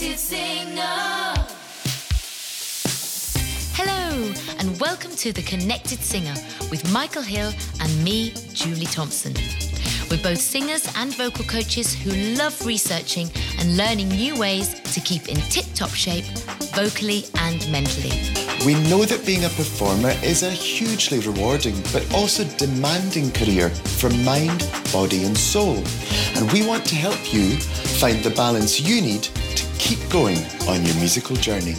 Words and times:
Connected 0.00 0.18
Singer. 0.18 1.34
Hello, 3.74 4.32
and 4.58 4.80
welcome 4.80 5.10
to 5.10 5.30
The 5.30 5.42
Connected 5.42 5.98
Singer 5.98 6.32
with 6.70 6.90
Michael 6.90 7.20
Hill 7.20 7.52
and 7.82 8.02
me, 8.02 8.30
Julie 8.54 8.86
Thompson. 8.86 9.34
We're 10.10 10.22
both 10.22 10.40
singers 10.40 10.90
and 10.96 11.14
vocal 11.16 11.44
coaches 11.44 11.92
who 11.92 12.12
love 12.34 12.64
researching 12.64 13.28
and 13.58 13.76
learning 13.76 14.08
new 14.08 14.38
ways 14.38 14.80
to 14.94 15.00
keep 15.00 15.28
in 15.28 15.36
tip 15.50 15.66
top 15.74 15.90
shape, 15.90 16.24
vocally 16.72 17.26
and 17.34 17.70
mentally. 17.70 18.16
We 18.64 18.80
know 18.88 19.04
that 19.04 19.26
being 19.26 19.44
a 19.44 19.50
performer 19.50 20.14
is 20.22 20.42
a 20.42 20.50
hugely 20.50 21.18
rewarding 21.18 21.78
but 21.92 22.10
also 22.14 22.44
demanding 22.56 23.32
career 23.32 23.68
for 23.68 24.08
mind, 24.24 24.66
body, 24.94 25.24
and 25.24 25.36
soul. 25.36 25.76
And 26.36 26.50
we 26.52 26.66
want 26.66 26.86
to 26.86 26.94
help 26.94 27.34
you 27.34 27.58
find 28.00 28.24
the 28.24 28.30
balance 28.30 28.80
you 28.80 29.02
need 29.02 29.24
to 29.24 29.69
keep 29.80 29.98
going 30.10 30.36
on 30.68 30.84
your 30.84 30.94
musical 30.96 31.34
journey. 31.36 31.74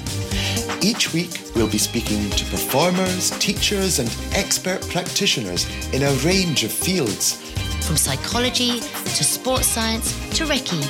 Each 0.81 1.13
week, 1.13 1.51
we'll 1.55 1.69
be 1.69 1.77
speaking 1.77 2.31
to 2.31 2.45
performers, 2.45 3.29
teachers, 3.37 3.99
and 3.99 4.09
expert 4.33 4.81
practitioners 4.89 5.67
in 5.93 6.01
a 6.01 6.11
range 6.25 6.63
of 6.63 6.71
fields 6.71 7.37
from 7.83 7.97
psychology 7.97 8.79
to 8.79 9.23
sports 9.23 9.67
science 9.67 10.13
to 10.37 10.45
Reiki, 10.45 10.81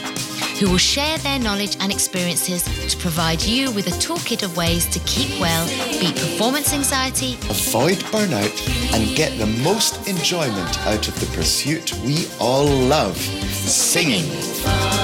who 0.60 0.70
will 0.70 0.78
share 0.78 1.18
their 1.20 1.40
knowledge 1.40 1.76
and 1.80 1.92
experiences 1.92 2.64
to 2.90 2.98
provide 2.98 3.42
you 3.42 3.72
with 3.72 3.88
a 3.88 3.98
toolkit 4.00 4.44
of 4.44 4.56
ways 4.56 4.86
to 4.88 5.00
keep 5.00 5.40
well, 5.40 5.66
beat 6.00 6.16
performance 6.16 6.74
anxiety, 6.74 7.34
avoid 7.50 7.98
burnout, 8.12 8.94
and 8.94 9.18
get 9.18 9.38
the 9.38 9.48
most 9.64 10.08
enjoyment 10.08 10.80
out 10.86 11.08
of 11.08 11.20
the 11.20 11.26
pursuit 11.36 11.94
we 12.06 12.28
all 12.40 12.66
love 12.66 13.18
singing. 13.18 15.01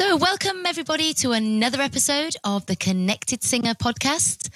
So, 0.00 0.16
welcome 0.16 0.64
everybody 0.64 1.12
to 1.12 1.32
another 1.32 1.82
episode 1.82 2.34
of 2.42 2.64
the 2.64 2.74
Connected 2.74 3.42
Singer 3.42 3.74
podcast. 3.74 4.48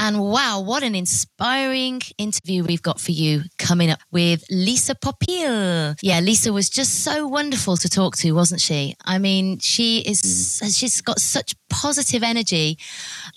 And 0.00 0.20
wow, 0.20 0.62
what 0.62 0.82
an 0.82 0.96
inspiring 0.96 2.00
interview 2.18 2.64
we've 2.64 2.82
got 2.82 2.98
for 2.98 3.12
you 3.12 3.42
coming 3.56 3.88
up 3.88 4.00
with 4.10 4.44
Lisa 4.50 4.96
Popeil. 4.96 5.96
Yeah, 6.02 6.18
Lisa 6.18 6.52
was 6.52 6.68
just 6.68 7.04
so 7.04 7.28
wonderful 7.28 7.76
to 7.76 7.88
talk 7.88 8.16
to, 8.16 8.32
wasn't 8.32 8.62
she? 8.62 8.96
I 9.04 9.18
mean, 9.18 9.60
she 9.60 10.00
is, 10.00 10.22
mm. 10.22 10.76
she's 10.76 11.00
got 11.02 11.20
such 11.20 11.54
positive 11.68 12.24
energy 12.24 12.76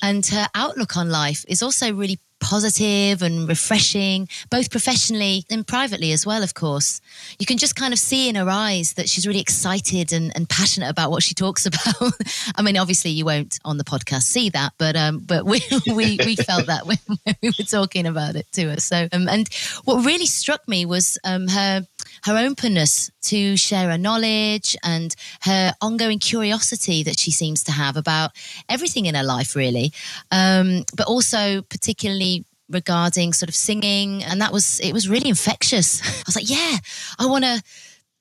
and 0.02 0.26
her 0.26 0.48
outlook 0.56 0.98
on 0.98 1.12
life 1.12 1.46
is 1.48 1.62
also 1.62 1.94
really 1.94 2.18
positive 2.44 3.22
and 3.22 3.48
refreshing, 3.48 4.28
both 4.50 4.70
professionally 4.70 5.46
and 5.50 5.66
privately 5.66 6.12
as 6.12 6.26
well, 6.26 6.44
of 6.44 6.54
course. 6.54 7.00
You 7.40 7.46
can 7.46 7.58
just 7.58 7.76
kind 7.76 7.94
of 7.94 8.00
see 8.00 8.28
in 8.28 8.36
her 8.36 8.50
eyes 8.50 8.94
that 8.94 9.08
she's 9.08 9.26
really 9.26 9.40
excited 9.40 10.12
and, 10.12 10.32
and 10.36 10.48
passionate 10.50 10.90
about 10.90 11.10
what 11.10 11.24
she 11.24 11.34
talks 11.34 11.66
about. 11.66 12.12
I 12.56 12.62
mean, 12.62 12.78
obviously 12.78 13.12
you 13.12 13.24
won't 13.24 13.60
on 13.64 13.78
the 13.78 13.86
podcast 13.86 14.24
see 14.24 14.50
that, 14.50 14.74
but 14.78 14.96
um, 14.96 15.20
but 15.20 15.46
we, 15.46 15.62
we, 15.88 16.20
we 16.26 16.36
felt 16.36 16.68
that 16.68 16.86
when, 16.86 16.98
when, 17.24 17.36
we 17.42 17.50
were 17.50 17.66
talking 17.66 18.06
about 18.06 18.36
it 18.36 18.46
to 18.54 18.70
her. 18.72 18.80
So, 18.80 19.08
um, 19.14 19.30
and 19.30 19.48
what 19.86 20.06
really 20.06 20.26
struck 20.26 20.68
me 20.68 20.86
was 20.86 21.18
um, 21.24 21.48
her 21.48 21.88
her 22.24 22.38
openness 22.38 23.12
to 23.22 23.58
share 23.58 23.90
her 23.90 23.98
knowledge 23.98 24.76
and 24.84 25.16
her 25.42 25.74
ongoing 25.82 26.20
curiosity 26.20 27.04
that 27.04 27.20
she 27.20 27.32
seems 27.32 27.64
to 27.64 27.72
have 27.72 27.98
about 27.98 28.32
everything 28.70 29.06
in 29.06 29.16
her 29.16 29.24
life, 29.24 29.56
really, 29.56 29.92
um, 30.32 30.84
but 30.96 31.08
also 31.08 31.62
particularly 31.64 32.46
regarding 32.70 33.34
sort 33.34 33.50
of 33.50 33.56
singing 33.56 34.24
and 34.24 34.42
that 34.42 34.52
was 34.52 34.80
it 34.80 34.94
was 34.94 35.08
really 35.08 35.28
infectious 35.28 36.02
i 36.22 36.24
was 36.26 36.36
like 36.36 36.50
yeah 36.50 36.78
i 37.20 37.26
want 37.26 37.44
to 37.44 37.62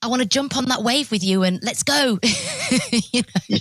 I 0.03 0.09
want 0.09 0.21
to 0.21 0.29
jump 0.29 0.57
on 0.57 0.65
that 0.65 0.83
wave 0.83 1.13
with 1.13 1.23
you 1.23 1.45
and 1.45 1.63
let's 1.63 1.85
go. 1.85 2.19
you 3.13 3.23
know? 3.23 3.41
yeah. 3.47 3.59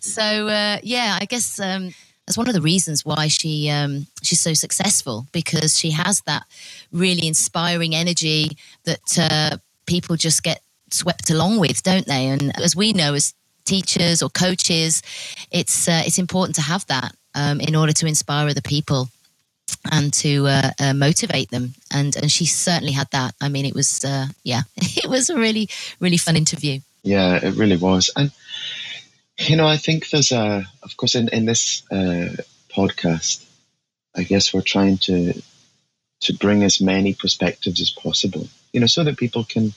So 0.00 0.48
uh, 0.48 0.78
yeah, 0.82 1.16
I 1.20 1.26
guess 1.26 1.60
um, 1.60 1.92
that's 2.26 2.36
one 2.36 2.48
of 2.48 2.54
the 2.54 2.60
reasons 2.60 3.04
why 3.04 3.28
she 3.28 3.70
um, 3.70 4.08
she's 4.20 4.40
so 4.40 4.52
successful 4.52 5.28
because 5.30 5.78
she 5.78 5.92
has 5.92 6.22
that 6.22 6.44
really 6.90 7.28
inspiring 7.28 7.94
energy 7.94 8.58
that 8.84 9.18
uh, 9.18 9.58
people 9.86 10.16
just 10.16 10.42
get 10.42 10.60
swept 10.90 11.30
along 11.30 11.58
with, 11.58 11.82
don't 11.82 12.06
they? 12.06 12.26
And 12.26 12.58
as 12.60 12.76
we 12.76 12.92
know, 12.92 13.14
as 13.14 13.34
teachers 13.64 14.22
or 14.22 14.30
coaches, 14.30 15.02
it's 15.50 15.88
uh, 15.88 16.02
it's 16.04 16.18
important 16.18 16.56
to 16.56 16.62
have 16.62 16.86
that 16.86 17.14
um, 17.34 17.60
in 17.60 17.74
order 17.76 17.92
to 17.92 18.06
inspire 18.06 18.48
other 18.48 18.60
people 18.60 19.08
and 19.90 20.12
to 20.14 20.46
uh, 20.46 20.70
uh, 20.78 20.94
motivate 20.94 21.50
them. 21.50 21.74
And 21.92 22.16
and 22.16 22.30
she 22.30 22.46
certainly 22.46 22.92
had 22.92 23.10
that. 23.10 23.34
I 23.40 23.48
mean, 23.48 23.66
it 23.66 23.74
was 23.74 24.04
uh, 24.04 24.26
yeah, 24.44 24.62
it 24.76 25.08
was 25.08 25.30
a 25.30 25.36
really 25.36 25.68
really 26.00 26.18
fun 26.18 26.36
interview. 26.36 26.80
Yeah, 27.02 27.38
it 27.42 27.54
really 27.54 27.76
was. 27.76 28.10
And 28.16 28.30
you 29.38 29.56
know, 29.56 29.66
I 29.66 29.76
think 29.76 30.08
there's 30.10 30.32
a, 30.32 30.64
of 30.82 30.96
course, 30.96 31.14
in 31.14 31.28
in 31.28 31.44
this 31.44 31.82
uh, 31.90 32.36
podcast, 32.70 33.44
I 34.16 34.22
guess 34.22 34.52
we're 34.52 34.62
trying 34.62 34.98
to 34.98 35.40
to 36.20 36.34
bring 36.34 36.62
as 36.62 36.80
many 36.80 37.14
perspectives 37.14 37.80
as 37.80 37.90
possible. 37.90 38.48
You 38.72 38.80
know, 38.80 38.86
so 38.86 39.04
that 39.04 39.16
people 39.16 39.44
can, 39.44 39.72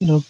you 0.00 0.06
know, 0.06 0.24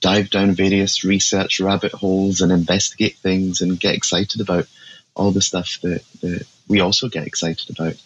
dive 0.00 0.30
down 0.30 0.52
various 0.52 1.04
research 1.04 1.60
rabbit 1.60 1.92
holes 1.92 2.40
and 2.40 2.52
investigate 2.52 3.16
things 3.16 3.60
and 3.60 3.80
get 3.80 3.94
excited 3.94 4.40
about 4.40 4.66
all 5.14 5.30
the 5.32 5.42
stuff 5.42 5.78
that, 5.82 6.02
that 6.20 6.46
we 6.68 6.80
also 6.80 7.08
get 7.08 7.26
excited 7.26 7.70
about 7.70 7.96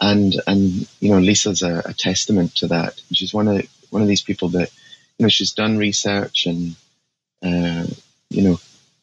and 0.00 0.34
and 0.46 0.88
you 1.00 1.10
know 1.10 1.18
Lisa's 1.18 1.62
a, 1.62 1.82
a, 1.84 1.92
testament 1.92 2.54
to 2.56 2.68
that. 2.68 3.00
She's 3.12 3.32
one 3.32 3.48
of 3.48 3.66
one 3.90 4.02
of 4.02 4.08
these 4.08 4.22
people 4.22 4.48
that 4.50 4.70
you 5.18 5.24
know 5.24 5.28
she's 5.28 5.52
done 5.52 5.78
research 5.78 6.46
and 6.46 6.76
uh, 7.42 7.86
you 8.30 8.42
know 8.42 8.60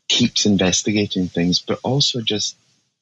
keeps 0.07 0.45
investigating 0.45 1.27
things, 1.27 1.59
but 1.59 1.79
also 1.83 2.21
just 2.21 2.55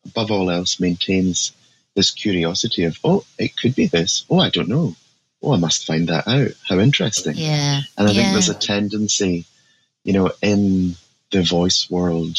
above 0.06 0.32
all 0.32 0.50
else 0.50 0.80
maintains 0.80 1.52
this 1.96 2.12
curiosity 2.12 2.84
of 2.84 2.98
oh 3.04 3.26
it 3.38 3.58
could 3.58 3.76
be 3.76 3.88
this. 3.88 4.26
Oh 4.30 4.40
I 4.40 4.50
don't 4.50 4.70
know. 4.70 4.96
Oh 5.42 5.54
I 5.54 5.58
must 5.58 5.86
find 5.86 6.10
that 6.10 6.28
out. 6.28 6.52
How 6.68 6.80
interesting. 6.80 7.36
Yeah. 7.36 7.82
And 7.98 8.08
I 8.08 8.12
yeah. 8.12 8.22
think 8.22 8.34
there's 8.34 8.50
a 8.50 8.54
tendency 8.54 9.46
you 10.04 10.14
know 10.14 10.32
in 10.42 10.96
the 11.32 11.44
voice 11.44 11.90
world 11.90 12.38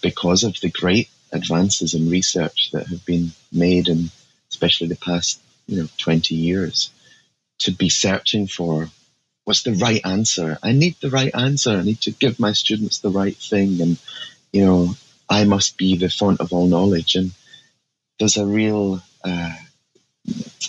because 0.00 0.44
of 0.44 0.58
the 0.60 0.70
great 0.70 1.08
advances 1.32 1.94
in 1.94 2.10
research 2.10 2.70
that 2.72 2.86
have 2.86 3.04
been 3.04 3.32
made 3.52 3.88
and 3.88 4.10
especially 4.50 4.86
the 4.86 4.96
past 4.96 5.40
you 5.66 5.82
know 5.82 5.88
20 5.98 6.34
years 6.34 6.90
to 7.58 7.72
be 7.72 7.88
searching 7.88 8.46
for 8.46 8.88
what's 9.44 9.62
the 9.62 9.72
right 9.74 10.00
answer. 10.04 10.58
I 10.62 10.72
need 10.72 10.96
the 11.00 11.10
right 11.10 11.34
answer. 11.34 11.70
I 11.70 11.82
need 11.82 12.00
to 12.02 12.10
give 12.10 12.40
my 12.40 12.52
students 12.52 12.98
the 12.98 13.10
right 13.10 13.36
thing. 13.36 13.80
And 13.80 13.98
you 14.52 14.64
know 14.64 14.94
i 15.28 15.44
must 15.44 15.78
be 15.78 15.96
the 15.96 16.08
font 16.08 16.40
of 16.40 16.52
all 16.52 16.66
knowledge. 16.66 17.14
And 17.14 17.32
there's 18.18 18.36
a 18.36 18.46
real 18.46 19.00
uh, 19.24 19.54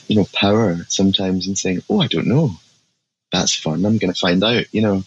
you 0.08 0.16
know 0.16 0.26
power 0.34 0.78
sometimes 0.88 1.48
in 1.48 1.56
saying 1.56 1.82
oh 1.90 2.02
i 2.02 2.08
don't 2.08 2.28
know. 2.28 2.52
That's 3.32 3.56
fun. 3.56 3.86
I'm 3.86 3.98
going 3.98 4.14
to 4.14 4.20
find 4.20 4.44
out 4.44 4.74
you 4.74 4.82
know? 4.82 5.04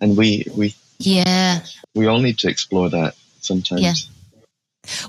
And 0.00 0.16
we 0.16 0.46
we 0.56 0.74
yeah. 0.98 1.60
we 1.94 2.06
all 2.06 2.20
need 2.20 2.38
to 2.38 2.48
explore 2.48 2.88
that 2.90 3.14
sometimes. 3.40 3.82
Yeah. 3.82 3.94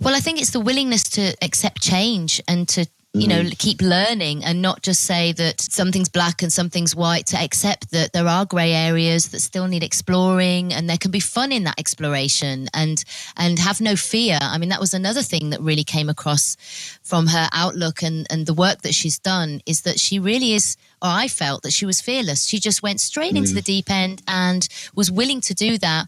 well 0.02 0.16
i 0.16 0.20
think 0.20 0.40
it's 0.40 0.52
the 0.52 0.60
willingness 0.60 1.04
to 1.04 1.36
accept 1.42 1.82
change 1.82 2.42
and 2.48 2.68
to 2.68 2.86
you 3.16 3.28
know, 3.28 3.42
mm. 3.42 3.58
keep 3.60 3.80
learning 3.80 4.44
and 4.44 4.60
not 4.60 4.82
just 4.82 5.04
say 5.04 5.34
that 5.34 5.62
something's 5.62 6.10
black 6.10 6.42
and 6.42 6.52
something's 6.52 6.96
white, 6.96 7.28
to 7.28 7.38
accept 7.38 7.92
that 7.92 8.12
there 8.12 8.28
are 8.28 8.44
grey 8.44 8.74
areas 8.74 9.30
that 9.30 9.40
still 9.40 9.68
need 9.68 9.84
exploring 9.84 10.74
and 10.74 10.90
there 10.90 10.98
can 10.98 11.12
be 11.12 11.20
fun 11.20 11.52
in 11.52 11.64
that 11.64 11.80
exploration 11.80 12.68
and 12.74 13.04
and 13.38 13.60
have 13.60 13.80
no 13.80 13.96
fear. 13.96 14.40
I 14.42 14.58
mean, 14.58 14.70
that 14.70 14.80
was 14.80 14.96
another 14.96 15.22
thing 15.22 15.52
that 15.52 15.62
really 15.62 15.84
came 15.84 16.10
across 16.10 16.58
from 17.04 17.28
her 17.28 17.48
outlook 17.54 18.02
and, 18.02 18.26
and 18.32 18.48
the 18.48 18.54
work 18.54 18.82
that 18.82 18.96
she's 18.96 19.20
done 19.20 19.62
is 19.68 19.82
that 19.82 20.00
she 20.00 20.18
really 20.18 20.54
is 20.54 20.76
or 21.00 21.10
I 21.10 21.28
felt 21.28 21.62
that 21.64 21.74
she 21.74 21.86
was 21.86 22.02
fearless. 22.02 22.48
She 22.48 22.60
just 22.60 22.82
went 22.82 23.00
straight 23.00 23.34
mm. 23.34 23.38
into 23.38 23.54
the 23.54 23.62
deep 23.62 23.92
end 23.92 24.24
and 24.28 24.68
was 24.96 25.12
willing 25.12 25.42
to 25.42 25.54
do 25.54 25.78
that 25.78 26.08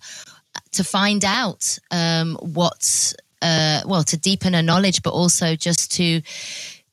to 0.72 0.84
find 0.84 1.24
out 1.24 1.78
um, 1.92 2.36
what 2.42 3.14
uh, 3.44 3.82
well 3.86 4.04
to 4.04 4.18
deepen 4.18 4.54
her 4.54 4.64
knowledge, 4.64 5.04
but 5.04 5.12
also 5.12 5.56
just 5.56 5.92
to 5.92 6.22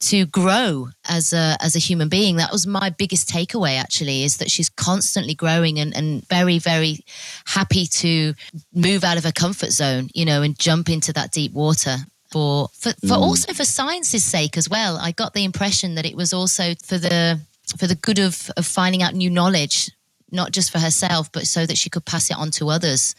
to 0.02 0.26
grow 0.26 0.88
as 1.08 1.32
a 1.32 1.56
as 1.60 1.76
a 1.76 1.78
human 1.78 2.08
being. 2.08 2.37
That 2.37 2.52
was 2.52 2.66
my 2.66 2.90
biggest 2.90 3.28
takeaway 3.28 3.78
actually, 3.78 4.25
is 4.25 4.38
that 4.38 4.50
she's 4.50 4.69
constantly 4.69 5.34
growing 5.34 5.78
and, 5.78 5.96
and 5.96 6.26
very, 6.28 6.58
very 6.58 7.04
happy 7.46 7.87
to 7.87 8.34
move 8.75 9.04
out 9.04 9.16
of 9.16 9.25
her 9.25 9.32
comfort 9.32 9.70
zone, 9.70 10.08
you 10.12 10.25
know, 10.25 10.43
and 10.43 10.58
jump 10.58 10.88
into 10.88 11.12
that 11.12 11.32
deep 11.32 11.52
water. 11.52 11.96
For 12.32 12.69
for, 12.72 12.93
for 13.00 13.16
mm. 13.16 13.22
also 13.22 13.52
for 13.52 13.64
science's 13.64 14.25
sake 14.25 14.56
as 14.56 14.69
well. 14.69 14.96
I 14.96 15.12
got 15.12 15.34
the 15.34 15.44
impression 15.44 15.94
that 15.94 16.06
it 16.06 16.16
was 16.16 16.32
also 16.32 16.75
for 16.82 16.99
the 16.99 17.40
for 17.78 17.87
the 17.87 17.94
good 17.94 18.19
of, 18.19 18.50
of 18.56 18.66
finding 18.66 19.02
out 19.02 19.14
new 19.14 19.31
knowledge, 19.31 19.90
not 20.31 20.50
just 20.50 20.72
for 20.72 20.78
herself, 20.78 21.31
but 21.31 21.46
so 21.46 21.64
that 21.64 21.78
she 21.78 21.90
could 21.90 22.04
pass 22.04 22.31
it 22.31 22.37
on 22.37 22.50
to 22.52 22.70
others 22.70 23.14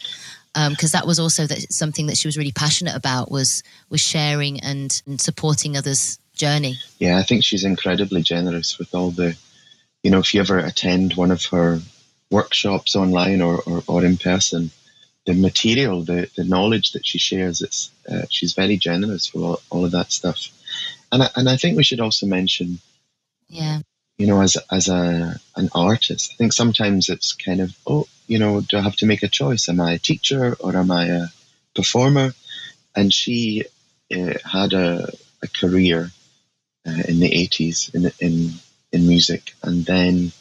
because 0.54 0.94
um, 0.94 0.98
that 0.98 1.06
was 1.06 1.18
also 1.18 1.46
that 1.46 1.72
something 1.72 2.06
that 2.06 2.16
she 2.16 2.28
was 2.28 2.36
really 2.36 2.52
passionate 2.52 2.94
about 2.94 3.30
was 3.30 3.62
was 3.90 4.00
sharing 4.00 4.60
and, 4.60 5.02
and 5.06 5.20
supporting 5.20 5.76
others 5.76 6.18
journey. 6.34 6.78
Yeah, 6.98 7.18
I 7.18 7.22
think 7.22 7.44
she's 7.44 7.64
incredibly 7.64 8.22
generous 8.22 8.78
with 8.78 8.94
all 8.94 9.10
the 9.10 9.36
you 10.04 10.10
know, 10.10 10.18
if 10.18 10.34
you 10.34 10.40
ever 10.40 10.58
attend 10.58 11.14
one 11.14 11.32
of 11.32 11.46
her 11.46 11.80
workshops 12.30 12.94
online 12.94 13.40
or, 13.40 13.60
or, 13.66 13.82
or 13.88 14.04
in 14.04 14.18
person, 14.18 14.70
the 15.24 15.32
material, 15.32 16.02
the, 16.02 16.30
the 16.36 16.44
knowledge 16.44 16.92
that 16.92 17.06
she 17.06 17.18
shares, 17.18 17.62
it's, 17.62 17.90
uh, 18.08 18.26
she's 18.28 18.52
very 18.52 18.76
generous 18.76 19.32
with 19.32 19.42
all, 19.42 19.62
all 19.70 19.84
of 19.86 19.92
that 19.92 20.12
stuff. 20.12 20.50
And 21.10 21.22
I, 21.22 21.30
and 21.36 21.48
I 21.48 21.56
think 21.56 21.76
we 21.76 21.84
should 21.84 22.00
also 22.00 22.26
mention, 22.26 22.78
yeah, 23.48 23.80
you 24.18 24.26
know, 24.26 24.42
as 24.42 24.56
as 24.70 24.88
a 24.88 25.40
an 25.56 25.70
artist, 25.74 26.32
I 26.32 26.36
think 26.36 26.52
sometimes 26.52 27.08
it's 27.08 27.32
kind 27.32 27.60
of, 27.60 27.74
oh, 27.86 28.06
you 28.26 28.38
know, 28.38 28.60
do 28.60 28.76
I 28.76 28.80
have 28.80 28.96
to 28.96 29.06
make 29.06 29.22
a 29.22 29.28
choice? 29.28 29.68
Am 29.68 29.80
I 29.80 29.92
a 29.92 29.98
teacher 29.98 30.56
or 30.60 30.76
am 30.76 30.90
I 30.90 31.06
a 31.06 31.26
performer? 31.74 32.32
And 32.94 33.12
she 33.12 33.64
uh, 34.14 34.34
had 34.44 34.72
a, 34.72 35.12
a 35.42 35.48
career 35.48 36.10
uh, 36.86 37.02
in 37.08 37.20
the 37.20 37.32
eighties 37.32 37.90
in 37.94 38.10
in 38.20 38.52
in 38.92 39.08
music, 39.08 39.54
and 39.62 39.84
then 39.84 40.32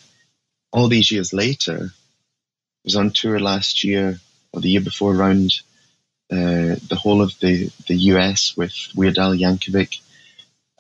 all 0.72 0.88
these 0.88 1.12
years 1.12 1.34
later, 1.34 1.90
I 1.92 2.84
was 2.84 2.96
on 2.96 3.12
tour 3.12 3.40
last 3.40 3.84
year 3.84 4.20
or 4.52 4.62
the 4.62 4.70
year 4.70 4.82
before 4.82 5.16
around 5.16 5.54
uh, 6.32 6.76
the 6.90 7.00
whole 7.00 7.22
of 7.22 7.38
the 7.40 7.70
the 7.88 7.96
US 8.12 8.56
with 8.58 8.74
Weird 8.96 9.18
Al 9.18 9.34
Yankovic 9.34 10.00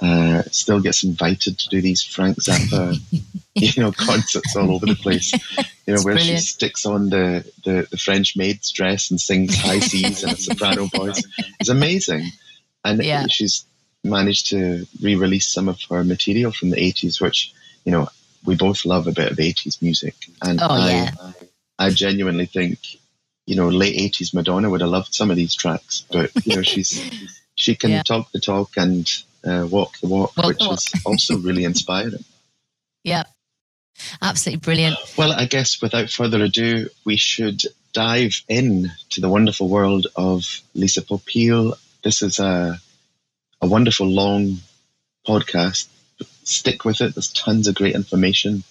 uh, 0.01 0.43
still 0.51 0.81
gets 0.81 1.03
invited 1.03 1.57
to 1.57 1.69
do 1.69 1.81
these 1.81 2.03
Frank 2.03 2.37
Zappa, 2.37 2.99
you 3.55 3.81
know, 3.81 3.91
concerts 3.91 4.55
all 4.55 4.71
over 4.71 4.85
the 4.85 4.95
place. 4.95 5.31
You 5.85 5.95
know, 5.95 6.01
where 6.01 6.15
brilliant. 6.15 6.39
she 6.39 6.45
sticks 6.45 6.85
on 6.85 7.09
the, 7.09 7.49
the, 7.63 7.87
the, 7.89 7.97
French 7.97 8.35
maid's 8.35 8.71
dress 8.71 9.11
and 9.11 9.19
sings 9.19 9.55
high 9.55 9.79
C's 9.79 10.23
in 10.23 10.29
a 10.31 10.35
soprano 10.35 10.87
voice. 10.87 11.23
It's 11.59 11.69
amazing. 11.69 12.25
And 12.83 13.01
yeah. 13.01 13.27
she's 13.29 13.65
managed 14.03 14.47
to 14.47 14.85
re-release 15.01 15.47
some 15.47 15.69
of 15.69 15.81
her 15.89 16.03
material 16.03 16.51
from 16.51 16.69
the 16.69 16.77
80s, 16.77 17.21
which, 17.21 17.53
you 17.85 17.91
know, 17.91 18.07
we 18.45 18.55
both 18.55 18.85
love 18.85 19.07
a 19.07 19.11
bit 19.11 19.31
of 19.31 19.37
80s 19.37 19.81
music. 19.81 20.15
And 20.41 20.61
oh, 20.61 20.67
I, 20.69 20.89
yeah. 20.89 21.11
I 21.79 21.89
genuinely 21.89 22.45
think, 22.45 22.79
you 23.45 23.55
know, 23.55 23.69
late 23.69 23.97
80s 24.13 24.33
Madonna 24.33 24.69
would 24.69 24.81
have 24.81 24.89
loved 24.89 25.13
some 25.13 25.31
of 25.31 25.37
these 25.37 25.55
tracks, 25.55 26.05
but, 26.11 26.31
you 26.45 26.55
know, 26.55 26.61
she's, 26.61 27.01
she 27.55 27.75
can 27.75 27.91
yeah. 27.91 28.03
talk 28.03 28.31
the 28.31 28.39
talk 28.39 28.71
and 28.77 29.09
uh, 29.45 29.67
walk 29.69 29.97
the 29.99 30.07
walk, 30.07 30.35
walk 30.37 30.47
which 30.47 30.59
the 30.59 30.67
walk. 30.67 30.73
is 30.73 31.01
also 31.05 31.37
really 31.37 31.63
inspiring. 31.71 32.23
Yeah, 33.03 33.23
absolutely 34.21 34.59
brilliant. 34.59 34.97
Well, 35.17 35.31
I 35.31 35.45
guess 35.45 35.81
without 35.81 36.09
further 36.09 36.41
ado, 36.43 36.89
we 37.05 37.17
should 37.17 37.63
dive 37.93 38.41
in 38.47 38.91
to 39.11 39.21
the 39.21 39.29
wonderful 39.29 39.69
world 39.69 40.07
of 40.15 40.61
Lisa 40.73 41.01
Popeil. 41.01 41.73
This 42.03 42.21
is 42.21 42.39
a 42.39 42.79
a 43.63 43.67
wonderful 43.67 44.07
long 44.07 44.57
podcast. 45.25 45.87
Stick 46.43 46.83
with 46.83 46.99
it. 46.99 47.15
There's 47.15 47.31
tons 47.31 47.69
of 47.69 47.75
great 47.75 47.95
information 47.95 48.63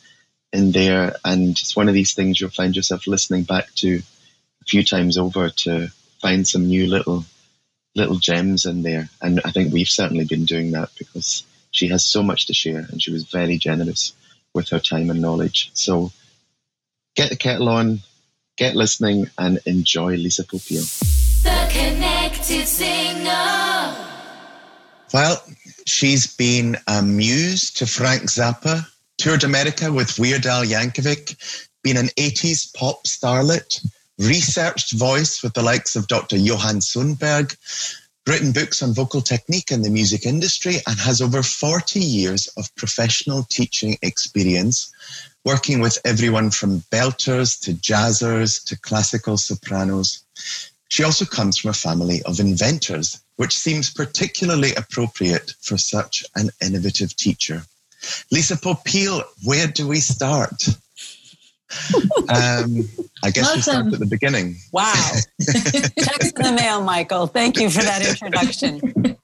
in 0.52 0.70
there, 0.70 1.16
and 1.24 1.50
it's 1.52 1.74
one 1.74 1.88
of 1.88 1.94
these 1.94 2.12
things 2.12 2.38
you'll 2.38 2.50
find 2.50 2.76
yourself 2.76 3.06
listening 3.06 3.44
back 3.44 3.72
to 3.76 4.02
a 4.60 4.64
few 4.66 4.84
times 4.84 5.16
over 5.16 5.48
to 5.48 5.88
find 6.20 6.46
some 6.46 6.66
new 6.66 6.86
little 6.86 7.24
little 7.94 8.16
gems 8.16 8.66
in 8.66 8.82
there. 8.82 9.08
And 9.22 9.40
I 9.46 9.50
think 9.50 9.72
we've 9.72 9.88
certainly 9.88 10.26
been 10.26 10.44
doing 10.44 10.72
that 10.72 10.90
because 10.98 11.44
she 11.70 11.88
has 11.88 12.04
so 12.04 12.22
much 12.22 12.46
to 12.46 12.54
share 12.54 12.86
and 12.90 13.02
she 13.02 13.12
was 13.12 13.24
very 13.24 13.56
generous 13.56 14.12
with 14.54 14.68
her 14.70 14.78
time 14.78 15.10
and 15.10 15.22
knowledge. 15.22 15.70
So 15.72 16.12
get 17.16 17.30
the 17.30 17.36
kettle 17.36 17.70
on, 17.70 18.00
get 18.56 18.76
listening, 18.76 19.30
and 19.38 19.58
enjoy 19.64 20.16
Lisa 20.16 20.44
Popeil. 20.44 20.84
The 21.42 21.72
Connected. 21.72 22.91
Well, 25.12 25.42
she's 25.86 26.26
been 26.26 26.78
a 26.86 27.02
muse 27.02 27.70
to 27.72 27.86
Frank 27.86 28.22
Zappa, 28.22 28.86
toured 29.18 29.44
America 29.44 29.92
with 29.92 30.18
Weird 30.18 30.46
Al 30.46 30.64
Yankovic, 30.64 31.36
been 31.82 31.98
an 31.98 32.08
80s 32.16 32.74
pop 32.74 33.04
starlet, 33.04 33.86
researched 34.18 34.92
voice 34.92 35.42
with 35.42 35.52
the 35.52 35.62
likes 35.62 35.96
of 35.96 36.06
Dr. 36.06 36.38
Johan 36.38 36.76
Sundberg, 36.76 37.54
written 38.26 38.52
books 38.52 38.82
on 38.82 38.94
vocal 38.94 39.20
technique 39.20 39.70
in 39.70 39.82
the 39.82 39.90
music 39.90 40.24
industry, 40.24 40.76
and 40.86 40.98
has 40.98 41.20
over 41.20 41.42
40 41.42 42.00
years 42.00 42.46
of 42.56 42.74
professional 42.76 43.42
teaching 43.50 43.98
experience, 44.00 44.90
working 45.44 45.80
with 45.80 45.98
everyone 46.06 46.50
from 46.50 46.80
belters 46.90 47.60
to 47.60 47.74
jazzers 47.74 48.64
to 48.64 48.80
classical 48.80 49.36
sopranos. 49.36 50.24
She 50.92 51.04
also 51.04 51.24
comes 51.24 51.56
from 51.56 51.70
a 51.70 51.72
family 51.72 52.20
of 52.24 52.38
inventors, 52.38 53.18
which 53.36 53.56
seems 53.56 53.88
particularly 53.88 54.74
appropriate 54.74 55.54
for 55.62 55.78
such 55.78 56.22
an 56.36 56.50
innovative 56.60 57.16
teacher. 57.16 57.62
Lisa 58.30 58.56
Popeil, 58.56 59.22
where 59.42 59.66
do 59.66 59.88
we 59.88 60.00
start? 60.00 60.68
um, 62.28 62.86
I 63.24 63.30
guess 63.30 63.46
Welcome. 63.46 63.56
we 63.56 63.62
start 63.62 63.86
at 63.94 64.00
the 64.00 64.06
beginning. 64.06 64.56
Wow. 64.70 64.92
Text 65.40 66.38
in 66.38 66.44
the 66.44 66.52
mail, 66.52 66.82
Michael. 66.82 67.26
Thank 67.26 67.58
you 67.58 67.70
for 67.70 67.80
that 67.80 68.06
introduction. 68.06 69.16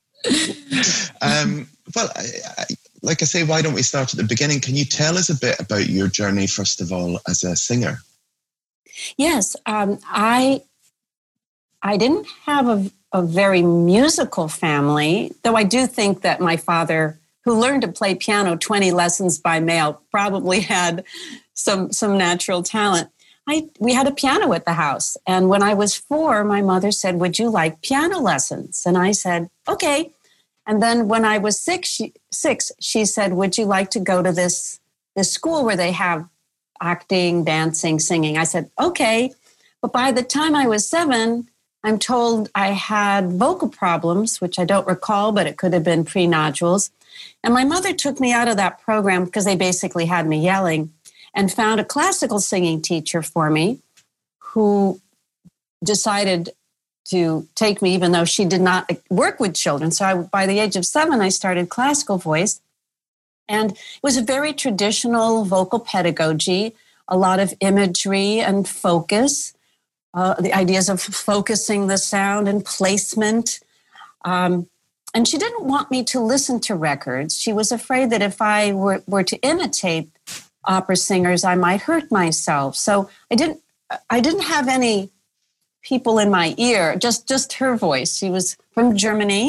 um, 1.20 1.68
well, 1.94 2.10
I, 2.16 2.24
I, 2.56 2.64
like 3.02 3.20
I 3.20 3.26
say, 3.26 3.44
why 3.44 3.60
don't 3.60 3.74
we 3.74 3.82
start 3.82 4.14
at 4.14 4.16
the 4.18 4.24
beginning? 4.24 4.60
Can 4.60 4.74
you 4.74 4.86
tell 4.86 5.18
us 5.18 5.28
a 5.28 5.38
bit 5.38 5.60
about 5.60 5.86
your 5.86 6.08
journey, 6.08 6.46
first 6.46 6.80
of 6.80 6.92
all, 6.92 7.20
as 7.28 7.44
a 7.44 7.54
singer? 7.56 7.98
Yes, 9.18 9.54
um, 9.66 9.98
I 10.06 10.62
I 11.82 11.96
didn't 11.96 12.26
have 12.44 12.68
a, 12.68 12.90
a 13.12 13.22
very 13.22 13.62
musical 13.62 14.48
family, 14.48 15.32
though 15.42 15.54
I 15.54 15.64
do 15.64 15.86
think 15.86 16.22
that 16.22 16.40
my 16.40 16.56
father, 16.56 17.18
who 17.44 17.58
learned 17.58 17.82
to 17.82 17.88
play 17.88 18.14
piano 18.14 18.56
20 18.56 18.90
lessons 18.90 19.38
by 19.38 19.60
mail, 19.60 20.02
probably 20.10 20.60
had 20.76 21.04
some 21.54 21.92
some 21.92 22.16
natural 22.16 22.62
talent. 22.62 23.10
I 23.48 23.68
we 23.78 23.94
had 23.94 24.06
a 24.06 24.12
piano 24.12 24.52
at 24.52 24.64
the 24.64 24.74
house, 24.74 25.16
and 25.26 25.48
when 25.48 25.62
I 25.62 25.74
was 25.74 25.96
four, 25.96 26.44
my 26.44 26.60
mother 26.60 26.90
said, 26.90 27.16
"Would 27.16 27.38
you 27.38 27.48
like 27.48 27.82
piano 27.82 28.18
lessons?" 28.20 28.84
And 28.84 28.98
I 28.98 29.12
said, 29.12 29.48
"Okay." 29.66 30.12
And 30.66 30.82
then 30.82 31.08
when 31.08 31.24
I 31.24 31.38
was 31.38 31.58
six, 31.58 31.88
she, 31.88 32.12
six, 32.30 32.70
she 32.78 33.06
said, 33.06 33.32
"Would 33.32 33.56
you 33.56 33.64
like 33.64 33.90
to 33.92 34.00
go 34.00 34.22
to 34.22 34.32
this 34.32 34.80
this 35.16 35.32
school 35.32 35.64
where 35.64 35.76
they 35.76 35.92
have 35.92 36.28
acting, 36.80 37.44
dancing, 37.44 37.98
singing?" 37.98 38.36
I 38.36 38.44
said, 38.44 38.70
"Okay." 38.78 39.32
But 39.80 39.92
by 39.92 40.12
the 40.12 40.22
time 40.22 40.54
I 40.54 40.66
was 40.66 40.86
seven, 40.88 41.48
I'm 41.84 41.98
told 41.98 42.50
I 42.54 42.68
had 42.68 43.32
vocal 43.32 43.68
problems, 43.68 44.40
which 44.40 44.58
I 44.58 44.64
don't 44.64 44.86
recall, 44.86 45.32
but 45.32 45.46
it 45.46 45.56
could 45.56 45.72
have 45.72 45.84
been 45.84 46.04
pre 46.04 46.26
nodules. 46.26 46.90
And 47.42 47.54
my 47.54 47.64
mother 47.64 47.92
took 47.92 48.20
me 48.20 48.32
out 48.32 48.48
of 48.48 48.56
that 48.56 48.80
program 48.80 49.24
because 49.24 49.44
they 49.44 49.56
basically 49.56 50.06
had 50.06 50.26
me 50.26 50.42
yelling 50.42 50.92
and 51.34 51.52
found 51.52 51.80
a 51.80 51.84
classical 51.84 52.40
singing 52.40 52.82
teacher 52.82 53.22
for 53.22 53.48
me 53.50 53.78
who 54.38 55.00
decided 55.84 56.50
to 57.06 57.46
take 57.54 57.80
me, 57.80 57.94
even 57.94 58.12
though 58.12 58.24
she 58.24 58.44
did 58.44 58.60
not 58.60 58.90
work 59.08 59.40
with 59.40 59.54
children. 59.54 59.90
So 59.90 60.04
I, 60.04 60.14
by 60.14 60.46
the 60.46 60.58
age 60.58 60.76
of 60.76 60.84
seven, 60.84 61.20
I 61.20 61.28
started 61.28 61.68
classical 61.68 62.18
voice. 62.18 62.60
And 63.48 63.72
it 63.72 64.02
was 64.02 64.16
a 64.16 64.22
very 64.22 64.52
traditional 64.52 65.44
vocal 65.44 65.80
pedagogy, 65.80 66.74
a 67.06 67.16
lot 67.16 67.40
of 67.40 67.54
imagery 67.60 68.40
and 68.40 68.68
focus, 68.68 69.54
uh, 70.18 70.34
the 70.40 70.52
ideas 70.52 70.88
of 70.88 71.00
focusing 71.00 71.86
the 71.86 71.96
sound 71.96 72.48
and 72.48 72.64
placement. 72.64 73.60
Um, 74.24 74.68
and 75.14 75.28
she 75.28 75.38
didn't 75.38 75.64
want 75.64 75.92
me 75.92 76.02
to 76.12 76.18
listen 76.20 76.58
to 76.66 76.74
records. 76.74 77.38
She 77.38 77.52
was 77.52 77.70
afraid 77.70 78.10
that 78.10 78.20
if 78.20 78.42
I 78.42 78.72
were, 78.72 79.00
were 79.06 79.22
to 79.22 79.36
imitate 79.52 80.08
opera 80.64 80.96
singers, 80.96 81.44
I 81.44 81.54
might 81.54 81.82
hurt 81.82 82.10
myself. 82.10 82.74
So 82.74 83.08
I 83.30 83.36
didn't 83.36 83.60
I 84.10 84.20
didn't 84.20 84.46
have 84.54 84.66
any 84.68 85.08
people 85.82 86.18
in 86.18 86.30
my 86.30 86.54
ear, 86.58 86.96
just 86.96 87.28
just 87.28 87.54
her 87.54 87.76
voice. 87.76 88.18
She 88.18 88.28
was 88.28 88.56
from 88.74 88.96
Germany, 88.96 89.44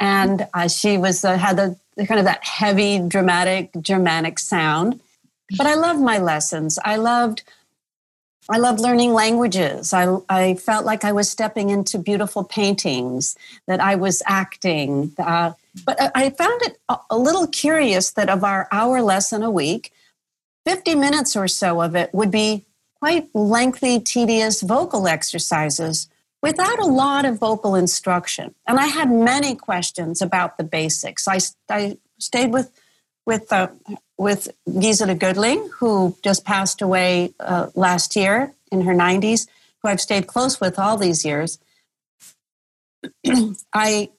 and 0.00 0.48
uh, 0.54 0.68
she 0.68 0.98
was 0.98 1.24
uh, 1.24 1.36
had 1.36 1.56
the, 1.56 1.76
the 1.96 2.06
kind 2.06 2.18
of 2.18 2.24
that 2.24 2.42
heavy, 2.42 2.98
dramatic 2.98 3.70
Germanic 3.80 4.38
sound. 4.38 5.00
But 5.56 5.66
I 5.66 5.74
loved 5.74 6.00
my 6.00 6.18
lessons. 6.18 6.78
I 6.84 6.96
loved 6.96 7.42
I 8.48 8.58
loved 8.58 8.80
learning 8.80 9.12
languages. 9.12 9.92
I, 9.92 10.16
I 10.28 10.54
felt 10.54 10.86
like 10.86 11.04
I 11.04 11.12
was 11.12 11.28
stepping 11.28 11.68
into 11.68 11.98
beautiful 11.98 12.44
paintings, 12.44 13.36
that 13.66 13.80
I 13.80 13.94
was 13.94 14.22
acting. 14.26 15.12
Uh, 15.18 15.52
but 15.84 15.98
I 16.14 16.30
found 16.30 16.62
it 16.62 16.78
a 17.10 17.18
little 17.18 17.46
curious 17.46 18.12
that 18.12 18.30
of 18.30 18.44
our 18.44 18.66
hour 18.72 19.02
lesson 19.02 19.42
a 19.42 19.50
week, 19.50 19.92
50 20.64 20.94
minutes 20.94 21.36
or 21.36 21.46
so 21.46 21.82
of 21.82 21.94
it 21.94 22.12
would 22.14 22.30
be 22.30 22.64
quite 23.00 23.28
lengthy, 23.34 24.00
tedious 24.00 24.62
vocal 24.62 25.06
exercises 25.06 26.08
without 26.42 26.78
a 26.78 26.86
lot 26.86 27.24
of 27.24 27.38
vocal 27.38 27.74
instruction. 27.74 28.54
And 28.66 28.78
I 28.78 28.86
had 28.86 29.10
many 29.10 29.54
questions 29.54 30.22
about 30.22 30.56
the 30.56 30.64
basics. 30.64 31.28
I, 31.28 31.40
I 31.68 31.98
stayed 32.18 32.52
with 32.52 32.72
with 33.26 33.52
uh, 33.52 33.68
with 34.18 34.48
Gisela 34.78 35.14
Gödling, 35.14 35.70
who 35.70 36.16
just 36.22 36.44
passed 36.44 36.82
away 36.82 37.34
uh, 37.40 37.68
last 37.74 38.16
year 38.16 38.52
in 38.70 38.82
her 38.82 38.92
90s, 38.92 39.46
who 39.80 39.88
I've 39.88 40.00
stayed 40.00 40.26
close 40.26 40.60
with 40.60 40.78
all 40.78 40.96
these 40.96 41.24
years. 41.24 41.58
I 43.72 44.10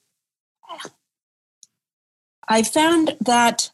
I 2.51 2.63
found 2.63 3.15
that 3.21 3.69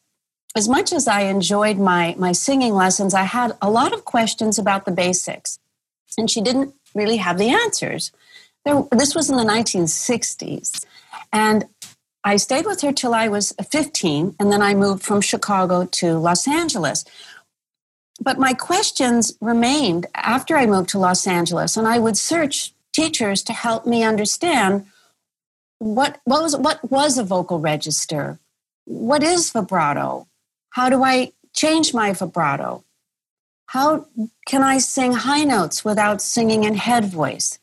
as 0.55 0.67
much 0.67 0.91
as 0.91 1.07
I 1.07 1.21
enjoyed 1.21 1.77
my, 1.77 2.15
my 2.17 2.33
singing 2.33 2.73
lessons, 2.73 3.13
I 3.13 3.23
had 3.23 3.53
a 3.61 3.69
lot 3.69 3.93
of 3.93 4.05
questions 4.05 4.59
about 4.59 4.85
the 4.85 4.91
basics. 4.91 5.59
And 6.17 6.29
she 6.29 6.41
didn't 6.41 6.73
really 6.93 7.17
have 7.17 7.37
the 7.37 7.49
answers. 7.49 8.11
There, 8.63 8.83
this 8.91 9.15
was 9.15 9.29
in 9.29 9.37
the 9.37 9.43
1960s. 9.43 10.85
And 11.31 11.65
I 12.25 12.37
stayed 12.37 12.65
with 12.65 12.81
her 12.81 12.91
till 12.91 13.13
I 13.13 13.27
was 13.27 13.53
15, 13.71 14.35
and 14.39 14.51
then 14.51 14.61
I 14.63 14.73
moved 14.73 15.03
from 15.03 15.21
Chicago 15.21 15.85
to 15.85 16.17
Los 16.17 16.47
Angeles. 16.47 17.05
But 18.19 18.39
my 18.39 18.55
questions 18.55 19.37
remained 19.41 20.07
after 20.15 20.57
I 20.57 20.65
moved 20.65 20.89
to 20.89 20.99
Los 20.99 21.27
Angeles, 21.27 21.77
and 21.77 21.87
I 21.87 21.99
would 21.99 22.17
search 22.17 22.73
teachers 22.91 23.43
to 23.43 23.53
help 23.53 23.85
me 23.85 24.03
understand 24.03 24.87
what, 25.77 26.19
what, 26.23 26.41
was, 26.41 26.57
what 26.57 26.91
was 26.91 27.19
a 27.19 27.23
vocal 27.23 27.59
register? 27.59 28.39
What 28.85 29.21
is 29.21 29.51
vibrato? 29.51 30.27
How 30.71 30.89
do 30.89 31.03
I 31.03 31.31
change 31.53 31.93
my 31.93 32.11
vibrato? 32.11 32.83
How 33.67 34.07
can 34.47 34.63
I 34.63 34.79
sing 34.79 35.13
high 35.13 35.43
notes 35.43 35.85
without 35.85 36.23
singing 36.23 36.63
in 36.63 36.73
head 36.73 37.05
voice? 37.05 37.59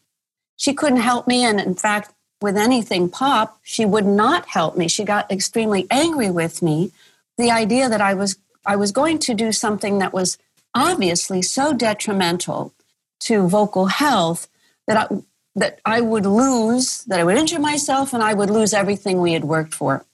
She 0.56 0.72
couldn't 0.72 1.00
help 1.00 1.26
me, 1.26 1.42
and 1.42 1.58
in 1.58 1.74
fact, 1.74 2.12
with 2.42 2.56
anything 2.56 3.08
pop, 3.08 3.58
she 3.62 3.84
would 3.84 4.06
not 4.06 4.46
help 4.46 4.76
me. 4.76 4.88
She 4.88 5.04
got 5.04 5.30
extremely 5.30 5.86
angry 5.90 6.30
with 6.30 6.62
me. 6.62 6.92
The 7.38 7.50
idea 7.50 7.88
that 7.88 8.00
I 8.00 8.14
was 8.14 8.36
I 8.64 8.76
was 8.76 8.92
going 8.92 9.18
to 9.20 9.34
do 9.34 9.50
something 9.52 9.98
that 9.98 10.12
was 10.12 10.38
obviously 10.74 11.42
so 11.42 11.72
detrimental 11.72 12.72
to 13.20 13.48
vocal 13.48 13.86
health 13.86 14.48
that 14.86 14.96
I, 14.96 15.16
that 15.54 15.80
I 15.84 16.00
would 16.00 16.26
lose, 16.26 17.04
that 17.04 17.20
I 17.20 17.24
would 17.24 17.36
injure 17.36 17.58
myself, 17.58 18.12
and 18.12 18.22
I 18.22 18.34
would 18.34 18.50
lose 18.50 18.72
everything 18.72 19.20
we 19.20 19.32
had 19.32 19.44
worked 19.44 19.74
for. 19.74 20.04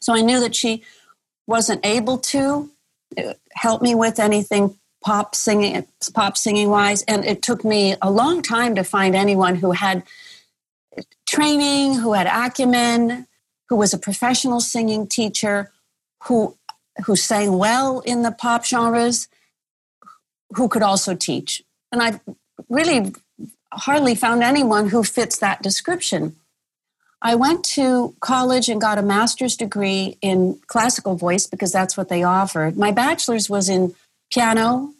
So 0.00 0.14
I 0.14 0.22
knew 0.22 0.40
that 0.40 0.54
she 0.54 0.82
wasn't 1.46 1.84
able 1.84 2.18
to 2.18 2.70
uh, 3.18 3.34
help 3.52 3.82
me 3.82 3.94
with 3.94 4.18
anything 4.18 4.76
pop 5.02 5.34
singing, 5.34 5.86
pop 6.14 6.36
singing 6.36 6.68
wise, 6.68 7.02
and 7.02 7.24
it 7.24 7.42
took 7.42 7.64
me 7.64 7.96
a 8.02 8.10
long 8.10 8.42
time 8.42 8.74
to 8.74 8.84
find 8.84 9.14
anyone 9.14 9.56
who 9.56 9.72
had 9.72 10.02
training, 11.26 11.94
who 11.94 12.12
had 12.12 12.26
acumen, 12.26 13.26
who 13.68 13.76
was 13.76 13.94
a 13.94 13.98
professional 13.98 14.60
singing 14.60 15.06
teacher, 15.06 15.70
who 16.24 16.56
who 17.06 17.16
sang 17.16 17.56
well 17.56 18.00
in 18.00 18.22
the 18.22 18.32
pop 18.32 18.64
genres, 18.64 19.28
who 20.54 20.68
could 20.68 20.82
also 20.82 21.14
teach. 21.14 21.62
And 21.92 22.02
I've 22.02 22.20
really 22.68 23.14
hardly 23.72 24.14
found 24.14 24.42
anyone 24.42 24.88
who 24.88 25.04
fits 25.04 25.38
that 25.38 25.62
description. 25.62 26.36
I 27.22 27.34
went 27.34 27.64
to 27.76 28.14
college 28.20 28.68
and 28.68 28.80
got 28.80 28.98
a 28.98 29.02
master's 29.02 29.56
degree 29.56 30.16
in 30.22 30.58
classical 30.66 31.16
voice 31.16 31.46
because 31.46 31.70
that's 31.70 31.96
what 31.96 32.08
they 32.08 32.22
offered. 32.22 32.76
My 32.76 32.90
bachelor's 32.92 33.50
was 33.50 33.68
in 33.68 33.94
piano, 34.32 34.94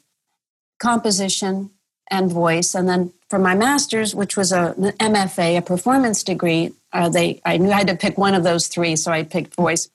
composition, 0.78 1.70
and 2.10 2.30
voice. 2.30 2.74
And 2.74 2.88
then 2.88 3.12
for 3.30 3.38
my 3.38 3.54
master's, 3.54 4.14
which 4.14 4.36
was 4.36 4.50
a, 4.50 4.74
an 4.76 5.14
MFA, 5.14 5.56
a 5.56 5.62
performance 5.62 6.24
degree, 6.24 6.72
uh, 6.92 7.08
they 7.08 7.40
I 7.44 7.56
knew 7.56 7.70
I 7.70 7.78
had 7.78 7.86
to 7.86 7.96
pick 7.96 8.18
one 8.18 8.34
of 8.34 8.42
those 8.42 8.66
three, 8.66 8.96
so 8.96 9.12
I 9.12 9.22
picked 9.22 9.54
voice. 9.54 9.88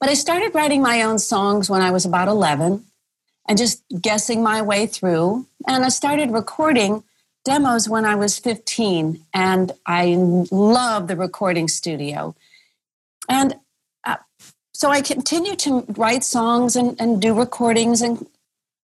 But 0.00 0.08
I 0.08 0.14
started 0.14 0.54
writing 0.54 0.80
my 0.80 1.02
own 1.02 1.18
songs 1.18 1.68
when 1.68 1.82
I 1.82 1.90
was 1.90 2.04
about 2.04 2.28
11 2.28 2.84
and 3.48 3.58
just 3.58 3.82
guessing 4.00 4.42
my 4.42 4.62
way 4.62 4.86
through. 4.86 5.46
And 5.66 5.84
I 5.84 5.88
started 5.88 6.30
recording 6.30 7.02
demos 7.44 7.88
when 7.88 8.04
I 8.04 8.14
was 8.14 8.38
15, 8.38 9.20
and 9.34 9.72
I 9.86 10.16
love 10.50 11.08
the 11.08 11.16
recording 11.16 11.66
studio. 11.66 12.36
And 13.28 13.56
uh, 14.04 14.16
so 14.72 14.90
I 14.90 15.00
continued 15.00 15.58
to 15.60 15.84
write 15.96 16.22
songs 16.22 16.76
and, 16.76 17.00
and 17.00 17.20
do 17.20 17.34
recordings 17.34 18.02
and 18.02 18.24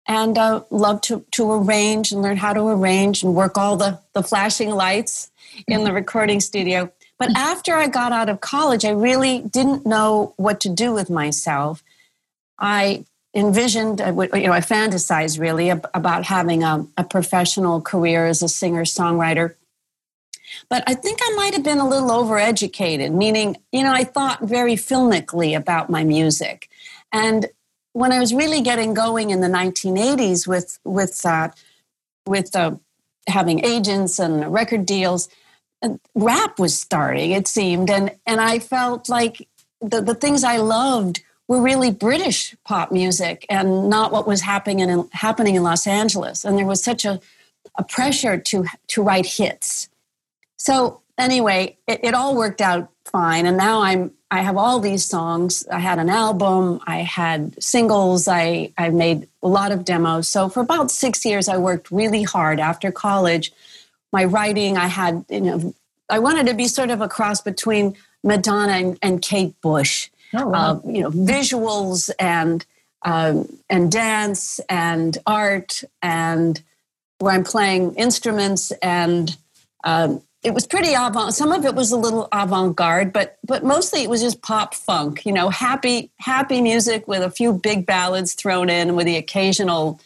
and 0.05 0.38
uh, 0.38 0.63
love 0.69 1.01
to, 1.01 1.25
to 1.31 1.51
arrange 1.51 2.12
and 2.12 2.22
learn 2.22 2.38
how 2.38 2.53
to 2.53 2.67
arrange 2.67 3.24
and 3.24 3.36
work 3.36 3.57
all 3.57 3.77
the, 3.77 4.00
the 4.13 4.24
flashing 4.24 4.69
lights 4.69 5.31
in 5.67 5.83
the 5.83 5.93
recording 5.93 6.39
studio. 6.39 6.91
But 7.17 7.38
after 7.38 7.75
I 7.75 7.88
got 7.88 8.12
out 8.12 8.27
of 8.27 8.41
college, 8.41 8.83
I 8.83 8.89
really 8.89 9.39
didn't 9.39 9.86
know 9.86 10.33
what 10.38 10.60
to 10.62 10.69
do 10.69 10.93
with 10.93 11.10
myself. 11.10 11.83
I 12.60 13.05
envisioned, 13.33 14.00
you 14.00 14.05
know, 14.05 14.51
I 14.51 14.60
fantasized 14.60 15.39
really 15.39 15.69
about 15.69 16.25
having 16.25 16.63
a, 16.63 16.86
a 16.98 17.03
professional 17.03 17.81
career 17.81 18.25
as 18.25 18.41
a 18.41 18.50
singer 18.50 18.83
songwriter. 18.83 19.55
But 20.69 20.83
I 20.86 20.93
think 20.93 21.19
I 21.22 21.33
might 21.36 21.53
have 21.53 21.63
been 21.63 21.79
a 21.79 21.88
little 21.88 22.10
overeducated, 22.10 23.12
meaning, 23.12 23.57
you 23.72 23.83
know, 23.83 23.91
I 23.91 24.03
thought 24.03 24.43
very 24.43 24.75
filmically 24.75 25.57
about 25.57 25.89
my 25.89 26.03
music. 26.03 26.69
And 27.12 27.48
when 27.94 28.12
I 28.12 28.20
was 28.20 28.34
really 28.34 28.62
getting 28.62 28.94
going 28.94 29.30
in 29.30 29.42
the 29.42 29.48
1980s 29.48 30.48
with 30.48 30.80
with 30.84 31.26
uh, 31.26 31.50
with 32.26 32.56
uh, 32.56 32.76
having 33.28 33.64
agents 33.64 34.20
and 34.20 34.52
record 34.52 34.86
deals, 34.86 35.30
rap 36.16 36.60
was 36.60 36.78
starting. 36.78 37.32
It 37.32 37.48
seemed, 37.48 37.90
and 37.90 38.12
and 38.26 38.42
I 38.42 38.60
felt 38.60 39.10
like 39.10 39.48
the 39.80 40.02
the 40.02 40.16
things 40.16 40.44
I 40.44 40.58
loved 40.58 41.24
were 41.48 41.62
really 41.62 41.92
British 41.92 42.56
pop 42.64 42.92
music 42.92 43.46
and 43.50 43.90
not 43.90 44.12
what 44.12 44.28
was 44.28 44.42
happening 44.42 44.80
in 44.80 45.08
happening 45.12 45.56
in 45.56 45.64
Los 45.64 45.88
Angeles. 45.88 46.44
And 46.44 46.58
there 46.58 46.66
was 46.66 46.84
such 46.84 47.06
a 47.06 47.22
a 47.78 47.84
pressure 47.84 48.38
to 48.38 48.66
to 48.88 49.04
write 49.04 49.26
hits. 49.26 49.90
So 50.58 51.02
anyway, 51.18 51.78
it, 51.88 52.00
it 52.04 52.14
all 52.14 52.36
worked 52.36 52.62
out 52.62 52.90
fine, 53.06 53.46
and 53.46 53.58
now 53.58 53.82
I'm 53.82 54.12
I 54.34 54.42
have 54.42 54.58
all 54.58 54.80
these 54.80 55.06
songs. 55.06 55.63
I 55.72 55.80
had 55.80 56.00
an 56.00 56.10
album, 56.10 56.82
I 56.88 56.98
had 56.98 57.62
singles, 57.63 58.28
I 58.28 58.72
I 58.80 58.90
made 58.90 59.28
a 59.44 59.48
lot 59.48 59.72
of 59.72 59.86
demos. 59.86 60.28
So 60.28 60.50
for 60.50 60.62
about 60.62 60.90
six 60.90 61.24
years, 61.24 61.48
I 61.48 61.58
worked 61.58 61.92
really 61.92 62.24
hard 62.24 62.60
after 62.60 62.92
college. 62.92 63.52
My 64.12 64.25
writing, 64.25 64.75
I 64.75 64.88
had 64.88 65.24
you 65.30 65.42
know, 65.42 65.75
I 66.10 66.18
wanted 66.18 66.48
to 66.48 66.56
be 66.56 66.68
sort 66.68 66.90
of 66.90 67.00
a 67.00 67.08
cross 67.08 67.42
between 67.42 67.96
Madonna 68.24 68.74
and, 68.74 68.98
and 69.04 69.22
Kate 69.22 69.54
Bush 69.62 70.10
oh, 70.34 70.48
wow. 70.48 70.58
uh, 70.58 70.80
you 70.84 71.02
know, 71.04 71.12
visuals 71.12 72.10
and 72.18 72.66
um, 73.04 73.48
and 73.70 73.92
dance 73.92 74.60
and 74.68 75.16
art 75.28 75.84
and 76.02 76.60
where 77.20 77.34
I'm 77.34 77.44
playing 77.44 77.94
instruments 77.98 78.72
and 78.82 79.38
um, 79.84 80.24
it 80.44 80.54
was 80.54 80.68
pretty 80.68 80.94
avant. 80.94 81.34
Some 81.34 81.52
of 81.52 81.66
it 81.66 81.76
was 81.76 81.92
a 81.92 81.98
little 81.98 82.28
avant-garde, 82.32 83.14
but 83.14 83.38
but 83.46 83.64
mostly 83.64 84.04
it 84.04 84.10
was 84.10 84.22
just 84.22 84.42
pop 84.42 84.74
funk. 84.74 85.26
You 85.26 85.34
know, 85.34 85.50
happy 85.50 86.12
happy 86.18 86.62
music 86.62 87.08
with 87.08 87.24
a 87.24 87.32
few 87.32 87.54
big 87.54 87.86
ballads 87.86 88.34
thrown 88.34 88.70
in, 88.70 88.96
with 88.96 89.06
the 89.06 89.18
occasional, 89.18 90.00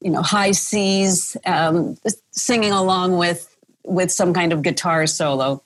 you 0.00 0.10
know, 0.10 0.22
high 0.22 0.52
C's 0.52 1.36
um, 1.46 1.96
singing 2.30 2.72
along 2.72 3.16
with 3.16 3.56
with 3.84 4.10
some 4.10 4.34
kind 4.34 4.52
of 4.52 4.62
guitar 4.62 5.06
solo 5.06 5.62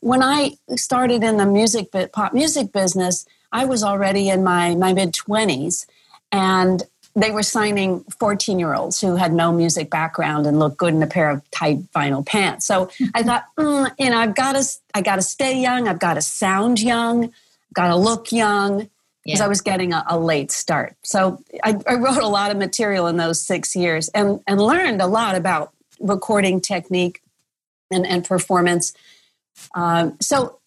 when 0.00 0.22
I 0.22 0.56
started 0.76 1.22
in 1.24 1.36
the 1.36 1.46
music, 1.46 1.88
pop 2.12 2.34
music 2.34 2.72
business, 2.72 3.26
I 3.52 3.64
was 3.64 3.82
already 3.82 4.28
in 4.28 4.44
my, 4.44 4.74
my 4.74 4.92
mid 4.92 5.12
20s, 5.12 5.86
and 6.32 6.82
they 7.16 7.30
were 7.30 7.42
signing 7.42 8.04
14 8.18 8.58
year 8.58 8.74
olds 8.74 9.00
who 9.00 9.16
had 9.16 9.32
no 9.32 9.52
music 9.52 9.90
background 9.90 10.46
and 10.46 10.58
looked 10.58 10.76
good 10.76 10.94
in 10.94 11.02
a 11.02 11.06
pair 11.06 11.30
of 11.30 11.48
tight 11.50 11.78
vinyl 11.92 12.24
pants. 12.24 12.66
So 12.66 12.90
I 13.14 13.22
thought, 13.22 13.44
mm, 13.58 13.90
you 13.98 14.10
know, 14.10 14.18
I've 14.18 14.34
got 14.34 14.52
to, 14.52 14.64
I 14.94 15.00
got 15.00 15.16
to 15.16 15.22
stay 15.22 15.60
young. 15.60 15.88
I've 15.88 16.00
got 16.00 16.14
to 16.14 16.22
sound 16.22 16.80
young. 16.80 17.32
Got 17.72 17.88
to 17.88 17.96
look 17.96 18.32
young 18.32 18.88
because 19.24 19.40
yeah. 19.40 19.44
I 19.44 19.48
was 19.48 19.60
getting 19.60 19.92
a, 19.92 20.04
a, 20.08 20.18
late 20.18 20.50
start. 20.50 20.96
So 21.02 21.42
I, 21.62 21.78
I, 21.86 21.94
wrote 21.94 22.22
a 22.22 22.28
lot 22.28 22.50
of 22.50 22.56
material 22.56 23.06
in 23.06 23.16
those 23.16 23.40
six 23.40 23.74
years 23.74 24.08
and, 24.08 24.40
and 24.46 24.60
learned 24.60 25.00
a 25.00 25.06
lot 25.06 25.34
about 25.34 25.72
recording 25.98 26.60
technique 26.60 27.22
and, 27.90 28.06
and 28.06 28.24
performance 28.24 28.92
um, 29.74 30.16
so, 30.20 30.58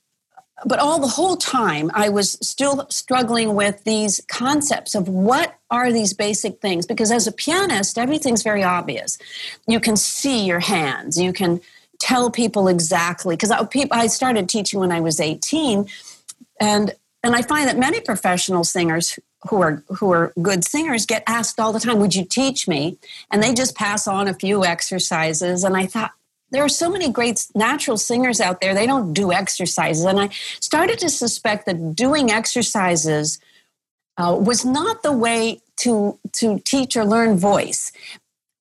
but 0.65 0.79
all 0.79 0.99
the 0.99 1.07
whole 1.07 1.37
time, 1.37 1.91
I 1.93 2.09
was 2.09 2.33
still 2.41 2.87
struggling 2.89 3.53
with 3.53 3.83
these 3.83 4.21
concepts 4.27 4.95
of 4.95 5.07
what 5.07 5.55
are 5.69 5.91
these 5.91 6.13
basic 6.13 6.61
things. 6.61 6.85
Because 6.85 7.11
as 7.11 7.27
a 7.27 7.31
pianist, 7.31 7.97
everything's 7.97 8.43
very 8.43 8.63
obvious. 8.63 9.17
You 9.67 9.79
can 9.79 9.95
see 9.95 10.45
your 10.45 10.59
hands, 10.59 11.19
you 11.19 11.31
can 11.33 11.61
tell 11.99 12.29
people 12.29 12.67
exactly. 12.67 13.35
Because 13.35 13.51
I, 13.51 14.07
started 14.07 14.49
teaching 14.49 14.79
when 14.79 14.91
I 14.91 14.99
was 14.99 15.19
18, 15.19 15.87
and 16.59 16.93
and 17.23 17.35
I 17.35 17.41
find 17.41 17.67
that 17.67 17.77
many 17.77 17.99
professional 17.99 18.63
singers 18.63 19.19
who 19.49 19.61
are 19.61 19.83
who 19.89 20.11
are 20.11 20.33
good 20.41 20.63
singers 20.63 21.05
get 21.05 21.23
asked 21.27 21.59
all 21.59 21.73
the 21.73 21.79
time, 21.79 21.99
"Would 21.99 22.15
you 22.15 22.25
teach 22.25 22.67
me?" 22.67 22.97
And 23.31 23.43
they 23.43 23.53
just 23.53 23.75
pass 23.75 24.07
on 24.07 24.27
a 24.27 24.33
few 24.33 24.65
exercises. 24.65 25.63
And 25.63 25.75
I 25.75 25.85
thought, 25.85 26.11
there 26.51 26.63
are 26.63 26.69
so 26.69 26.89
many 26.89 27.09
great 27.09 27.45
natural 27.55 27.97
singers 27.97 28.39
out 28.39 28.61
there 28.61 28.73
they 28.73 28.85
don't 28.85 29.13
do 29.13 29.31
exercises 29.31 30.03
and 30.03 30.19
i 30.19 30.29
started 30.59 30.99
to 30.99 31.09
suspect 31.09 31.65
that 31.65 31.95
doing 31.95 32.31
exercises 32.31 33.39
uh, 34.17 34.35
was 34.39 34.65
not 34.65 35.03
the 35.03 35.11
way 35.11 35.61
to 35.75 36.17
to 36.33 36.59
teach 36.59 36.95
or 36.95 37.05
learn 37.05 37.37
voice 37.37 37.91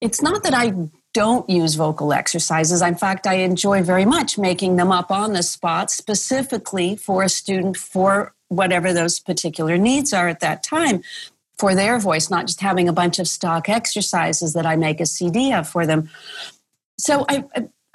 it's 0.01 0.23
not 0.23 0.43
that 0.43 0.55
i 0.55 0.73
don't 1.15 1.49
use 1.49 1.75
vocal 1.75 2.13
exercises 2.13 2.83
in 2.83 2.95
fact 2.95 3.27
i 3.27 3.35
enjoy 3.35 3.83
very 3.83 4.05
much 4.05 4.37
making 4.37 4.77
them 4.77 4.93
up 4.93 5.11
on 5.11 5.33
the 5.33 5.43
spot 5.43 5.91
specifically 5.91 6.95
for 6.97 7.23
a 7.23 7.29
student 7.29 7.77
for 7.77 8.35
whatever 8.49 8.93
those 8.93 9.19
particular 9.19 9.77
needs 9.77 10.13
are 10.13 10.29
at 10.29 10.41
that 10.41 10.63
time 10.63 11.03
for 11.59 11.75
their 11.75 11.99
voice, 11.99 12.31
not 12.31 12.47
just 12.47 12.61
having 12.61 12.89
a 12.89 12.93
bunch 12.93 13.19
of 13.19 13.27
stock 13.27 13.69
exercises 13.69 14.53
that 14.53 14.67
I 14.67 14.77
make 14.77 15.01
a 15.01 15.07
CD 15.07 15.53
of 15.53 15.69
for 15.69 15.87
them. 15.87 16.11
So 16.99 17.25
I, 17.29 17.45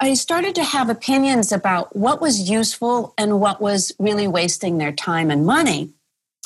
I 0.02 0.14
started 0.14 0.56
to 0.56 0.64
have 0.64 0.90
opinions 0.90 1.52
about 1.52 1.94
what 1.94 2.20
was 2.20 2.50
useful 2.50 3.14
and 3.16 3.38
what 3.38 3.60
was 3.60 3.92
really 4.00 4.26
wasting 4.26 4.78
their 4.78 4.90
time 4.90 5.30
and 5.30 5.46
money. 5.46 5.90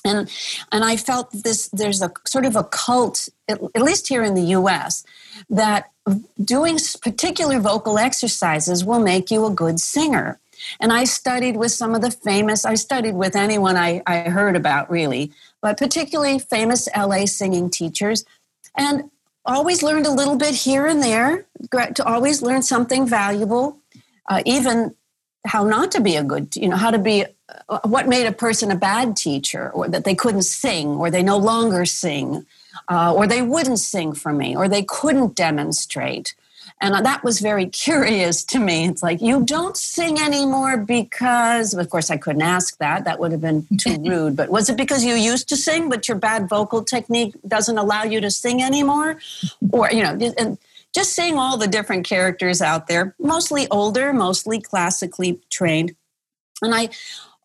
And, 0.04 0.30
and 0.72 0.84
I 0.84 0.98
felt 0.98 1.32
this 1.32 1.68
there's 1.68 2.02
a 2.02 2.12
sort 2.26 2.44
of 2.44 2.54
a 2.54 2.64
cult, 2.64 3.30
at, 3.48 3.58
at 3.74 3.80
least 3.80 4.08
here 4.08 4.22
in 4.22 4.34
the 4.34 4.48
US, 4.58 5.04
that 5.48 5.90
doing 6.44 6.78
particular 7.00 7.58
vocal 7.58 7.98
exercises 7.98 8.84
will 8.84 9.00
make 9.00 9.30
you 9.30 9.46
a 9.46 9.50
good 9.50 9.80
singer. 9.80 10.38
And 10.78 10.92
I 10.92 11.04
studied 11.04 11.56
with 11.56 11.72
some 11.72 11.94
of 11.94 12.02
the 12.02 12.10
famous, 12.10 12.66
I 12.66 12.74
studied 12.74 13.14
with 13.14 13.34
anyone 13.34 13.78
I, 13.78 14.02
I 14.06 14.18
heard 14.28 14.54
about 14.54 14.90
really, 14.90 15.32
but 15.62 15.78
particularly 15.78 16.40
famous 16.40 16.90
LA 16.94 17.24
singing 17.24 17.70
teachers. 17.70 18.26
And 18.76 19.10
always 19.46 19.82
learned 19.82 20.06
a 20.06 20.10
little 20.10 20.36
bit 20.36 20.54
here 20.54 20.86
and 20.86 21.02
there, 21.02 21.46
to 21.72 22.04
always 22.04 22.42
learn 22.42 22.62
something 22.62 23.06
valuable, 23.06 23.78
uh, 24.28 24.42
even 24.44 24.94
how 25.46 25.64
not 25.64 25.92
to 25.92 26.00
be 26.00 26.16
a 26.16 26.24
good, 26.24 26.54
you 26.56 26.68
know, 26.68 26.76
how 26.76 26.90
to 26.90 26.98
be, 26.98 27.24
uh, 27.68 27.78
what 27.84 28.08
made 28.08 28.26
a 28.26 28.32
person 28.32 28.70
a 28.70 28.76
bad 28.76 29.16
teacher, 29.16 29.70
or 29.70 29.88
that 29.88 30.04
they 30.04 30.14
couldn't 30.14 30.42
sing, 30.42 30.88
or 30.88 31.10
they 31.10 31.22
no 31.22 31.38
longer 31.38 31.84
sing, 31.84 32.44
uh, 32.88 33.14
or 33.14 33.26
they 33.26 33.42
wouldn't 33.42 33.78
sing 33.78 34.12
for 34.12 34.32
me, 34.32 34.56
or 34.56 34.68
they 34.68 34.82
couldn't 34.82 35.34
demonstrate. 35.36 36.34
And 36.80 37.06
that 37.06 37.24
was 37.24 37.40
very 37.40 37.66
curious 37.66 38.44
to 38.44 38.58
me. 38.58 38.86
It's 38.86 39.02
like, 39.02 39.22
you 39.22 39.44
don't 39.44 39.76
sing 39.76 40.18
anymore 40.20 40.76
because, 40.76 41.72
of 41.72 41.88
course, 41.88 42.10
I 42.10 42.18
couldn't 42.18 42.42
ask 42.42 42.76
that. 42.78 43.04
That 43.04 43.18
would 43.18 43.32
have 43.32 43.40
been 43.40 43.66
too 43.78 43.96
rude. 44.04 44.36
But 44.36 44.50
was 44.50 44.68
it 44.68 44.76
because 44.76 45.02
you 45.02 45.14
used 45.14 45.48
to 45.48 45.56
sing, 45.56 45.88
but 45.88 46.06
your 46.06 46.18
bad 46.18 46.48
vocal 46.50 46.84
technique 46.84 47.34
doesn't 47.48 47.78
allow 47.78 48.04
you 48.04 48.20
to 48.20 48.30
sing 48.30 48.62
anymore? 48.62 49.14
Mm-hmm. 49.14 49.68
Or, 49.72 49.90
you 49.90 50.02
know, 50.02 50.32
and 50.38 50.58
just 50.94 51.14
seeing 51.14 51.38
all 51.38 51.56
the 51.56 51.66
different 51.66 52.06
characters 52.06 52.60
out 52.60 52.88
there, 52.88 53.14
mostly 53.18 53.66
older, 53.70 54.12
mostly 54.12 54.60
classically 54.60 55.40
trained. 55.50 55.96
And 56.60 56.74
I, 56.74 56.90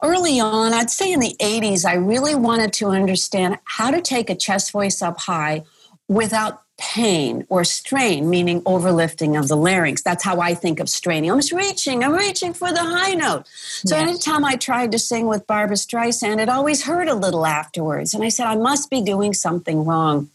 early 0.04 0.42
on, 0.42 0.74
I'd 0.74 0.90
say 0.90 1.12
in 1.12 1.22
the 1.22 1.36
80s, 1.40 1.86
I 1.86 1.96
really 1.96 2.36
wanted 2.36 2.74
to 2.74 2.88
understand 2.88 3.60
how 3.64 3.92
to 3.92 4.02
take 4.02 4.30
a 4.30 4.36
chest 4.36 4.72
voice 4.72 5.02
up 5.02 5.20
high 5.20 5.64
without 6.12 6.64
pain 6.78 7.46
or 7.48 7.64
strain, 7.64 8.30
meaning 8.30 8.62
overlifting 8.64 9.40
of 9.40 9.48
the 9.48 9.56
larynx. 9.56 10.02
That's 10.02 10.26
how 10.26 10.42
I 10.42 10.54
think 10.54 10.82
of 10.82 10.90
straining. 10.90 11.32
I'm 11.32 11.38
just 11.38 11.54
reaching, 11.54 12.04
I'm 12.04 12.12
reaching 12.12 12.54
for 12.54 12.70
the 12.70 12.84
high 12.84 13.14
note. 13.14 13.48
So 13.48 13.96
yes. 13.96 14.10
anytime 14.10 14.44
I 14.44 14.56
tried 14.56 14.92
to 14.92 15.00
sing 15.00 15.28
with 15.28 15.48
Barbra 15.48 15.78
Streisand, 15.78 16.42
it 16.42 16.50
always 16.50 16.84
hurt 16.84 17.08
a 17.08 17.14
little 17.14 17.46
afterwards. 17.46 18.14
And 18.14 18.26
I 18.26 18.30
said, 18.30 18.46
I 18.46 18.56
must 18.56 18.90
be 18.90 19.02
doing 19.02 19.34
something 19.34 19.86
wrong. 19.86 20.30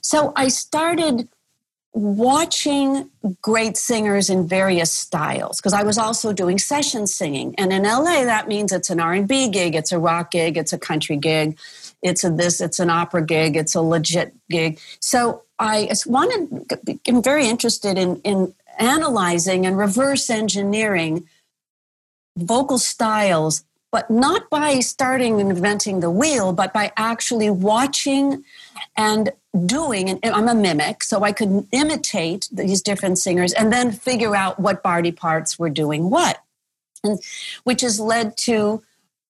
So 0.00 0.32
I 0.34 0.48
started 0.48 1.28
watching 1.92 3.10
great 3.42 3.76
singers 3.76 4.30
in 4.30 4.48
various 4.48 4.90
styles 4.90 5.58
because 5.58 5.74
I 5.74 5.82
was 5.82 5.98
also 5.98 6.32
doing 6.32 6.58
session 6.58 7.06
singing. 7.06 7.54
And 7.58 7.70
in 7.70 7.82
LA, 7.82 8.24
that 8.24 8.48
means 8.48 8.72
it's 8.72 8.88
an 8.88 9.00
R&B 9.00 9.50
gig, 9.50 9.74
it's 9.74 9.92
a 9.92 9.98
rock 9.98 10.30
gig, 10.30 10.56
it's 10.56 10.72
a 10.72 10.78
country 10.78 11.16
gig 11.16 11.58
it's 12.02 12.24
a 12.24 12.30
this, 12.30 12.60
it's 12.60 12.78
an 12.78 12.90
opera 12.90 13.24
gig, 13.24 13.56
it's 13.56 13.74
a 13.74 13.82
legit 13.82 14.34
gig. 14.50 14.80
So 15.00 15.42
I 15.58 15.90
wanted, 16.06 17.00
I'm 17.08 17.22
very 17.22 17.46
interested 17.48 17.98
in, 17.98 18.20
in 18.22 18.54
analyzing 18.78 19.66
and 19.66 19.76
reverse 19.76 20.30
engineering 20.30 21.28
vocal 22.36 22.78
styles, 22.78 23.64
but 23.90 24.10
not 24.10 24.48
by 24.50 24.78
starting 24.80 25.40
and 25.40 25.50
inventing 25.50 26.00
the 26.00 26.10
wheel, 26.10 26.52
but 26.52 26.72
by 26.72 26.92
actually 26.96 27.50
watching 27.50 28.44
and 28.96 29.30
doing. 29.66 30.10
And 30.10 30.20
I'm 30.24 30.48
a 30.48 30.54
mimic, 30.54 31.02
so 31.02 31.24
I 31.24 31.32
could 31.32 31.66
imitate 31.72 32.48
these 32.52 32.82
different 32.82 33.18
singers 33.18 33.52
and 33.52 33.72
then 33.72 33.90
figure 33.90 34.36
out 34.36 34.60
what 34.60 34.82
body 34.82 35.10
parts 35.10 35.58
were 35.58 35.70
doing 35.70 36.10
what. 36.10 36.38
And 37.02 37.18
which 37.64 37.80
has 37.80 37.98
led 37.98 38.36
to 38.38 38.82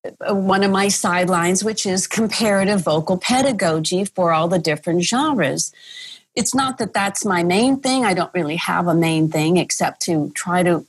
Uh, 0.04 0.34
one 0.34 0.62
of 0.62 0.70
my 0.70 0.88
sidelines, 0.88 1.64
which 1.64 1.84
is 1.84 2.06
comparative 2.06 2.82
vocal 2.82 3.18
pedagogy 3.18 4.04
for 4.04 4.32
all 4.32 4.46
the 4.46 4.58
different 4.58 5.02
genres. 5.02 5.72
It's 6.36 6.54
not 6.54 6.78
that 6.78 6.92
that's 6.92 7.24
my 7.24 7.42
main 7.42 7.80
thing. 7.80 8.04
I 8.04 8.14
don't 8.14 8.32
really 8.32 8.56
have 8.56 8.86
a 8.86 8.94
main 8.94 9.28
thing 9.28 9.56
except 9.56 10.00
to 10.02 10.30
try 10.34 10.62
to 10.62 10.86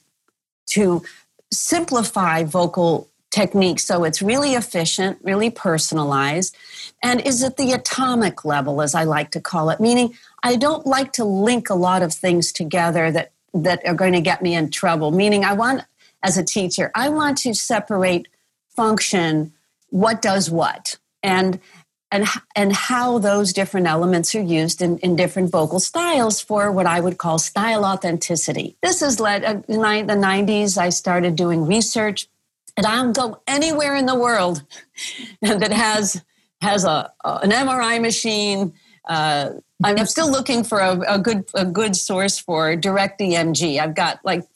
to 0.67 1.01
simplify 1.51 2.43
vocal 2.43 3.09
technique 3.31 3.79
so 3.79 4.03
it's 4.03 4.21
really 4.21 4.53
efficient, 4.53 5.17
really 5.23 5.49
personalized, 5.49 6.55
and 7.03 7.19
is 7.21 7.43
at 7.43 7.57
the 7.57 7.71
atomic 7.71 8.45
level, 8.45 8.79
as 8.79 8.93
I 8.93 9.03
like 9.05 9.31
to 9.31 9.41
call 9.41 9.71
it. 9.71 9.79
Meaning, 9.79 10.13
I 10.43 10.55
don't 10.55 10.85
like 10.85 11.13
to 11.13 11.25
link 11.25 11.69
a 11.71 11.75
lot 11.75 12.03
of 12.03 12.13
things 12.13 12.51
together 12.51 13.11
that 13.11 13.31
that 13.55 13.83
are 13.87 13.95
going 13.95 14.13
to 14.13 14.21
get 14.21 14.43
me 14.43 14.53
in 14.53 14.69
trouble. 14.69 15.09
Meaning, 15.09 15.43
I 15.43 15.53
want, 15.53 15.83
as 16.21 16.37
a 16.37 16.43
teacher, 16.43 16.91
I 16.93 17.09
want 17.09 17.39
to 17.39 17.55
separate 17.55 18.27
function, 18.79 19.51
what 19.89 20.21
does 20.21 20.49
what, 20.49 20.97
and 21.21 21.59
and 22.11 22.25
and 22.55 22.71
how 22.71 23.19
those 23.19 23.51
different 23.51 23.87
elements 23.87 24.33
are 24.33 24.41
used 24.41 24.81
in, 24.81 24.97
in 24.99 25.17
different 25.17 25.51
vocal 25.51 25.81
styles 25.81 26.39
for 26.39 26.71
what 26.71 26.85
I 26.85 27.01
would 27.01 27.17
call 27.17 27.39
style 27.39 27.83
authenticity. 27.83 28.77
This 28.81 29.01
has 29.01 29.19
led 29.19 29.43
uh, 29.43 29.61
in 29.67 29.81
the 30.07 30.13
90s. 30.13 30.77
I 30.77 30.89
started 30.89 31.35
doing 31.35 31.67
research, 31.67 32.29
and 32.77 32.85
I 32.85 32.95
don't 32.95 33.13
go 33.13 33.41
anywhere 33.47 33.95
in 33.95 34.05
the 34.05 34.15
world 34.15 34.63
that 35.41 35.73
has 35.73 36.23
has 36.61 36.85
a, 36.85 37.11
an 37.25 37.51
MRI 37.51 38.01
machine. 38.01 38.71
Uh, 39.09 39.49
I'm 39.83 40.05
still 40.05 40.31
looking 40.31 40.63
for 40.63 40.79
a, 40.79 41.15
a 41.15 41.19
good 41.19 41.49
a 41.53 41.65
good 41.65 41.97
source 41.97 42.39
for 42.39 42.77
direct 42.77 43.19
EMG. 43.19 43.77
I've 43.77 43.95
got 43.95 44.19
like 44.23 44.47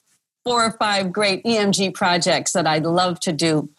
four 0.45 0.63
or 0.63 0.71
five 0.71 1.11
great 1.11 1.43
EMG 1.43 1.93
projects 1.93 2.53
that 2.53 2.65
I'd 2.65 2.85
love 2.85 3.19
to 3.21 3.33
do 3.33 3.69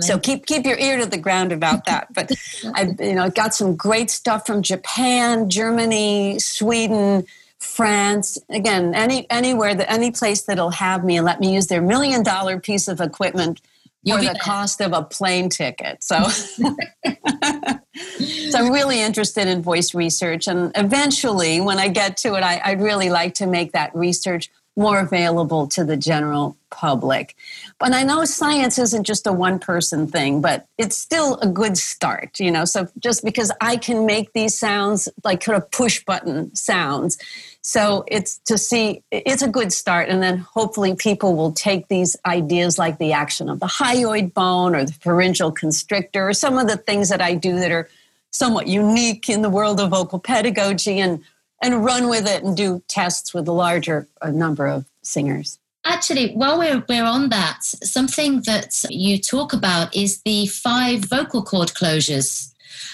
so 0.00 0.18
keep 0.18 0.46
keep 0.46 0.64
your 0.64 0.78
ear 0.78 0.98
to 0.98 1.06
the 1.06 1.18
ground 1.18 1.52
about 1.52 1.84
that. 1.86 2.12
But 2.12 2.32
I, 2.74 2.94
you 2.98 3.14
know, 3.14 3.30
got 3.30 3.54
some 3.54 3.76
great 3.76 4.10
stuff 4.10 4.46
from 4.46 4.62
Japan, 4.62 5.50
Germany, 5.50 6.38
Sweden, 6.38 7.26
France. 7.58 8.38
Again, 8.48 8.94
any 8.94 9.28
anywhere 9.30 9.74
that 9.74 9.90
any 9.90 10.10
place 10.10 10.42
that'll 10.42 10.70
have 10.70 11.04
me 11.04 11.16
and 11.16 11.26
let 11.26 11.40
me 11.40 11.54
use 11.54 11.66
their 11.66 11.82
million 11.82 12.22
dollar 12.22 12.58
piece 12.58 12.88
of 12.88 13.00
equipment 13.00 13.60
for 14.04 14.20
the 14.20 14.38
cost 14.40 14.80
of 14.80 14.92
a 14.92 15.02
plane 15.02 15.48
ticket. 15.48 16.02
So, 16.02 16.22
so 16.24 18.58
I'm 18.58 18.72
really 18.72 19.00
interested 19.00 19.46
in 19.46 19.62
voice 19.62 19.94
research, 19.94 20.48
and 20.48 20.72
eventually, 20.74 21.60
when 21.60 21.78
I 21.78 21.88
get 21.88 22.16
to 22.18 22.34
it, 22.34 22.42
I, 22.42 22.60
I'd 22.64 22.80
really 22.80 23.10
like 23.10 23.34
to 23.34 23.46
make 23.46 23.72
that 23.72 23.94
research 23.94 24.50
more 24.76 25.00
available 25.00 25.66
to 25.68 25.84
the 25.84 25.96
general 25.96 26.56
public. 26.70 27.36
But 27.82 27.94
I 27.94 28.04
know 28.04 28.24
science 28.24 28.78
isn't 28.78 29.02
just 29.02 29.26
a 29.26 29.32
one 29.32 29.58
person 29.58 30.06
thing, 30.06 30.40
but 30.40 30.68
it's 30.78 30.96
still 30.96 31.34
a 31.38 31.48
good 31.48 31.76
start, 31.76 32.38
you 32.38 32.48
know. 32.48 32.64
So 32.64 32.86
just 33.00 33.24
because 33.24 33.50
I 33.60 33.76
can 33.76 34.06
make 34.06 34.32
these 34.34 34.56
sounds 34.56 35.08
like 35.24 35.40
kind 35.40 35.60
of 35.60 35.68
push 35.72 36.04
button 36.04 36.54
sounds. 36.54 37.18
So 37.62 38.04
it's 38.06 38.38
to 38.44 38.56
see 38.56 39.02
it's 39.10 39.42
a 39.42 39.48
good 39.48 39.72
start. 39.72 40.10
And 40.10 40.22
then 40.22 40.38
hopefully 40.38 40.94
people 40.94 41.34
will 41.34 41.50
take 41.50 41.88
these 41.88 42.16
ideas 42.24 42.78
like 42.78 42.98
the 42.98 43.14
action 43.14 43.48
of 43.48 43.58
the 43.58 43.66
hyoid 43.66 44.32
bone 44.32 44.76
or 44.76 44.84
the 44.84 44.92
pharyngeal 44.92 45.50
constrictor 45.50 46.28
or 46.28 46.34
some 46.34 46.58
of 46.58 46.68
the 46.68 46.76
things 46.76 47.08
that 47.08 47.20
I 47.20 47.34
do 47.34 47.58
that 47.58 47.72
are 47.72 47.88
somewhat 48.30 48.68
unique 48.68 49.28
in 49.28 49.42
the 49.42 49.50
world 49.50 49.80
of 49.80 49.90
vocal 49.90 50.20
pedagogy 50.20 51.00
and 51.00 51.24
and 51.60 51.84
run 51.84 52.08
with 52.08 52.28
it 52.28 52.44
and 52.44 52.56
do 52.56 52.80
tests 52.86 53.34
with 53.34 53.48
a 53.48 53.52
larger 53.52 54.06
number 54.24 54.68
of 54.68 54.84
singers. 55.02 55.58
Actually, 55.84 56.32
while 56.34 56.58
we're, 56.58 56.84
we're 56.88 57.04
on 57.04 57.28
that, 57.30 57.58
something 57.62 58.42
that 58.42 58.84
you 58.88 59.18
talk 59.18 59.52
about 59.52 59.94
is 59.94 60.22
the 60.22 60.46
five 60.46 61.04
vocal 61.04 61.42
cord 61.42 61.70
closures. 61.70 62.52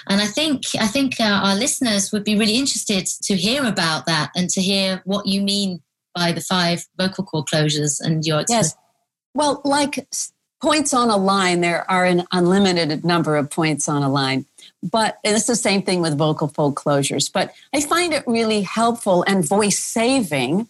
And 0.08 0.20
I 0.20 0.26
think 0.26 0.62
I 0.80 0.86
think 0.86 1.20
uh, 1.20 1.40
our 1.44 1.54
listeners 1.54 2.12
would 2.12 2.24
be 2.24 2.36
really 2.36 2.56
interested 2.56 3.06
to 3.24 3.36
hear 3.36 3.64
about 3.66 4.06
that 4.06 4.30
and 4.34 4.48
to 4.50 4.62
hear 4.62 5.02
what 5.04 5.26
you 5.26 5.42
mean 5.42 5.82
by 6.14 6.32
the 6.32 6.40
five 6.40 6.86
vocal 6.96 7.24
cord 7.24 7.46
closures 7.46 8.00
and 8.00 8.24
your 8.24 8.40
experience. 8.40 8.68
Yes. 8.68 8.76
Well, 9.34 9.60
like 9.64 10.08
points 10.60 10.94
on 10.94 11.10
a 11.10 11.16
line, 11.16 11.60
there 11.60 11.88
are 11.90 12.04
an 12.04 12.24
unlimited 12.32 13.04
number 13.04 13.36
of 13.36 13.50
points 13.50 13.88
on 13.88 14.02
a 14.02 14.08
line. 14.08 14.46
But 14.82 15.18
it's 15.24 15.46
the 15.46 15.56
same 15.56 15.82
thing 15.82 16.00
with 16.00 16.16
vocal 16.16 16.48
fold 16.48 16.76
closures. 16.76 17.30
But 17.32 17.52
I 17.74 17.80
find 17.80 18.12
it 18.12 18.24
really 18.26 18.62
helpful 18.62 19.24
and 19.26 19.46
voice 19.46 19.78
saving 19.78 20.68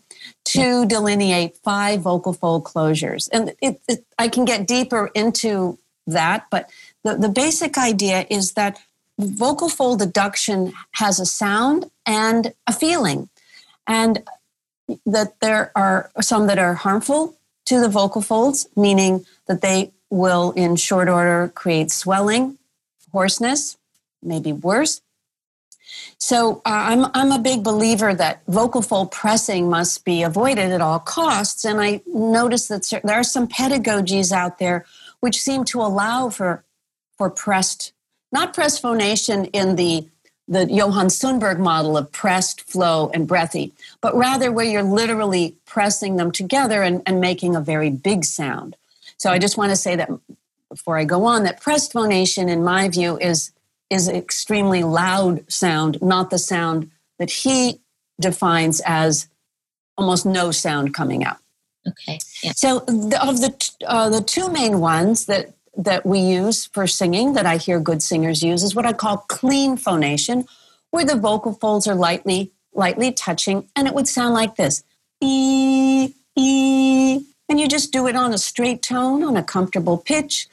to 0.52 0.86
delineate 0.86 1.56
five 1.58 2.00
vocal 2.00 2.32
fold 2.32 2.64
closures. 2.64 3.28
And 3.32 3.54
it, 3.60 3.80
it, 3.88 4.04
I 4.18 4.28
can 4.28 4.44
get 4.44 4.66
deeper 4.66 5.10
into 5.14 5.78
that, 6.06 6.46
but 6.50 6.70
the, 7.04 7.16
the 7.16 7.28
basic 7.28 7.76
idea 7.76 8.26
is 8.30 8.52
that 8.54 8.78
vocal 9.18 9.68
fold 9.68 10.00
adduction 10.00 10.72
has 10.92 11.20
a 11.20 11.26
sound 11.26 11.90
and 12.06 12.54
a 12.66 12.72
feeling. 12.72 13.28
And 13.86 14.22
that 15.04 15.40
there 15.40 15.70
are 15.74 16.10
some 16.20 16.46
that 16.46 16.58
are 16.58 16.74
harmful 16.74 17.36
to 17.66 17.80
the 17.80 17.88
vocal 17.88 18.22
folds, 18.22 18.66
meaning 18.74 19.26
that 19.46 19.60
they 19.60 19.92
will, 20.08 20.52
in 20.52 20.76
short 20.76 21.08
order, 21.08 21.52
create 21.54 21.90
swelling 21.90 22.56
hoarseness, 23.12 23.76
maybe 24.22 24.52
worse. 24.52 25.02
So 26.18 26.62
uh, 26.66 26.70
I'm 26.70 27.06
I'm 27.14 27.32
a 27.32 27.38
big 27.38 27.62
believer 27.62 28.14
that 28.14 28.42
vocal 28.48 28.82
fold 28.82 29.10
pressing 29.10 29.70
must 29.70 30.04
be 30.04 30.22
avoided 30.22 30.72
at 30.72 30.80
all 30.80 30.98
costs, 30.98 31.64
and 31.64 31.80
I 31.80 32.00
notice 32.06 32.68
that 32.68 32.88
there 33.04 33.16
are 33.16 33.24
some 33.24 33.48
pedagogies 33.48 34.32
out 34.32 34.58
there 34.58 34.84
which 35.20 35.40
seem 35.40 35.64
to 35.64 35.80
allow 35.80 36.28
for 36.28 36.64
for 37.16 37.30
pressed, 37.30 37.92
not 38.32 38.54
pressed 38.54 38.82
phonation 38.82 39.46
in 39.46 39.76
the 39.76 40.08
the 40.48 40.66
Johan 40.66 41.08
Sundberg 41.08 41.58
model 41.58 41.96
of 41.96 42.10
pressed, 42.10 42.62
flow, 42.62 43.10
and 43.12 43.28
breathy, 43.28 43.74
but 44.00 44.16
rather 44.16 44.50
where 44.50 44.64
you're 44.64 44.82
literally 44.82 45.56
pressing 45.66 46.16
them 46.16 46.32
together 46.32 46.82
and, 46.82 47.02
and 47.04 47.20
making 47.20 47.54
a 47.54 47.60
very 47.60 47.90
big 47.90 48.24
sound. 48.24 48.74
So 49.18 49.30
I 49.30 49.38
just 49.38 49.58
want 49.58 49.70
to 49.70 49.76
say 49.76 49.94
that 49.96 50.10
before 50.70 50.96
I 50.96 51.04
go 51.04 51.24
on, 51.24 51.42
that 51.44 51.60
pressed 51.60 51.92
phonation, 51.92 52.48
in 52.48 52.64
my 52.64 52.88
view, 52.88 53.18
is 53.18 53.52
is 53.90 54.08
extremely 54.08 54.82
loud 54.82 55.50
sound, 55.50 56.00
not 56.02 56.30
the 56.30 56.38
sound 56.38 56.90
that 57.18 57.30
he 57.30 57.80
defines 58.20 58.80
as 58.84 59.28
almost 59.96 60.26
no 60.26 60.50
sound 60.50 60.94
coming 60.94 61.24
out. 61.24 61.38
Okay. 61.86 62.18
Yeah. 62.42 62.52
So 62.54 62.80
the, 62.80 63.18
of 63.22 63.40
the 63.40 63.70
uh, 63.86 64.10
the 64.10 64.20
two 64.20 64.48
main 64.50 64.80
ones 64.80 65.26
that 65.26 65.54
that 65.76 66.04
we 66.04 66.18
use 66.18 66.66
for 66.66 66.86
singing 66.86 67.34
that 67.34 67.46
I 67.46 67.56
hear 67.56 67.80
good 67.80 68.02
singers 68.02 68.42
use 68.42 68.62
is 68.62 68.74
what 68.74 68.84
I 68.84 68.92
call 68.92 69.18
clean 69.28 69.76
phonation, 69.76 70.46
where 70.90 71.04
the 71.04 71.16
vocal 71.16 71.54
folds 71.54 71.86
are 71.86 71.94
lightly 71.94 72.52
lightly 72.74 73.12
touching, 73.12 73.68
and 73.74 73.88
it 73.88 73.94
would 73.94 74.08
sound 74.08 74.34
like 74.34 74.56
this: 74.56 74.82
e 75.20 76.12
e 76.36 77.20
and 77.48 77.58
you 77.58 77.66
just 77.66 77.92
do 77.92 78.06
it 78.06 78.14
on 78.14 78.34
a 78.34 78.38
straight 78.38 78.82
tone, 78.82 79.22
on 79.22 79.36
a 79.36 79.42
comfortable 79.42 79.96
pitch. 79.96 80.48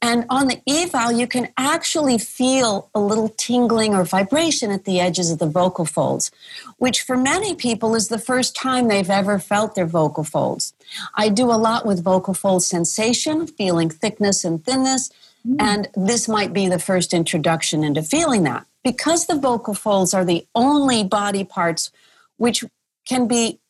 And 0.00 0.24
on 0.30 0.48
the 0.48 0.62
eval, 0.66 1.12
you 1.12 1.26
can 1.26 1.48
actually 1.58 2.16
feel 2.16 2.88
a 2.94 3.00
little 3.00 3.28
tingling 3.28 3.94
or 3.94 4.04
vibration 4.04 4.70
at 4.70 4.84
the 4.84 4.98
edges 4.98 5.30
of 5.30 5.38
the 5.38 5.46
vocal 5.46 5.84
folds, 5.84 6.30
which 6.78 7.02
for 7.02 7.16
many 7.16 7.54
people 7.54 7.94
is 7.94 8.08
the 8.08 8.18
first 8.18 8.56
time 8.56 8.88
they've 8.88 9.10
ever 9.10 9.38
felt 9.38 9.74
their 9.74 9.86
vocal 9.86 10.24
folds. 10.24 10.72
I 11.14 11.28
do 11.28 11.50
a 11.50 11.60
lot 11.60 11.84
with 11.84 12.02
vocal 12.02 12.32
fold 12.32 12.62
sensation, 12.62 13.46
feeling 13.46 13.90
thickness 13.90 14.42
and 14.42 14.64
thinness, 14.64 15.10
mm. 15.46 15.56
and 15.60 15.88
this 15.94 16.28
might 16.28 16.54
be 16.54 16.68
the 16.68 16.78
first 16.78 17.12
introduction 17.12 17.84
into 17.84 18.02
feeling 18.02 18.44
that. 18.44 18.66
Because 18.82 19.26
the 19.26 19.38
vocal 19.38 19.74
folds 19.74 20.14
are 20.14 20.24
the 20.24 20.46
only 20.54 21.04
body 21.04 21.44
parts 21.44 21.90
which 22.38 22.64
can 23.06 23.26
be 23.26 23.60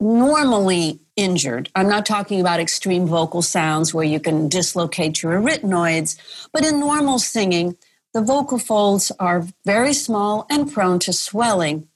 normally 0.00 1.00
injured. 1.14 1.70
I'm 1.74 1.88
not 1.88 2.06
talking 2.06 2.40
about 2.40 2.60
extreme 2.60 3.06
vocal 3.06 3.42
sounds 3.42 3.92
where 3.92 4.04
you 4.04 4.18
can 4.18 4.48
dislocate 4.48 5.22
your 5.22 5.40
arytenoids, 5.40 6.16
but 6.52 6.64
in 6.64 6.80
normal 6.80 7.18
singing, 7.18 7.76
the 8.12 8.22
vocal 8.22 8.58
folds 8.58 9.12
are 9.20 9.46
very 9.64 9.92
small 9.92 10.46
and 10.50 10.72
prone 10.72 10.98
to 11.00 11.12
swelling 11.12 11.86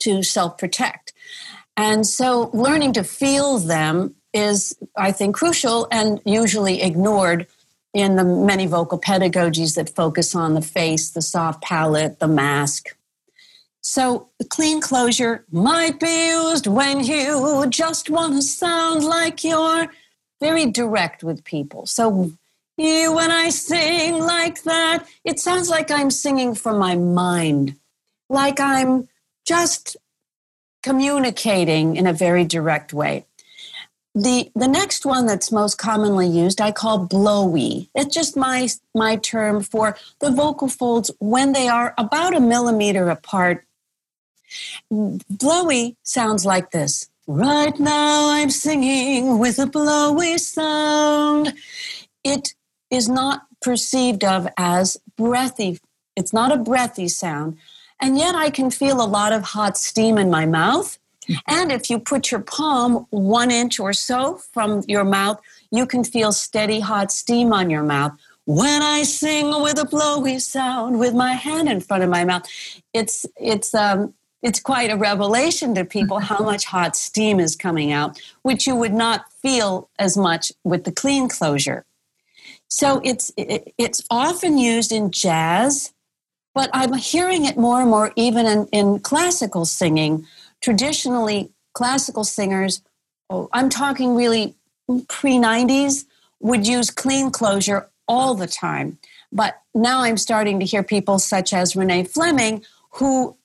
to 0.00 0.22
self 0.22 0.56
protect. 0.56 1.12
And 1.76 2.06
so 2.06 2.50
learning 2.54 2.92
to 2.94 3.04
feel 3.04 3.58
them 3.58 4.14
is, 4.32 4.76
I 4.96 5.12
think, 5.12 5.34
crucial 5.34 5.88
and 5.90 6.20
usually 6.24 6.82
ignored 6.82 7.46
in 7.92 8.16
the 8.16 8.24
many 8.24 8.66
vocal 8.66 8.98
pedagogies 8.98 9.76
that 9.76 9.94
focus 9.94 10.34
on 10.34 10.54
the 10.54 10.62
face, 10.62 11.10
the 11.10 11.22
soft 11.22 11.62
palate, 11.62 12.18
the 12.18 12.28
mask. 12.28 12.96
So, 13.86 14.30
clean 14.48 14.80
closure 14.80 15.44
might 15.52 16.00
be 16.00 16.28
used 16.28 16.66
when 16.66 17.04
you 17.04 17.66
just 17.68 18.08
want 18.08 18.32
to 18.32 18.40
sound 18.40 19.04
like 19.04 19.44
you're 19.44 19.88
very 20.40 20.70
direct 20.70 21.22
with 21.22 21.44
people. 21.44 21.84
So, 21.84 22.32
you, 22.78 23.12
when 23.12 23.30
I 23.30 23.50
sing 23.50 24.20
like 24.20 24.62
that, 24.62 25.06
it 25.22 25.38
sounds 25.38 25.68
like 25.68 25.90
I'm 25.90 26.10
singing 26.10 26.54
from 26.54 26.78
my 26.78 26.96
mind, 26.96 27.76
like 28.30 28.58
I'm 28.58 29.06
just 29.46 29.98
communicating 30.82 31.96
in 31.96 32.06
a 32.06 32.14
very 32.14 32.46
direct 32.46 32.94
way. 32.94 33.26
The, 34.14 34.50
the 34.54 34.68
next 34.68 35.04
one 35.04 35.26
that's 35.26 35.52
most 35.52 35.76
commonly 35.76 36.26
used 36.26 36.58
I 36.58 36.72
call 36.72 37.00
blowy. 37.00 37.90
It's 37.94 38.14
just 38.14 38.34
my, 38.34 38.66
my 38.94 39.16
term 39.16 39.62
for 39.62 39.98
the 40.20 40.30
vocal 40.30 40.68
folds 40.68 41.10
when 41.18 41.52
they 41.52 41.68
are 41.68 41.92
about 41.98 42.34
a 42.34 42.40
millimeter 42.40 43.10
apart 43.10 43.66
Blowy 44.90 45.96
sounds 46.02 46.44
like 46.44 46.70
this. 46.70 47.08
Right 47.26 47.78
now 47.78 48.30
I'm 48.30 48.50
singing 48.50 49.38
with 49.38 49.58
a 49.58 49.66
blowy 49.66 50.36
sound. 50.38 51.54
It 52.22 52.54
is 52.90 53.08
not 53.08 53.46
perceived 53.62 54.24
of 54.24 54.46
as 54.58 54.98
breathy. 55.16 55.78
It's 56.16 56.32
not 56.32 56.52
a 56.52 56.56
breathy 56.56 57.08
sound. 57.08 57.56
And 58.00 58.18
yet 58.18 58.34
I 58.34 58.50
can 58.50 58.70
feel 58.70 59.00
a 59.00 59.06
lot 59.06 59.32
of 59.32 59.42
hot 59.42 59.78
steam 59.78 60.18
in 60.18 60.30
my 60.30 60.44
mouth. 60.44 60.98
And 61.48 61.72
if 61.72 61.88
you 61.88 61.98
put 61.98 62.30
your 62.30 62.40
palm 62.40 63.06
one 63.10 63.50
inch 63.50 63.80
or 63.80 63.94
so 63.94 64.40
from 64.52 64.82
your 64.86 65.04
mouth, 65.04 65.40
you 65.70 65.86
can 65.86 66.04
feel 66.04 66.32
steady 66.32 66.80
hot 66.80 67.10
steam 67.10 67.52
on 67.52 67.70
your 67.70 67.82
mouth. 67.82 68.12
When 68.46 68.82
I 68.82 69.04
sing 69.04 69.62
with 69.62 69.78
a 69.78 69.86
blowy 69.86 70.38
sound 70.38 70.98
with 70.98 71.14
my 71.14 71.32
hand 71.32 71.68
in 71.68 71.80
front 71.80 72.02
of 72.04 72.10
my 72.10 72.24
mouth, 72.24 72.44
it's 72.92 73.24
it's 73.36 73.74
um, 73.74 74.12
it's 74.44 74.60
quite 74.60 74.90
a 74.90 74.96
revelation 74.96 75.74
to 75.74 75.84
people 75.86 76.20
how 76.20 76.38
much 76.44 76.66
hot 76.66 76.94
steam 76.94 77.40
is 77.40 77.56
coming 77.56 77.90
out, 77.90 78.20
which 78.42 78.66
you 78.66 78.76
would 78.76 78.92
not 78.92 79.32
feel 79.32 79.88
as 79.98 80.16
much 80.16 80.52
with 80.62 80.84
the 80.84 80.92
clean 80.92 81.28
closure. 81.28 81.84
So 82.68 83.00
mm. 83.00 83.06
it's 83.06 83.32
it's 83.36 84.04
often 84.10 84.58
used 84.58 84.92
in 84.92 85.10
jazz, 85.10 85.92
but 86.54 86.70
I'm 86.72 86.92
hearing 86.92 87.46
it 87.46 87.56
more 87.56 87.80
and 87.80 87.90
more 87.90 88.12
even 88.14 88.46
in, 88.46 88.66
in 88.70 89.00
classical 89.00 89.64
singing. 89.64 90.26
Traditionally, 90.60 91.50
classical 91.72 92.24
singers, 92.24 92.82
oh, 93.30 93.48
I'm 93.52 93.68
talking 93.68 94.14
really 94.14 94.54
pre 95.08 95.32
90s, 95.32 96.04
would 96.40 96.66
use 96.66 96.90
clean 96.90 97.30
closure 97.30 97.88
all 98.06 98.34
the 98.34 98.46
time. 98.46 98.98
But 99.32 99.60
now 99.74 100.02
I'm 100.02 100.16
starting 100.16 100.60
to 100.60 100.66
hear 100.66 100.82
people 100.82 101.18
such 101.18 101.52
as 101.52 101.74
Renee 101.74 102.04
Fleming 102.04 102.62
who 102.94 103.36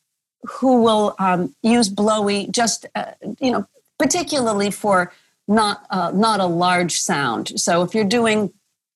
who 0.43 0.81
will 0.81 1.15
um, 1.19 1.53
use 1.63 1.89
blowy 1.89 2.47
just 2.47 2.85
uh, 2.95 3.11
you 3.39 3.51
know 3.51 3.65
particularly 3.97 4.71
for 4.71 5.11
not 5.47 5.85
uh, 5.89 6.11
not 6.13 6.39
a 6.39 6.45
large 6.45 6.99
sound. 6.99 7.59
So 7.59 7.81
if 7.81 7.93
you're 7.93 8.05
doing 8.05 8.53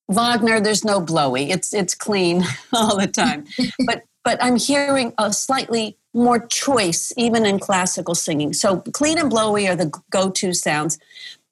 wagner 0.07 0.59
there's 0.59 0.83
no 0.83 0.99
blowy. 0.99 1.49
It's 1.49 1.73
it's 1.73 1.95
clean 1.95 2.43
all 2.73 2.97
the 2.97 3.07
time. 3.07 3.45
But 3.85 4.03
but 4.23 4.41
i'm 4.41 4.55
hearing 4.55 5.13
a 5.17 5.33
slightly 5.33 5.97
more 6.13 6.39
choice 6.39 7.11
even 7.17 7.45
in 7.45 7.59
classical 7.59 8.15
singing. 8.15 8.53
So 8.53 8.77
clean 8.93 9.17
and 9.17 9.29
blowy 9.29 9.67
are 9.67 9.75
the 9.75 9.91
go-to 10.11 10.53
sounds. 10.53 10.99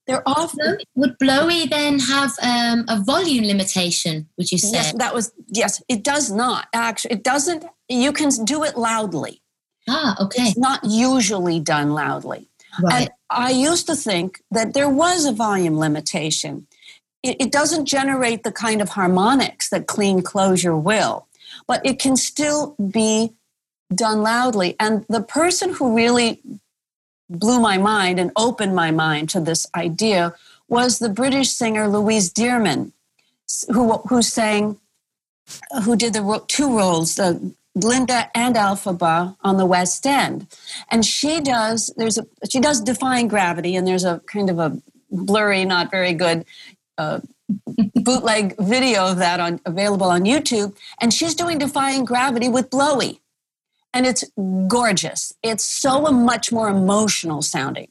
They're 0.08 0.28
often 0.28 0.78
would 0.96 1.18
blowy 1.20 1.68
then 1.68 2.00
have 2.00 2.32
um, 2.42 2.86
a 2.88 3.02
volume 3.02 3.46
limitation 3.46 4.28
would 4.38 4.52
you 4.52 4.58
say? 4.58 4.74
Yes 4.74 4.94
that 4.98 5.14
was 5.14 5.32
yes 5.48 5.82
it 5.88 6.04
does 6.04 6.32
not. 6.32 6.68
Actually 6.74 7.16
it 7.16 7.24
doesn't 7.24 7.66
you 7.90 8.12
can 8.12 8.30
do 8.46 8.64
it 8.64 8.78
loudly 8.78 9.41
Ah, 9.88 10.24
okay. 10.24 10.44
It's 10.44 10.58
not 10.58 10.82
usually 10.84 11.60
done 11.60 11.94
loudly. 11.94 12.48
Right. 12.82 13.02
And 13.02 13.10
I 13.30 13.52
used 13.52 13.88
to 13.88 13.96
think 13.96 14.42
that 14.52 14.74
there 14.74 14.90
was 14.90 15.26
a 15.26 15.32
volume 15.32 15.78
limitation. 15.78 16.68
It, 17.24 17.38
it 17.40 17.52
doesn't 17.52 17.86
generate 17.86 18.44
the 18.44 18.52
kind 18.52 18.82
of 18.82 18.90
harmonics 18.90 19.70
that 19.70 19.88
clean 19.88 20.22
closure 20.22 20.76
will, 20.76 21.28
but 21.68 21.86
it 21.86 22.00
can 22.00 22.16
still 22.16 22.76
be 22.76 23.34
done 23.94 24.22
loudly. 24.22 24.76
And 24.80 25.06
the 25.10 25.22
person 25.22 25.74
who 25.74 25.96
really 25.96 26.42
blew 27.30 27.60
my 27.60 27.78
mind 27.78 28.20
and 28.20 28.32
opened 28.36 28.76
my 28.76 28.92
mind 28.92 29.30
to 29.30 29.40
this 29.40 29.68
idea 29.76 30.34
was 30.68 31.00
the 31.00 31.10
British 31.10 31.50
singer 31.50 31.88
Louise 31.88 32.32
Dearman, 32.32 32.94
who, 33.74 33.98
who 34.08 34.22
sang, 34.22 34.80
who 35.84 35.96
did 35.96 36.14
the 36.14 36.42
two 36.48 36.78
roles, 36.78 37.16
the 37.16 37.54
Glinda 37.80 38.30
and 38.36 38.56
Elphaba 38.56 39.36
on 39.42 39.58
the 39.58 39.66
West 39.66 40.06
End, 40.06 40.48
and 40.90 41.06
she 41.06 41.40
does. 41.40 41.94
There's 41.96 42.18
a 42.18 42.26
she 42.50 42.60
does 42.60 42.82
defying 42.82 43.28
gravity, 43.28 43.76
and 43.76 43.88
there's 43.88 44.04
a 44.04 44.20
kind 44.28 44.50
of 44.50 44.60
a 44.60 44.82
blurry, 45.10 45.64
not 45.64 45.90
very 45.90 46.14
good. 46.14 46.46
Uh, 46.98 47.22
bootleg 47.96 48.56
video 48.58 49.08
of 49.08 49.18
that 49.18 49.40
on 49.40 49.62
available 49.66 50.08
on 50.08 50.26
YouTube, 50.26 50.76
and 51.00 51.14
she's 51.14 51.34
doing 51.34 51.58
defying 51.58 52.04
gravity 52.04 52.50
with 52.50 52.70
Blowy, 52.70 53.22
and 53.94 54.06
it's 54.06 54.26
gorgeous. 54.68 55.34
It's 55.42 55.64
so 55.64 56.02
much 56.12 56.52
more 56.52 56.68
emotional 56.68 57.42
sounding, 57.42 57.88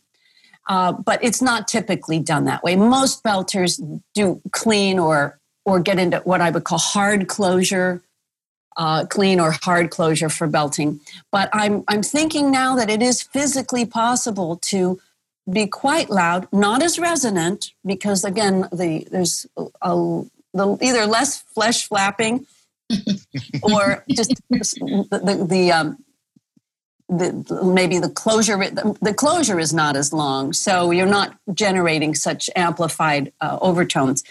uh, 0.69 0.93
but 0.93 1.25
it's 1.25 1.41
not 1.41 1.69
typically 1.69 2.19
done 2.19 2.45
that 2.45 2.63
way. 2.63 2.77
Most 2.77 3.25
belters 3.25 3.81
do 4.15 4.43
clean 4.53 4.99
or 4.99 5.39
or 5.65 5.81
get 5.81 5.99
into 5.99 6.19
what 6.19 6.43
I 6.43 6.51
would 6.51 6.65
call 6.65 6.79
hard 6.79 7.29
closure 7.29 8.03
uh, 8.81 9.05
clean 9.05 9.39
or 9.39 9.55
hard 9.63 9.91
closure 9.91 10.31
for 10.31 10.47
belting. 10.47 11.01
But 11.31 11.51
I'm, 11.53 11.85
I'm 11.87 12.03
thinking 12.03 12.51
now 12.51 12.75
that 12.77 12.89
it 12.89 13.03
is 13.03 13.23
physically 13.23 13.85
possible 13.85 14.57
to 14.63 14.99
be 15.53 15.67
quite 15.67 16.09
loud, 16.09 16.49
not 16.51 16.83
as 16.83 16.99
resonant, 16.99 17.73
because 17.85 18.25
again, 18.25 18.69
the, 18.73 19.07
there's 19.11 19.47
a, 19.83 20.23
the 20.55 20.79
either 20.81 21.05
less 21.05 21.43
flesh 21.43 21.87
flapping 21.87 22.47
or 23.63 24.03
just 24.09 24.35
the 24.49 25.07
the, 25.11 25.47
the 25.49 25.73
um, 25.73 26.05
the, 27.11 27.63
maybe 27.65 27.99
the 27.99 28.09
closure 28.09 28.57
the 28.57 29.15
closure 29.15 29.59
is 29.59 29.75
not 29.75 29.97
as 29.97 30.13
long 30.13 30.53
so 30.53 30.91
you're 30.93 31.07
not 31.07 31.37
generating 31.53 32.15
such 32.15 32.49
amplified 32.55 33.33
uh, 33.41 33.59
overtones 33.61 34.23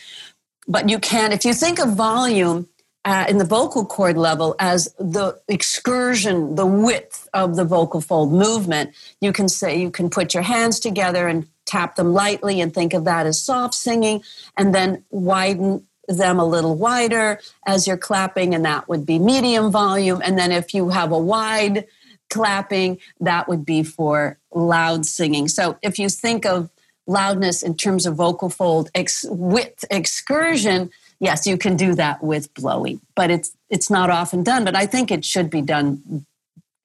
but 0.68 0.90
you 0.90 0.98
can 1.00 1.34
if 1.34 1.44
you 1.44 1.54
think 1.54 1.80
of 1.80 1.94
volume 1.96 2.69
uh, 3.06 3.26
in 3.30 3.38
the 3.38 3.46
vocal 3.46 3.86
cord 3.86 4.18
level 4.18 4.56
as 4.60 4.94
the 5.00 5.40
excursion 5.48 6.56
the 6.56 6.66
width 6.66 7.28
of 7.34 7.56
the 7.56 7.66
vocal 7.66 8.02
fold 8.02 8.32
movement 8.32 8.94
you 9.22 9.32
can 9.32 9.48
say 9.48 9.80
you 9.80 9.92
can 9.92 10.10
put 10.10 10.34
your 10.34 10.44
hands 10.44 10.80
together 10.80 11.28
and 11.28 11.48
tap 11.66 11.96
them 11.96 12.14
lightly 12.14 12.60
and 12.60 12.74
think 12.74 12.94
of 12.94 13.06
that 13.06 13.26
as 13.26 13.42
soft 13.42 13.74
singing 13.74 14.22
and 14.58 14.74
then 14.76 15.04
widen 15.12 15.86
them 16.08 16.40
a 16.40 16.46
little 16.46 16.76
wider 16.76 17.40
as 17.66 17.88
you're 17.88 17.98
clapping 17.98 18.56
and 18.56 18.66
that 18.66 18.90
would 18.90 19.06
be 19.06 19.20
medium 19.20 19.72
volume 19.72 20.22
and 20.24 20.38
then 20.38 20.52
if 20.52 20.74
you 20.74 20.90
have 20.90 21.12
a 21.12 21.20
wide 21.20 21.86
clapping, 22.30 23.00
that 23.20 23.48
would 23.48 23.66
be 23.66 23.84
for 23.84 24.38
loud 24.54 25.06
singing. 25.06 25.48
So 25.48 25.78
if 25.82 26.00
you 26.00 26.10
think 26.10 26.46
of 26.46 26.70
loudness 27.08 27.64
in 27.64 27.76
terms 27.76 28.06
of 28.06 28.16
vocal 28.16 28.50
fold 28.50 28.90
ex- 28.94 29.26
width 29.30 29.84
excursion, 29.90 30.92
yes, 31.20 31.46
you 31.48 31.58
can 31.58 31.76
do 31.76 31.96
that 31.96 32.24
with 32.24 32.54
blowy, 32.54 33.00
but 33.16 33.32
it's 33.32 33.56
it's 33.70 33.90
not 33.90 34.10
often 34.10 34.44
done. 34.44 34.66
But 34.66 34.76
I 34.76 34.86
think 34.86 35.12
it 35.12 35.24
should 35.26 35.50
be 35.50 35.62
done 35.62 36.26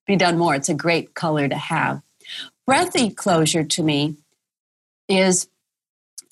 be 0.06 0.16
done 0.16 0.38
more. 0.38 0.54
It's 0.54 0.68
a 0.68 0.74
great 0.74 1.14
color 1.14 1.48
to 1.48 1.56
have. 1.56 2.02
Breathy 2.66 3.10
closure 3.10 3.64
to 3.64 3.82
me 3.82 4.16
is 5.08 5.48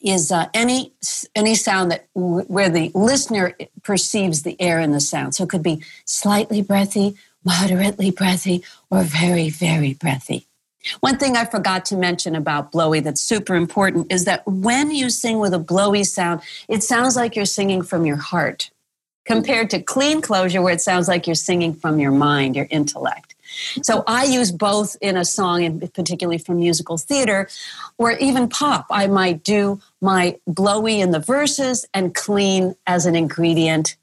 is 0.02 0.32
uh, 0.32 0.48
any 0.52 0.92
any 1.34 1.54
sound 1.54 1.90
that 1.90 2.06
where 2.14 2.68
the 2.68 2.90
listener 2.94 3.54
perceives 3.82 4.42
the 4.42 4.60
air 4.60 4.80
in 4.80 4.92
the 4.92 5.00
sound. 5.00 5.34
So 5.34 5.44
it 5.44 5.50
could 5.50 5.62
be 5.62 5.82
slightly 6.04 6.62
breathy 6.62 7.16
moderately 7.44 8.10
breathy, 8.10 8.64
or 8.90 9.02
very, 9.02 9.50
very 9.50 9.94
breathy. 9.94 10.46
One 11.00 11.18
thing 11.18 11.36
I 11.36 11.44
forgot 11.44 11.84
to 11.86 11.96
mention 11.96 12.34
about 12.34 12.72
blowy 12.72 13.00
that's 13.00 13.20
super 13.20 13.54
important 13.54 14.12
is 14.12 14.24
that 14.24 14.42
when 14.46 14.90
you 14.90 15.10
sing 15.10 15.38
with 15.38 15.54
a 15.54 15.58
blowy 15.58 16.04
sound, 16.04 16.40
it 16.68 16.82
sounds 16.82 17.16
like 17.16 17.36
you're 17.36 17.44
singing 17.44 17.82
from 17.82 18.04
your 18.04 18.16
heart 18.16 18.70
compared 19.24 19.70
to 19.70 19.80
clean 19.80 20.20
closure 20.20 20.60
where 20.60 20.74
it 20.74 20.80
sounds 20.80 21.06
like 21.06 21.26
you're 21.26 21.34
singing 21.34 21.74
from 21.74 22.00
your 22.00 22.10
mind, 22.10 22.56
your 22.56 22.66
intellect. 22.70 23.34
So 23.82 24.02
I 24.06 24.24
use 24.24 24.50
both 24.50 24.96
in 25.00 25.16
a 25.16 25.24
song, 25.24 25.62
and 25.64 25.92
particularly 25.94 26.38
for 26.38 26.54
musical 26.54 26.96
theater, 26.96 27.48
or 27.98 28.12
even 28.12 28.48
pop. 28.48 28.86
I 28.90 29.06
might 29.06 29.44
do 29.44 29.80
my 30.00 30.38
blowy 30.46 31.00
in 31.00 31.10
the 31.10 31.20
verses 31.20 31.86
and 31.92 32.14
clean 32.14 32.74
as 32.86 33.06
an 33.06 33.14
ingredient 33.14 33.96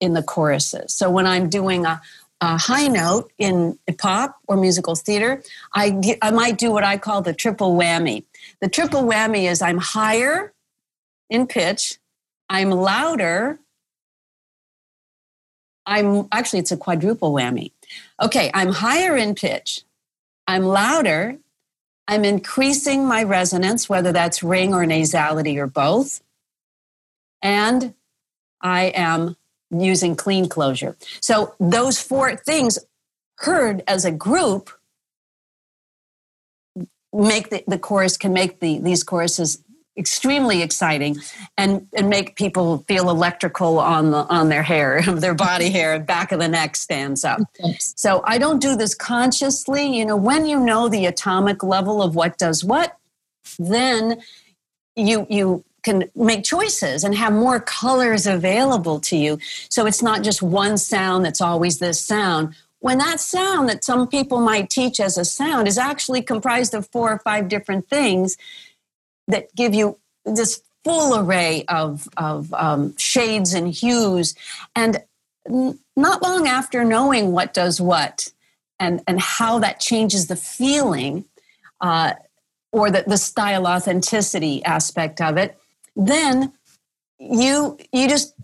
in 0.00 0.12
the 0.12 0.22
choruses. 0.22 0.94
So 0.94 1.10
when 1.10 1.26
I'm 1.26 1.48
doing 1.48 1.86
a, 1.86 2.00
a 2.40 2.56
high 2.56 2.88
note 2.88 3.30
in 3.38 3.78
pop 3.98 4.38
or 4.48 4.56
musical 4.56 4.94
theater, 4.94 5.42
I, 5.74 6.00
I 6.22 6.30
might 6.30 6.58
do 6.58 6.72
what 6.72 6.84
I 6.84 6.96
call 6.96 7.22
the 7.22 7.34
triple 7.34 7.76
whammy. 7.76 8.24
The 8.60 8.68
triple 8.68 9.02
whammy 9.02 9.50
is 9.50 9.60
I'm 9.60 9.78
higher 9.78 10.52
in 11.28 11.46
pitch, 11.46 11.98
I'm 12.48 12.70
louder, 12.70 13.60
I'm 15.86 16.28
actually, 16.32 16.60
it's 16.60 16.72
a 16.72 16.76
quadruple 16.76 17.32
whammy. 17.32 17.72
Okay, 18.22 18.50
I'm 18.54 18.72
higher 18.72 19.16
in 19.16 19.34
pitch, 19.34 19.82
I'm 20.46 20.64
louder, 20.64 21.36
I'm 22.08 22.24
increasing 22.24 23.06
my 23.06 23.22
resonance, 23.22 23.88
whether 23.88 24.12
that's 24.12 24.42
ring 24.42 24.72
or 24.72 24.84
nasality 24.84 25.58
or 25.58 25.66
both, 25.66 26.22
and 27.42 27.94
I 28.60 28.86
am 28.86 29.36
using 29.70 30.16
clean 30.16 30.48
closure. 30.48 30.96
So 31.20 31.54
those 31.60 32.00
four 32.00 32.36
things 32.36 32.78
heard 33.36 33.82
as 33.86 34.04
a 34.04 34.10
group 34.10 34.70
make 37.12 37.50
the, 37.50 37.64
the 37.66 37.78
chorus 37.78 38.16
can 38.16 38.32
make 38.32 38.60
the 38.60 38.78
these 38.78 39.02
choruses 39.02 39.62
extremely 39.96 40.62
exciting 40.62 41.16
and 41.58 41.86
and 41.94 42.08
make 42.08 42.36
people 42.36 42.84
feel 42.86 43.10
electrical 43.10 43.78
on 43.78 44.10
the 44.12 44.18
on 44.28 44.48
their 44.48 44.62
hair 44.62 45.02
their 45.06 45.34
body 45.34 45.70
hair 45.70 45.98
back 45.98 46.32
of 46.32 46.38
the 46.38 46.48
neck 46.48 46.76
stands 46.76 47.24
up. 47.24 47.40
So 47.78 48.22
i 48.24 48.38
don't 48.38 48.60
do 48.60 48.76
this 48.76 48.94
consciously. 48.94 49.96
You 49.96 50.06
know 50.06 50.16
when 50.16 50.46
you 50.46 50.60
know 50.60 50.88
the 50.88 51.06
atomic 51.06 51.62
level 51.62 52.02
of 52.02 52.14
what 52.14 52.38
does 52.38 52.64
what 52.64 52.96
then 53.58 54.20
you 54.96 55.26
you 55.28 55.64
can 55.82 56.10
make 56.14 56.44
choices 56.44 57.04
and 57.04 57.14
have 57.14 57.32
more 57.32 57.60
colors 57.60 58.26
available 58.26 59.00
to 59.00 59.16
you. 59.16 59.38
So 59.68 59.86
it's 59.86 60.02
not 60.02 60.22
just 60.22 60.42
one 60.42 60.78
sound 60.78 61.24
that's 61.24 61.40
always 61.40 61.78
this 61.78 62.00
sound. 62.00 62.54
When 62.80 62.98
that 62.98 63.20
sound 63.20 63.68
that 63.68 63.84
some 63.84 64.08
people 64.08 64.40
might 64.40 64.70
teach 64.70 65.00
as 65.00 65.18
a 65.18 65.24
sound 65.24 65.68
is 65.68 65.78
actually 65.78 66.22
comprised 66.22 66.74
of 66.74 66.88
four 66.88 67.12
or 67.12 67.18
five 67.18 67.48
different 67.48 67.88
things 67.88 68.36
that 69.28 69.54
give 69.54 69.74
you 69.74 69.98
this 70.24 70.62
full 70.82 71.18
array 71.18 71.64
of, 71.68 72.08
of 72.16 72.52
um, 72.54 72.96
shades 72.96 73.52
and 73.52 73.68
hues. 73.68 74.34
And 74.74 75.02
not 75.96 76.22
long 76.22 76.46
after 76.46 76.84
knowing 76.84 77.32
what 77.32 77.52
does 77.52 77.80
what 77.80 78.32
and, 78.78 79.02
and 79.06 79.20
how 79.20 79.58
that 79.58 79.80
changes 79.80 80.26
the 80.26 80.36
feeling 80.36 81.24
uh, 81.80 82.14
or 82.72 82.90
the, 82.90 83.04
the 83.06 83.18
style 83.18 83.66
authenticity 83.66 84.64
aspect 84.64 85.20
of 85.20 85.36
it, 85.36 85.58
then 85.96 86.52
you 87.18 87.78
you 87.92 88.08
just 88.08 88.34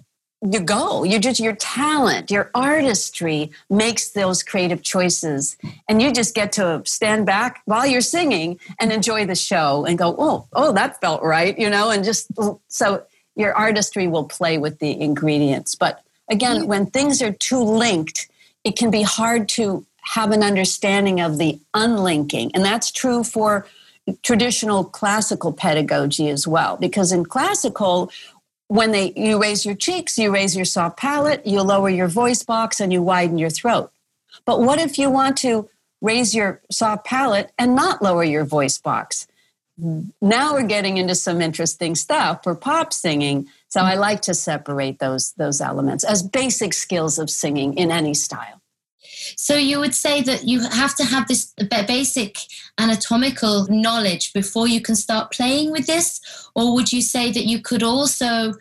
you 0.42 0.60
go. 0.60 1.02
You 1.02 1.18
just 1.18 1.40
your 1.40 1.56
talent 1.56 2.30
your 2.30 2.50
artistry 2.54 3.50
makes 3.70 4.10
those 4.10 4.42
creative 4.42 4.82
choices. 4.82 5.56
And 5.88 6.00
you 6.00 6.12
just 6.12 6.34
get 6.34 6.52
to 6.52 6.82
stand 6.84 7.26
back 7.26 7.62
while 7.64 7.86
you're 7.86 8.00
singing 8.00 8.60
and 8.78 8.92
enjoy 8.92 9.26
the 9.26 9.34
show 9.34 9.84
and 9.86 9.98
go 9.98 10.14
oh 10.18 10.46
oh 10.52 10.72
that 10.72 11.00
felt 11.00 11.22
right 11.22 11.58
you 11.58 11.70
know 11.70 11.90
and 11.90 12.04
just 12.04 12.30
so 12.68 13.04
your 13.34 13.54
artistry 13.54 14.08
will 14.08 14.24
play 14.24 14.58
with 14.58 14.78
the 14.78 15.00
ingredients. 15.00 15.74
But 15.74 16.02
again 16.30 16.66
when 16.66 16.86
things 16.86 17.22
are 17.22 17.32
too 17.32 17.62
linked 17.62 18.28
it 18.64 18.76
can 18.76 18.90
be 18.90 19.02
hard 19.02 19.48
to 19.48 19.86
have 20.02 20.30
an 20.30 20.42
understanding 20.42 21.20
of 21.20 21.38
the 21.38 21.58
unlinking. 21.74 22.50
And 22.54 22.64
that's 22.64 22.90
true 22.90 23.24
for 23.24 23.66
traditional 24.22 24.84
classical 24.84 25.52
pedagogy 25.52 26.28
as 26.28 26.46
well. 26.46 26.76
Because 26.76 27.12
in 27.12 27.24
classical 27.24 28.10
when 28.68 28.90
they 28.90 29.12
you 29.14 29.40
raise 29.40 29.64
your 29.64 29.76
cheeks 29.76 30.18
you 30.18 30.32
raise 30.32 30.56
your 30.56 30.64
soft 30.64 30.96
palate 30.96 31.46
you 31.46 31.62
lower 31.62 31.88
your 31.88 32.08
voice 32.08 32.42
box 32.42 32.80
and 32.80 32.92
you 32.92 33.02
widen 33.02 33.38
your 33.38 33.50
throat. 33.50 33.92
But 34.44 34.60
what 34.60 34.80
if 34.80 34.98
you 34.98 35.08
want 35.10 35.36
to 35.38 35.68
raise 36.00 36.34
your 36.34 36.60
soft 36.70 37.04
palate 37.04 37.52
and 37.58 37.76
not 37.76 38.02
lower 38.02 38.24
your 38.24 38.44
voice 38.44 38.78
box? 38.78 39.28
Now 40.20 40.54
we're 40.54 40.66
getting 40.66 40.96
into 40.96 41.14
some 41.14 41.40
interesting 41.40 41.94
stuff 41.94 42.42
for 42.42 42.54
pop 42.54 42.92
singing 42.92 43.48
so 43.68 43.80
i 43.80 43.94
like 43.94 44.22
to 44.22 44.34
separate 44.34 44.98
those 44.98 45.32
those 45.32 45.60
elements 45.60 46.04
as 46.04 46.22
basic 46.22 46.72
skills 46.72 47.18
of 47.18 47.28
singing 47.28 47.74
in 47.74 47.90
any 47.90 48.14
style 48.14 48.55
so 49.36 49.56
you 49.56 49.80
would 49.80 49.94
say 49.94 50.22
that 50.22 50.46
you 50.46 50.60
have 50.60 50.94
to 50.96 51.04
have 51.04 51.26
this 51.28 51.52
basic 51.86 52.36
anatomical 52.78 53.66
knowledge 53.68 54.32
before 54.32 54.68
you 54.68 54.80
can 54.80 54.94
start 54.94 55.32
playing 55.32 55.70
with 55.70 55.86
this, 55.86 56.20
or 56.54 56.74
would 56.74 56.92
you 56.92 57.02
say 57.02 57.32
that 57.32 57.46
you 57.46 57.60
could 57.60 57.82
also 57.82 58.54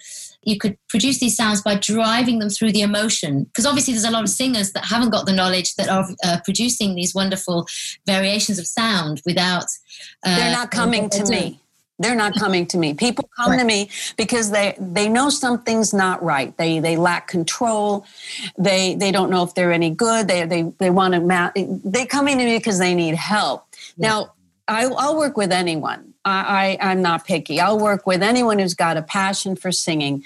you 0.45 0.59
could 0.59 0.77
produce 0.89 1.19
these 1.19 1.35
sounds 1.35 1.61
by 1.63 1.73
driving 1.73 2.37
them 2.37 2.49
through 2.49 2.71
the 2.71 2.81
emotion? 2.81 3.45
Because 3.45 3.65
obviously 3.65 3.93
there's 3.93 4.05
a 4.05 4.11
lot 4.11 4.23
of 4.23 4.29
singers 4.29 4.73
that 4.73 4.85
haven't 4.85 5.09
got 5.09 5.25
the 5.25 5.33
knowledge 5.33 5.75
that 5.75 5.89
are 5.89 6.05
uh, 6.23 6.37
producing 6.45 6.93
these 6.93 7.15
wonderful 7.15 7.65
variations 8.05 8.59
of 8.59 8.67
sound 8.67 9.23
without 9.25 9.65
uh, 10.23 10.35
they're 10.35 10.51
not 10.51 10.71
coming 10.71 11.09
to 11.09 11.25
me 11.25 11.59
they're 11.99 12.15
not 12.15 12.33
coming 12.35 12.65
to 12.67 12.77
me. 12.77 12.93
People 12.93 13.29
come 13.35 13.51
right. 13.51 13.59
to 13.59 13.65
me 13.65 13.89
because 14.17 14.51
they 14.51 14.75
they 14.79 15.07
know 15.07 15.29
something's 15.29 15.93
not 15.93 16.21
right. 16.21 16.55
They 16.57 16.79
they 16.79 16.97
lack 16.97 17.27
control. 17.27 18.05
They 18.57 18.95
they 18.95 19.11
don't 19.11 19.29
know 19.29 19.43
if 19.43 19.53
they're 19.53 19.71
any 19.71 19.89
good. 19.91 20.27
They 20.27 20.45
they 20.45 20.63
they 20.77 20.89
want 20.89 21.13
to. 21.13 21.21
Ma- 21.21 21.51
they 21.55 22.05
coming 22.05 22.37
to 22.37 22.45
me 22.45 22.57
because 22.57 22.79
they 22.79 22.93
need 22.95 23.15
help. 23.15 23.65
Yeah. 23.97 24.09
Now 24.09 24.33
I, 24.67 24.87
will 24.87 25.17
work 25.17 25.37
with 25.37 25.51
anyone. 25.51 26.13
I, 26.25 26.77
I 26.81 26.91
I'm 26.91 27.01
not 27.01 27.25
picky. 27.25 27.61
I'll 27.61 27.79
work 27.79 28.05
with 28.05 28.21
anyone 28.21 28.59
who's 28.59 28.73
got 28.73 28.97
a 28.97 29.01
passion 29.01 29.55
for 29.55 29.71
singing. 29.71 30.23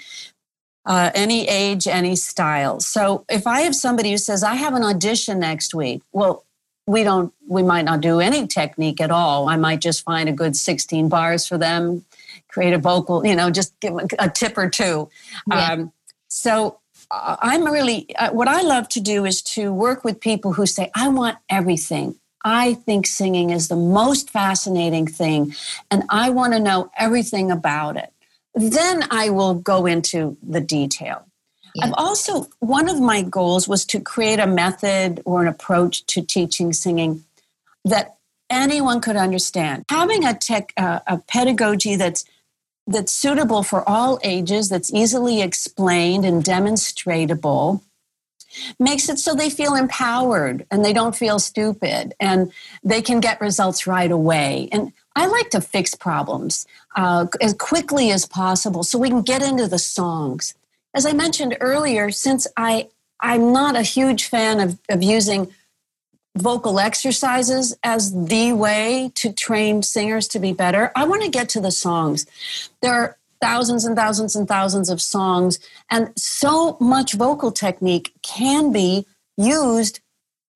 Uh, 0.86 1.10
any 1.14 1.46
age, 1.46 1.86
any 1.86 2.16
style. 2.16 2.80
So 2.80 3.24
if 3.28 3.46
I 3.46 3.60
have 3.60 3.76
somebody 3.76 4.12
who 4.12 4.18
says, 4.18 4.42
I 4.42 4.54
have 4.54 4.74
an 4.74 4.82
audition 4.82 5.38
next 5.38 5.74
week, 5.74 6.00
well, 6.10 6.46
we 6.90 7.04
don't 7.04 7.32
we 7.46 7.62
might 7.62 7.84
not 7.84 8.00
do 8.00 8.20
any 8.20 8.46
technique 8.46 9.00
at 9.00 9.10
all 9.10 9.48
i 9.48 9.56
might 9.56 9.80
just 9.80 10.02
find 10.02 10.28
a 10.28 10.32
good 10.32 10.56
16 10.56 11.08
bars 11.08 11.46
for 11.46 11.56
them 11.56 12.04
create 12.48 12.72
a 12.72 12.78
vocal 12.78 13.24
you 13.24 13.36
know 13.36 13.50
just 13.50 13.78
give 13.80 13.94
a 14.18 14.28
tip 14.28 14.58
or 14.58 14.68
two 14.68 15.08
yeah. 15.48 15.72
um, 15.72 15.92
so 16.28 16.78
uh, 17.10 17.36
i'm 17.40 17.64
really 17.64 18.14
uh, 18.16 18.30
what 18.30 18.48
i 18.48 18.62
love 18.62 18.88
to 18.88 19.00
do 19.00 19.24
is 19.24 19.40
to 19.42 19.72
work 19.72 20.04
with 20.04 20.20
people 20.20 20.52
who 20.52 20.66
say 20.66 20.90
i 20.94 21.08
want 21.08 21.38
everything 21.48 22.16
i 22.44 22.74
think 22.74 23.06
singing 23.06 23.50
is 23.50 23.68
the 23.68 23.76
most 23.76 24.30
fascinating 24.30 25.06
thing 25.06 25.54
and 25.90 26.02
i 26.08 26.28
want 26.28 26.52
to 26.52 26.58
know 26.58 26.90
everything 26.98 27.50
about 27.50 27.96
it 27.96 28.12
then 28.54 29.04
I 29.10 29.30
will 29.30 29.54
go 29.54 29.86
into 29.86 30.36
the 30.42 30.60
detail. 30.60 31.26
I've 31.82 31.94
also, 31.96 32.48
one 32.60 32.88
of 32.88 33.00
my 33.00 33.22
goals 33.22 33.68
was 33.68 33.84
to 33.86 34.00
create 34.00 34.38
a 34.38 34.46
method 34.46 35.22
or 35.24 35.42
an 35.42 35.48
approach 35.48 36.04
to 36.06 36.22
teaching 36.22 36.72
singing 36.72 37.24
that 37.84 38.16
anyone 38.48 39.00
could 39.00 39.16
understand. 39.16 39.84
Having 39.88 40.24
a 40.24 40.34
tech, 40.34 40.72
uh, 40.76 41.00
a 41.06 41.18
pedagogy 41.18 41.96
that's 41.96 42.24
that's 42.86 43.12
suitable 43.12 43.62
for 43.62 43.88
all 43.88 44.18
ages, 44.24 44.68
that's 44.68 44.92
easily 44.92 45.42
explained 45.42 46.24
and 46.24 46.42
demonstratable, 46.42 47.82
makes 48.80 49.08
it 49.08 49.18
so 49.18 49.34
they 49.34 49.48
feel 49.48 49.76
empowered 49.76 50.66
and 50.70 50.84
they 50.84 50.92
don't 50.92 51.14
feel 51.14 51.38
stupid 51.38 52.14
and 52.18 52.52
they 52.82 53.00
can 53.00 53.20
get 53.20 53.40
results 53.40 53.86
right 53.86 54.10
away. 54.10 54.68
And 54.72 54.92
I 55.14 55.26
like 55.26 55.50
to 55.50 55.60
fix 55.60 55.94
problems 55.94 56.66
uh, 56.96 57.26
as 57.40 57.54
quickly 57.54 58.10
as 58.10 58.26
possible 58.26 58.82
so 58.82 58.98
we 58.98 59.08
can 59.08 59.22
get 59.22 59.42
into 59.42 59.68
the 59.68 59.78
songs. 59.78 60.54
As 60.94 61.06
I 61.06 61.12
mentioned 61.12 61.56
earlier, 61.60 62.10
since 62.10 62.46
I 62.56 62.88
I'm 63.20 63.52
not 63.52 63.76
a 63.76 63.82
huge 63.82 64.24
fan 64.24 64.60
of, 64.60 64.78
of 64.88 65.02
using 65.02 65.52
vocal 66.36 66.78
exercises 66.78 67.76
as 67.82 68.12
the 68.26 68.52
way 68.52 69.12
to 69.16 69.32
train 69.32 69.82
singers 69.82 70.28
to 70.28 70.38
be 70.38 70.52
better. 70.52 70.92
I 70.94 71.04
want 71.04 71.22
to 71.22 71.28
get 71.28 71.48
to 71.50 71.60
the 71.60 71.72
songs. 71.72 72.26
There 72.82 72.94
are 72.94 73.18
thousands 73.40 73.84
and 73.84 73.96
thousands 73.96 74.36
and 74.36 74.46
thousands 74.46 74.88
of 74.88 75.00
songs, 75.00 75.58
and 75.90 76.12
so 76.16 76.76
much 76.80 77.14
vocal 77.14 77.50
technique 77.50 78.14
can 78.22 78.72
be 78.72 79.06
used 79.36 80.00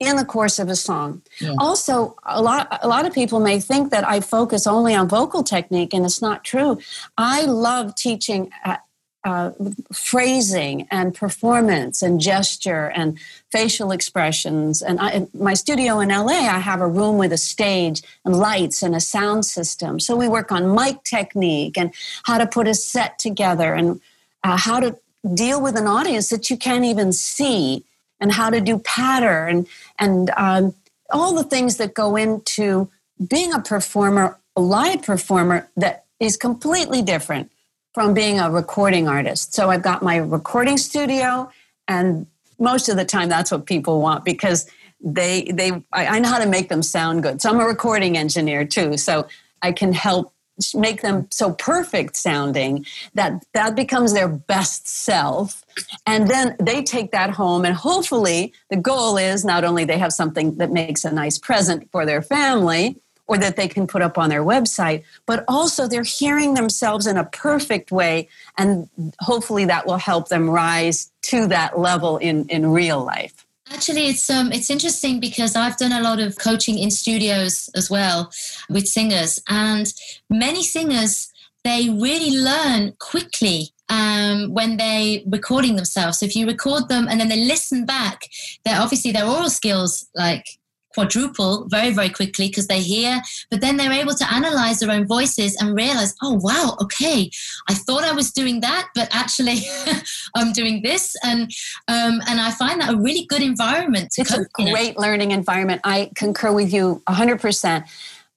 in 0.01 0.16
the 0.16 0.25
course 0.25 0.59
of 0.59 0.68
a 0.68 0.77
song. 0.77 1.23
Yeah. 1.40 1.55
Also, 1.59 2.16
a 2.25 2.42
lot 2.42 2.79
a 2.83 2.88
lot 2.88 3.07
of 3.07 3.12
people 3.12 3.40
may 3.40 3.61
think 3.61 3.90
that 3.90 4.07
I 4.07 4.20
focus 4.20 4.66
only 4.66 4.94
on 4.94 5.09
vocal 5.09 5.42
technique 5.42 5.94
and 5.94 6.05
it's 6.05 6.20
not 6.20 6.44
true. 6.44 6.79
I 7.16 7.42
love 7.42 7.94
teaching 7.94 8.51
uh, 8.64 8.77
uh, 9.25 9.53
phrasing 9.93 10.87
and 10.91 11.15
performance 11.15 12.03
and 12.03 12.21
gesture 12.21 12.91
and 12.91 13.19
facial 13.51 13.91
expressions. 13.91 14.83
And 14.83 15.01
I, 15.01 15.11
in 15.13 15.29
my 15.33 15.55
studio 15.55 16.01
in 16.01 16.11
LA, 16.11 16.33
I 16.33 16.59
have 16.59 16.83
a 16.83 16.87
room 16.87 17.17
with 17.17 17.33
a 17.33 17.39
stage 17.39 18.03
and 18.25 18.37
lights 18.37 18.83
and 18.83 18.95
a 18.95 19.01
sound 19.01 19.47
system. 19.47 19.99
So 19.99 20.15
we 20.15 20.29
work 20.29 20.53
on 20.53 20.75
mic 20.75 21.03
technique 21.05 21.79
and 21.79 21.95
how 22.25 22.37
to 22.37 22.47
put 22.47 22.69
a 22.69 22.75
set 22.75 23.19
together 23.19 23.73
and 23.73 24.01
uh, 24.43 24.59
how 24.59 24.81
to 24.81 24.99
deal 25.33 25.63
with 25.63 25.77
an 25.77 25.87
audience 25.87 26.29
that 26.29 26.51
you 26.51 26.59
can't 26.59 26.85
even 26.85 27.11
see 27.13 27.83
and 28.21 28.31
how 28.31 28.51
to 28.51 28.61
do 28.61 28.79
pattern 28.79 29.67
and 29.99 30.31
um, 30.37 30.75
all 31.11 31.35
the 31.35 31.45
things 31.45 31.79
that 31.79 31.95
go 31.95 32.17
into 32.17 32.91
being 33.27 33.55
a 33.55 33.61
performer, 33.61 34.39
a 34.55 34.61
live 34.61 35.03
performer 35.03 35.69
that 35.77 36.05
is 36.21 36.37
completely 36.37 37.01
different 37.01 37.51
from 37.95 38.13
being 38.13 38.41
a 38.41 38.51
recording 38.51 39.09
artist. 39.09 39.55
So 39.55 39.71
I've 39.71 39.83
got 39.83 40.03
my 40.03 40.17
recording 40.17 40.77
studio, 40.77 41.51
and 41.89 42.27
most 42.59 42.89
of 42.89 42.97
the 42.97 43.05
time 43.05 43.29
that's 43.29 43.51
what 43.51 43.67
people 43.67 44.01
want 44.01 44.25
because 44.25 44.69
they 45.01 45.45
they 45.45 45.71
I, 45.93 46.07
I 46.07 46.19
know 46.19 46.29
how 46.29 46.39
to 46.39 46.49
make 46.49 46.69
them 46.69 46.83
sound 46.83 47.23
good. 47.23 47.41
So 47.41 47.51
I'm 47.51 47.61
a 47.61 47.67
recording 47.67 48.19
engineer 48.19 48.65
too, 48.65 48.97
so 48.97 49.29
I 49.63 49.73
can 49.73 49.93
help 49.93 50.35
make 50.75 51.03
them 51.03 51.27
so 51.31 51.53
perfect 51.53 52.17
sounding 52.17 52.87
that 53.15 53.45
that 53.55 53.75
becomes 53.75 54.13
their 54.13 54.29
best 54.29 54.87
self 54.87 55.65
and 56.07 56.29
then 56.29 56.55
they 56.61 56.83
take 56.83 57.11
that 57.11 57.31
home 57.31 57.65
and 57.65 57.75
hopefully 57.75 58.53
the 58.71 58.77
goal 58.77 59.17
is 59.17 59.45
not 59.45 59.65
only 59.65 59.85
they 59.85 59.99
have 59.99 60.13
something 60.13 60.57
that 60.59 60.71
makes 60.71 61.05
a 61.05 61.11
nice 61.11 61.39
present 61.39 61.91
for 61.91 62.07
their 62.07 62.23
family 62.23 62.97
or 63.27 63.39
that 63.39 63.57
they 63.57 63.69
can 63.69 63.87
put 63.87 64.03
up 64.03 64.19
on 64.19 64.29
their 64.29 64.45
website, 64.45 65.03
but 65.27 65.45
also 65.49 65.87
they're 65.87 66.03
hearing 66.03 66.55
themselves 66.55 67.07
in 67.07 67.17
a 67.17 67.25
perfect 67.25 67.91
way. 67.91 68.29
And 68.59 68.89
hopefully 69.21 69.65
that 69.67 69.87
will 69.87 69.97
help 69.97 70.29
them 70.29 70.51
rise 70.51 71.11
to 71.23 71.47
that 71.49 71.79
level 71.79 72.19
in, 72.19 72.47
in 72.49 72.71
real 72.71 73.03
life. 73.03 73.47
Actually, 73.71 74.09
it's 74.09 74.29
um, 74.29 74.53
it's 74.53 74.69
interesting 74.69 75.21
because 75.21 75.57
I've 75.57 75.79
done 75.79 75.93
a 75.93 76.03
lot 76.03 76.21
of 76.21 76.37
coaching 76.37 76.79
in 76.79 76.91
studios 76.91 77.71
as 77.75 77.89
well 77.91 78.31
with 78.69 78.87
singers, 78.87 79.41
and 79.49 79.91
many 80.29 80.63
singers 80.63 81.33
they 81.65 81.89
really 81.89 82.39
learn 82.39 82.93
quickly 82.99 83.71
um, 83.89 84.53
when 84.53 84.77
they 84.77 85.25
recording 85.27 85.77
themselves. 85.77 86.19
So 86.19 86.27
if 86.27 86.37
you 86.37 86.47
record 86.47 86.89
them 86.89 87.09
and 87.09 87.19
then 87.19 87.29
they 87.29 87.45
listen 87.45 87.87
back, 87.87 88.29
they're 88.65 88.81
obviously 88.81 89.13
their 89.13 89.25
aural 89.25 89.51
skills 89.51 90.07
like 90.15 90.59
quadruple 90.95 91.67
very, 91.69 91.93
very 91.93 92.09
quickly 92.09 92.49
because 92.49 92.67
they 92.69 92.81
hear, 92.81 93.21
but 93.51 93.61
then 93.61 93.77
they're 93.77 93.93
able 93.93 94.15
to 94.15 94.33
analyze 94.33 94.81
their 94.81 94.91
own 94.91 95.07
voices 95.07 95.57
and 95.61 95.75
realize, 95.75 96.15
oh, 96.23 96.39
wow, 96.43 96.77
okay, 96.81 97.31
I 97.69 97.75
thought 97.75 98.05
I 98.05 98.13
was 98.13 98.33
doing 98.33 98.61
that, 98.61 98.89
but 98.95 99.09
actually 99.13 99.59
I'm 100.35 100.53
doing 100.53 100.83
this. 100.83 101.15
And, 101.25 101.43
um, 101.89 102.21
and 102.29 102.41
I 102.41 102.51
find 102.53 102.81
that 102.81 102.95
a 102.95 102.97
really 102.97 103.27
good 103.27 103.43
environment 103.43 104.13
to 104.13 104.23
It's 104.23 104.33
a 104.33 104.47
great 104.55 104.97
learning 104.97 105.33
environment. 105.33 105.81
I 105.85 106.11
concur 106.15 106.53
with 106.53 106.73
you 106.73 107.03
100%. 107.09 107.89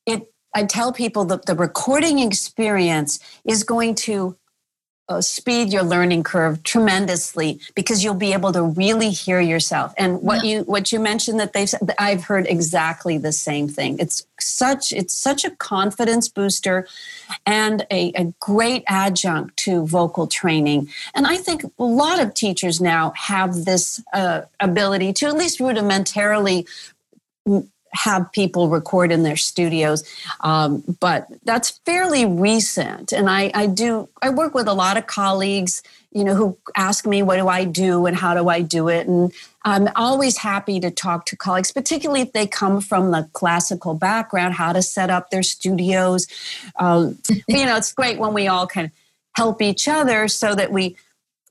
It, 0.06 0.34
I 0.56 0.64
tell 0.64 0.92
people 0.92 1.26
that 1.26 1.46
the 1.46 1.56
recording 1.56 2.20
experience 2.20 3.20
is 3.46 3.64
going 3.64 3.96
to 3.96 4.36
uh, 5.10 5.22
speed 5.22 5.72
your 5.72 5.84
learning 5.84 6.24
curve 6.24 6.62
tremendously 6.64 7.60
because 7.76 8.04
you'll 8.04 8.14
be 8.14 8.34
able 8.34 8.52
to 8.52 8.64
really 8.64 9.10
hear 9.10 9.40
yourself. 9.40 9.94
And 9.98 10.22
what 10.22 10.44
yeah. 10.44 10.60
you 10.60 10.64
what 10.64 10.92
you 10.92 11.00
mentioned 11.00 11.40
that 11.40 11.54
they've 11.54 11.70
said 11.70 11.94
i've 11.98 12.24
heard 12.24 12.46
exactly 12.48 13.18
the 13.18 13.32
same 13.32 13.68
thing. 13.68 13.98
It's 14.00 14.26
such 14.40 14.92
it's 14.92 15.14
such 15.14 15.44
a 15.46 15.52
confidence 15.52 16.28
booster 16.28 16.88
and 17.46 17.86
a, 17.92 18.12
a 18.16 18.34
great 18.40 18.84
adjunct 18.88 19.58
to 19.58 19.86
vocal 19.86 20.28
training. 20.28 20.90
And 21.16 21.26
i 21.26 21.38
think 21.38 21.64
a 21.64 21.84
lot 21.84 22.20
of 22.20 22.34
teachers 22.34 22.82
now 22.82 23.14
have 23.16 23.66
this 23.66 24.04
uh, 24.14 24.42
ability 24.60 25.14
to 25.14 25.28
at 25.28 25.36
least 25.36 25.60
rudimentarily 25.60 26.68
have 27.94 28.32
people 28.32 28.70
record 28.70 29.12
in 29.12 29.24
their 29.24 29.38
studios 29.38 30.04
um, 30.42 30.84
but 31.00 31.28
that's 31.44 31.80
fairly 31.86 32.26
recent. 32.26 33.12
And 33.12 33.30
I, 33.30 33.52
I 33.54 33.68
do 33.68 34.10
i 34.22 34.30
work 34.30 34.54
with 34.54 34.68
a 34.68 34.74
lot 34.74 34.98
of 34.98 35.08
colleagues 35.08 35.82
you 36.12 36.24
know 36.24 36.34
who 36.34 36.58
ask 36.76 37.06
me 37.06 37.22
what 37.22 37.38
do 37.38 37.48
i 37.48 37.64
do 37.64 38.06
and 38.06 38.16
how 38.16 38.34
do 38.34 38.50
i 38.50 38.62
do 38.62 38.88
it? 38.88 39.08
And 39.08 39.32
i'm 39.64 39.88
always 39.96 40.38
happy 40.38 40.80
to 40.80 40.92
talk 40.92 41.26
to 41.28 41.36
colleagues 41.36 41.72
particularly 41.72 42.22
if 42.22 42.34
they 42.34 42.48
come 42.48 42.82
from 42.82 43.12
the 43.12 43.30
classical 43.34 43.94
background 43.94 44.54
how 44.54 44.74
to 44.74 44.82
set 44.82 45.10
up 45.10 45.30
their 45.30 45.44
studios. 45.44 46.28
Um, 46.78 47.20
you 47.48 47.66
know 47.66 47.76
it's 47.76 47.94
great 47.94 48.20
when 48.20 48.34
we 48.34 48.48
all 48.48 48.68
can 48.68 48.92
help 49.36 49.62
each 49.62 49.88
other 49.88 50.28
so 50.28 50.56
that 50.56 50.72
we 50.72 50.96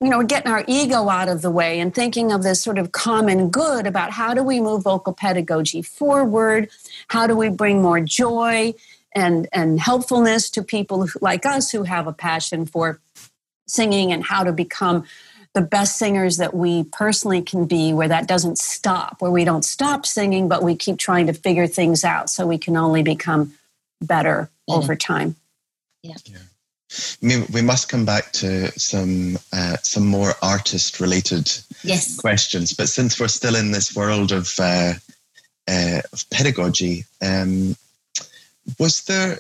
you 0.00 0.10
know, 0.10 0.22
getting 0.22 0.50
our 0.50 0.64
ego 0.66 1.08
out 1.08 1.28
of 1.28 1.42
the 1.42 1.50
way 1.50 1.80
and 1.80 1.94
thinking 1.94 2.30
of 2.30 2.42
this 2.42 2.62
sort 2.62 2.78
of 2.78 2.92
common 2.92 3.48
good 3.48 3.86
about 3.86 4.10
how 4.10 4.34
do 4.34 4.42
we 4.42 4.60
move 4.60 4.82
vocal 4.82 5.12
pedagogy 5.12 5.80
forward? 5.80 6.68
How 7.08 7.26
do 7.26 7.34
we 7.34 7.48
bring 7.48 7.80
more 7.80 8.00
joy 8.00 8.74
and, 9.14 9.48
and 9.52 9.80
helpfulness 9.80 10.50
to 10.50 10.62
people 10.62 11.08
like 11.22 11.46
us 11.46 11.70
who 11.70 11.84
have 11.84 12.06
a 12.06 12.12
passion 12.12 12.66
for 12.66 13.00
singing 13.66 14.12
and 14.12 14.22
how 14.22 14.44
to 14.44 14.52
become 14.52 15.04
the 15.54 15.62
best 15.62 15.98
singers 15.98 16.36
that 16.36 16.52
we 16.52 16.84
personally 16.84 17.40
can 17.40 17.64
be, 17.64 17.94
where 17.94 18.08
that 18.08 18.28
doesn't 18.28 18.58
stop, 18.58 19.16
where 19.22 19.30
we 19.30 19.42
don't 19.42 19.64
stop 19.64 20.04
singing, 20.04 20.48
but 20.48 20.62
we 20.62 20.76
keep 20.76 20.98
trying 20.98 21.26
to 21.28 21.32
figure 21.32 21.66
things 21.66 22.04
out 22.04 22.28
so 22.28 22.46
we 22.46 22.58
can 22.58 22.76
only 22.76 23.02
become 23.02 23.54
better 24.02 24.50
yeah. 24.68 24.74
over 24.74 24.94
time. 24.94 25.34
Yeah. 26.02 26.16
yeah 26.26 26.36
we 27.22 27.62
must 27.62 27.88
come 27.88 28.04
back 28.04 28.32
to 28.32 28.70
some 28.78 29.38
uh, 29.52 29.76
some 29.82 30.06
more 30.06 30.34
artist 30.42 31.00
related 31.00 31.52
yes. 31.82 32.16
questions. 32.16 32.72
But 32.72 32.88
since 32.88 33.18
we're 33.18 33.28
still 33.28 33.56
in 33.56 33.72
this 33.72 33.94
world 33.94 34.32
of, 34.32 34.52
uh, 34.58 34.94
uh, 35.68 36.00
of 36.12 36.24
pedagogy, 36.30 37.04
um, 37.22 37.76
was 38.78 39.04
there 39.04 39.38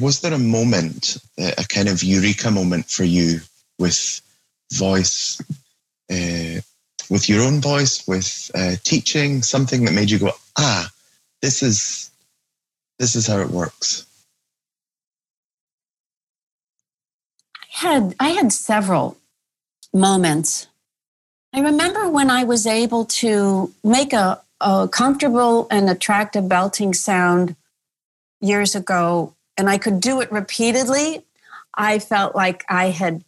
was 0.00 0.20
there 0.20 0.34
a 0.34 0.38
moment, 0.38 1.16
a 1.38 1.64
kind 1.68 1.88
of 1.88 2.02
eureka 2.02 2.50
moment 2.50 2.90
for 2.90 3.04
you 3.04 3.40
with 3.78 4.20
voice, 4.72 5.40
uh, 6.10 6.60
with 7.08 7.28
your 7.28 7.42
own 7.42 7.60
voice, 7.60 8.06
with 8.06 8.50
uh, 8.54 8.76
teaching, 8.84 9.42
something 9.42 9.84
that 9.84 9.94
made 9.94 10.10
you 10.10 10.18
go, 10.18 10.32
ah, 10.58 10.90
this 11.40 11.62
is 11.62 12.10
this 12.98 13.14
is 13.14 13.26
how 13.26 13.40
it 13.40 13.50
works. 13.50 14.06
Had 17.76 18.14
I 18.18 18.30
had 18.30 18.52
several 18.52 19.18
moments. 19.92 20.66
I 21.52 21.60
remember 21.60 22.08
when 22.08 22.30
I 22.30 22.42
was 22.44 22.66
able 22.66 23.04
to 23.20 23.70
make 23.84 24.14
a, 24.14 24.40
a 24.62 24.88
comfortable 24.90 25.66
and 25.70 25.90
attractive 25.90 26.48
belting 26.48 26.94
sound 26.94 27.54
years 28.40 28.74
ago, 28.74 29.34
and 29.58 29.68
I 29.68 29.76
could 29.76 30.00
do 30.00 30.22
it 30.22 30.32
repeatedly. 30.32 31.22
I 31.74 31.98
felt 31.98 32.34
like 32.34 32.64
I 32.70 32.86
had, 32.86 33.22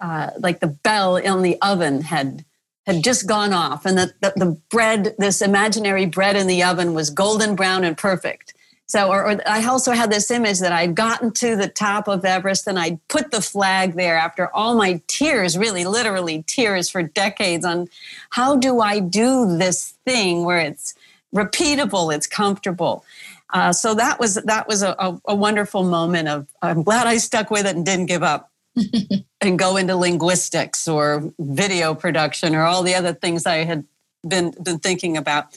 uh, 0.00 0.30
like 0.38 0.60
the 0.60 0.68
bell 0.68 1.16
in 1.16 1.42
the 1.42 1.60
oven 1.60 2.02
had 2.02 2.44
had 2.86 3.02
just 3.02 3.26
gone 3.26 3.52
off, 3.52 3.84
and 3.86 3.98
that 3.98 4.12
the, 4.20 4.32
the 4.36 4.56
bread, 4.70 5.16
this 5.18 5.42
imaginary 5.42 6.06
bread 6.06 6.36
in 6.36 6.46
the 6.46 6.62
oven, 6.62 6.94
was 6.94 7.10
golden 7.10 7.56
brown 7.56 7.82
and 7.82 7.98
perfect. 7.98 8.54
So, 8.90 9.08
or, 9.08 9.24
or, 9.24 9.40
I 9.48 9.64
also 9.66 9.92
had 9.92 10.10
this 10.10 10.32
image 10.32 10.58
that 10.58 10.72
I'd 10.72 10.96
gotten 10.96 11.30
to 11.34 11.54
the 11.54 11.68
top 11.68 12.08
of 12.08 12.24
Everest 12.24 12.66
and 12.66 12.76
I'd 12.76 12.98
put 13.06 13.30
the 13.30 13.40
flag 13.40 13.94
there 13.94 14.18
after 14.18 14.52
all 14.52 14.74
my 14.74 15.00
tears, 15.06 15.56
really 15.56 15.84
literally 15.84 16.42
tears 16.48 16.90
for 16.90 17.00
decades 17.00 17.64
on 17.64 17.86
how 18.30 18.56
do 18.56 18.80
I 18.80 18.98
do 18.98 19.56
this 19.56 19.94
thing 20.04 20.44
where 20.44 20.58
it's 20.58 20.92
repeatable, 21.32 22.12
it's 22.12 22.26
comfortable. 22.26 23.04
Uh, 23.50 23.72
so 23.72 23.94
that 23.94 24.18
was 24.18 24.34
that 24.34 24.66
was 24.66 24.82
a, 24.82 24.96
a, 24.98 25.20
a 25.26 25.34
wonderful 25.36 25.84
moment 25.84 26.26
of 26.26 26.48
I'm 26.60 26.82
glad 26.82 27.06
I 27.06 27.18
stuck 27.18 27.48
with 27.48 27.66
it 27.66 27.76
and 27.76 27.86
didn't 27.86 28.06
give 28.06 28.24
up 28.24 28.50
and 29.40 29.56
go 29.56 29.76
into 29.76 29.94
linguistics 29.94 30.88
or 30.88 31.32
video 31.38 31.94
production 31.94 32.56
or 32.56 32.62
all 32.62 32.82
the 32.82 32.96
other 32.96 33.12
things 33.12 33.46
I 33.46 33.58
had 33.58 33.84
been 34.26 34.52
been 34.60 34.80
thinking 34.80 35.16
about 35.16 35.56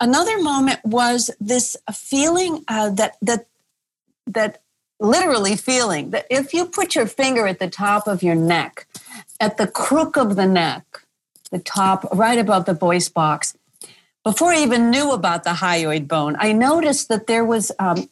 another 0.00 0.40
moment 0.42 0.80
was 0.84 1.30
this 1.40 1.76
feeling 1.92 2.64
uh, 2.68 2.90
that 2.90 3.16
that 3.22 3.46
that 4.26 4.62
literally 4.98 5.56
feeling 5.56 6.10
that 6.10 6.26
if 6.30 6.54
you 6.54 6.66
put 6.66 6.94
your 6.94 7.06
finger 7.06 7.46
at 7.46 7.58
the 7.58 7.68
top 7.68 8.06
of 8.06 8.22
your 8.22 8.34
neck, 8.34 8.86
at 9.40 9.56
the 9.56 9.66
crook 9.66 10.16
of 10.16 10.36
the 10.36 10.46
neck, 10.46 10.84
the 11.50 11.58
top 11.58 12.08
right 12.14 12.38
above 12.38 12.64
the 12.64 12.74
voice 12.74 13.08
box, 13.08 13.56
before 14.24 14.52
I 14.52 14.62
even 14.62 14.90
knew 14.90 15.12
about 15.12 15.44
the 15.44 15.50
hyoid 15.50 16.08
bone, 16.08 16.36
I 16.38 16.52
noticed 16.52 17.08
that 17.08 17.26
there 17.26 17.44
was 17.44 17.70
um, 17.78 18.08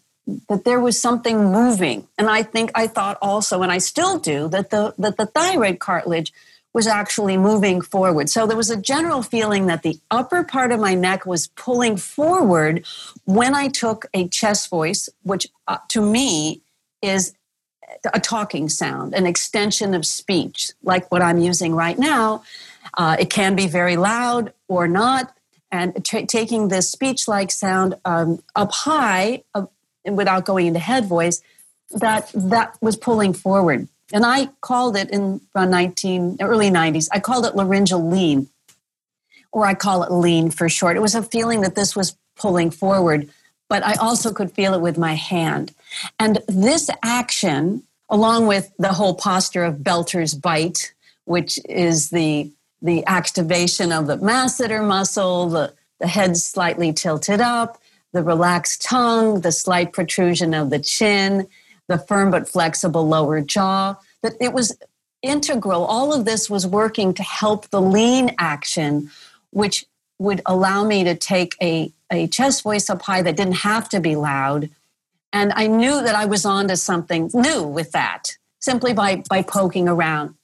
that 0.48 0.64
there 0.64 0.80
was 0.80 1.00
something 1.00 1.52
moving, 1.52 2.06
and 2.16 2.28
I 2.28 2.42
think 2.42 2.70
I 2.74 2.86
thought 2.86 3.18
also, 3.20 3.62
and 3.62 3.72
I 3.72 3.78
still 3.78 4.18
do, 4.18 4.48
that 4.48 4.70
the 4.70 4.94
that 4.98 5.16
the 5.16 5.26
thyroid 5.26 5.80
cartilage 5.80 6.32
was 6.74 6.88
actually 6.88 7.36
moving 7.36 7.80
forward. 7.80 8.28
So 8.28 8.46
there 8.46 8.56
was 8.56 8.68
a 8.68 8.76
general 8.76 9.22
feeling 9.22 9.66
that 9.66 9.82
the 9.82 9.98
upper 10.10 10.42
part 10.42 10.72
of 10.72 10.80
my 10.80 10.94
neck 10.94 11.24
was 11.24 11.46
pulling 11.46 11.96
forward 11.96 12.84
when 13.24 13.54
I 13.54 13.68
took 13.68 14.06
a 14.12 14.28
chest 14.28 14.68
voice, 14.68 15.08
which 15.22 15.46
uh, 15.68 15.78
to 15.88 16.02
me 16.02 16.62
is 17.00 17.32
a 18.12 18.18
talking 18.18 18.68
sound, 18.68 19.14
an 19.14 19.24
extension 19.24 19.94
of 19.94 20.04
speech, 20.04 20.72
like 20.82 21.10
what 21.12 21.22
I'm 21.22 21.38
using 21.38 21.74
right 21.74 21.98
now. 21.98 22.42
Uh, 22.98 23.16
it 23.18 23.30
can 23.30 23.54
be 23.54 23.68
very 23.68 23.96
loud 23.96 24.52
or 24.66 24.88
not. 24.88 25.32
And 25.70 26.04
t- 26.04 26.26
taking 26.26 26.68
this 26.68 26.90
speech 26.90 27.28
like 27.28 27.50
sound 27.50 27.94
um, 28.04 28.42
up 28.54 28.72
high 28.72 29.44
uh, 29.54 29.66
without 30.04 30.44
going 30.44 30.66
into 30.66 30.80
head 30.80 31.06
voice, 31.06 31.40
that, 31.90 32.30
that 32.34 32.76
was 32.80 32.96
pulling 32.96 33.32
forward. 33.32 33.88
And 34.14 34.24
I 34.24 34.46
called 34.60 34.96
it 34.96 35.10
in 35.10 35.40
around 35.54 35.72
19, 35.72 36.38
early 36.40 36.70
90s, 36.70 37.08
I 37.10 37.18
called 37.18 37.44
it 37.44 37.56
laryngeal 37.56 38.08
lean, 38.08 38.48
or 39.50 39.66
I 39.66 39.74
call 39.74 40.04
it 40.04 40.12
lean 40.12 40.52
for 40.52 40.68
short. 40.68 40.96
It 40.96 41.00
was 41.00 41.16
a 41.16 41.22
feeling 41.22 41.62
that 41.62 41.74
this 41.74 41.96
was 41.96 42.16
pulling 42.36 42.70
forward, 42.70 43.28
but 43.68 43.84
I 43.84 43.94
also 43.94 44.32
could 44.32 44.52
feel 44.52 44.72
it 44.72 44.80
with 44.80 44.96
my 44.96 45.14
hand. 45.14 45.74
And 46.20 46.38
this 46.46 46.88
action, 47.02 47.82
along 48.08 48.46
with 48.46 48.72
the 48.78 48.92
whole 48.92 49.14
posture 49.14 49.64
of 49.64 49.82
Belter's 49.82 50.34
bite, 50.34 50.94
which 51.24 51.58
is 51.68 52.10
the 52.10 52.50
the 52.82 53.04
activation 53.06 53.92
of 53.92 54.06
the 54.06 54.18
masseter 54.18 54.86
muscle, 54.86 55.48
the, 55.48 55.72
the 56.00 56.06
head 56.06 56.36
slightly 56.36 56.92
tilted 56.92 57.40
up, 57.40 57.80
the 58.12 58.22
relaxed 58.22 58.82
tongue, 58.82 59.40
the 59.40 59.50
slight 59.50 59.90
protrusion 59.94 60.52
of 60.52 60.68
the 60.68 60.78
chin, 60.78 61.48
the 61.88 61.98
firm 61.98 62.30
but 62.30 62.48
flexible 62.48 63.06
lower 63.06 63.40
jaw, 63.40 63.96
that 64.22 64.34
it 64.40 64.52
was 64.52 64.76
integral. 65.22 65.84
All 65.84 66.12
of 66.12 66.24
this 66.24 66.48
was 66.48 66.66
working 66.66 67.14
to 67.14 67.22
help 67.22 67.68
the 67.70 67.80
lean 67.80 68.34
action, 68.38 69.10
which 69.50 69.86
would 70.18 70.40
allow 70.46 70.84
me 70.84 71.04
to 71.04 71.14
take 71.14 71.56
a, 71.62 71.92
a 72.10 72.26
chest 72.28 72.62
voice 72.62 72.88
up 72.88 73.02
high 73.02 73.22
that 73.22 73.36
didn't 73.36 73.54
have 73.56 73.88
to 73.90 74.00
be 74.00 74.16
loud. 74.16 74.70
And 75.32 75.52
I 75.56 75.66
knew 75.66 76.02
that 76.02 76.14
I 76.14 76.26
was 76.26 76.44
onto 76.44 76.76
something 76.76 77.30
new 77.34 77.62
with 77.64 77.92
that 77.92 78.36
simply 78.60 78.94
by, 78.94 79.22
by 79.28 79.42
poking 79.42 79.88
around. 79.88 80.34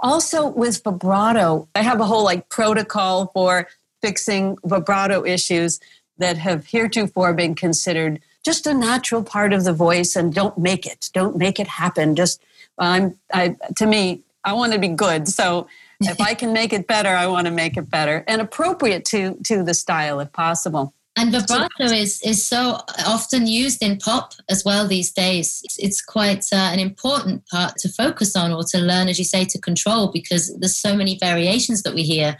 Also, 0.00 0.46
with 0.46 0.82
vibrato, 0.82 1.68
I 1.74 1.82
have 1.82 2.00
a 2.00 2.06
whole 2.06 2.24
like 2.24 2.48
protocol 2.48 3.30
for 3.32 3.68
fixing 4.02 4.56
vibrato 4.64 5.24
issues 5.24 5.78
that 6.18 6.38
have 6.38 6.66
heretofore 6.66 7.32
been 7.32 7.54
considered 7.54 8.20
just 8.44 8.66
a 8.66 8.74
natural 8.74 9.22
part 9.22 9.52
of 9.52 9.64
the 9.64 9.72
voice 9.72 10.16
and 10.16 10.34
don't 10.34 10.56
make 10.58 10.86
it 10.86 11.10
don't 11.12 11.36
make 11.36 11.60
it 11.60 11.66
happen 11.66 12.14
just 12.16 12.42
i'm 12.78 13.18
i 13.32 13.56
to 13.76 13.86
me 13.86 14.22
i 14.44 14.52
want 14.52 14.72
to 14.72 14.78
be 14.78 14.88
good 14.88 15.28
so 15.28 15.66
if 16.00 16.20
i 16.20 16.34
can 16.34 16.52
make 16.52 16.72
it 16.72 16.86
better 16.86 17.10
i 17.10 17.26
want 17.26 17.46
to 17.46 17.52
make 17.52 17.76
it 17.76 17.90
better 17.90 18.24
and 18.26 18.40
appropriate 18.40 19.04
to 19.04 19.34
to 19.44 19.62
the 19.62 19.74
style 19.74 20.20
if 20.20 20.32
possible 20.32 20.94
and 21.16 21.32
vibrato 21.32 21.84
is 21.84 22.22
is 22.22 22.44
so 22.46 22.78
often 23.04 23.46
used 23.46 23.82
in 23.82 23.98
pop 23.98 24.32
as 24.48 24.64
well 24.64 24.86
these 24.86 25.10
days. 25.12 25.60
It's, 25.64 25.78
it's 25.78 26.02
quite 26.02 26.46
uh, 26.52 26.70
an 26.72 26.78
important 26.78 27.46
part 27.48 27.76
to 27.78 27.88
focus 27.88 28.36
on 28.36 28.52
or 28.52 28.62
to 28.70 28.78
learn, 28.78 29.08
as 29.08 29.18
you 29.18 29.24
say, 29.24 29.44
to 29.46 29.58
control 29.58 30.08
because 30.12 30.56
there's 30.58 30.78
so 30.78 30.96
many 30.96 31.18
variations 31.18 31.82
that 31.82 31.94
we 31.94 32.04
hear. 32.04 32.36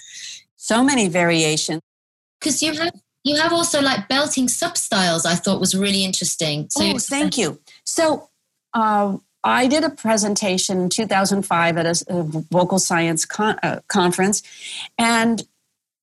So 0.56 0.84
many 0.84 1.08
variations. 1.08 1.82
Because 2.38 2.62
you 2.62 2.72
have 2.72 2.92
you 3.24 3.36
have 3.36 3.52
also 3.52 3.80
like 3.80 4.08
belting 4.08 4.46
substyles. 4.46 5.26
I 5.26 5.34
thought 5.34 5.60
was 5.60 5.74
really 5.74 6.04
interesting. 6.04 6.68
So 6.70 6.84
oh, 6.84 6.98
thank 6.98 7.36
you. 7.36 7.60
So 7.84 8.28
uh, 8.72 9.18
I 9.44 9.66
did 9.66 9.84
a 9.84 9.90
presentation 9.90 10.80
in 10.80 10.88
2005 10.88 11.76
at 11.76 11.86
a, 11.86 12.04
a 12.08 12.22
vocal 12.22 12.78
science 12.78 13.24
con- 13.24 13.58
uh, 13.62 13.80
conference, 13.88 14.42
and 14.98 15.42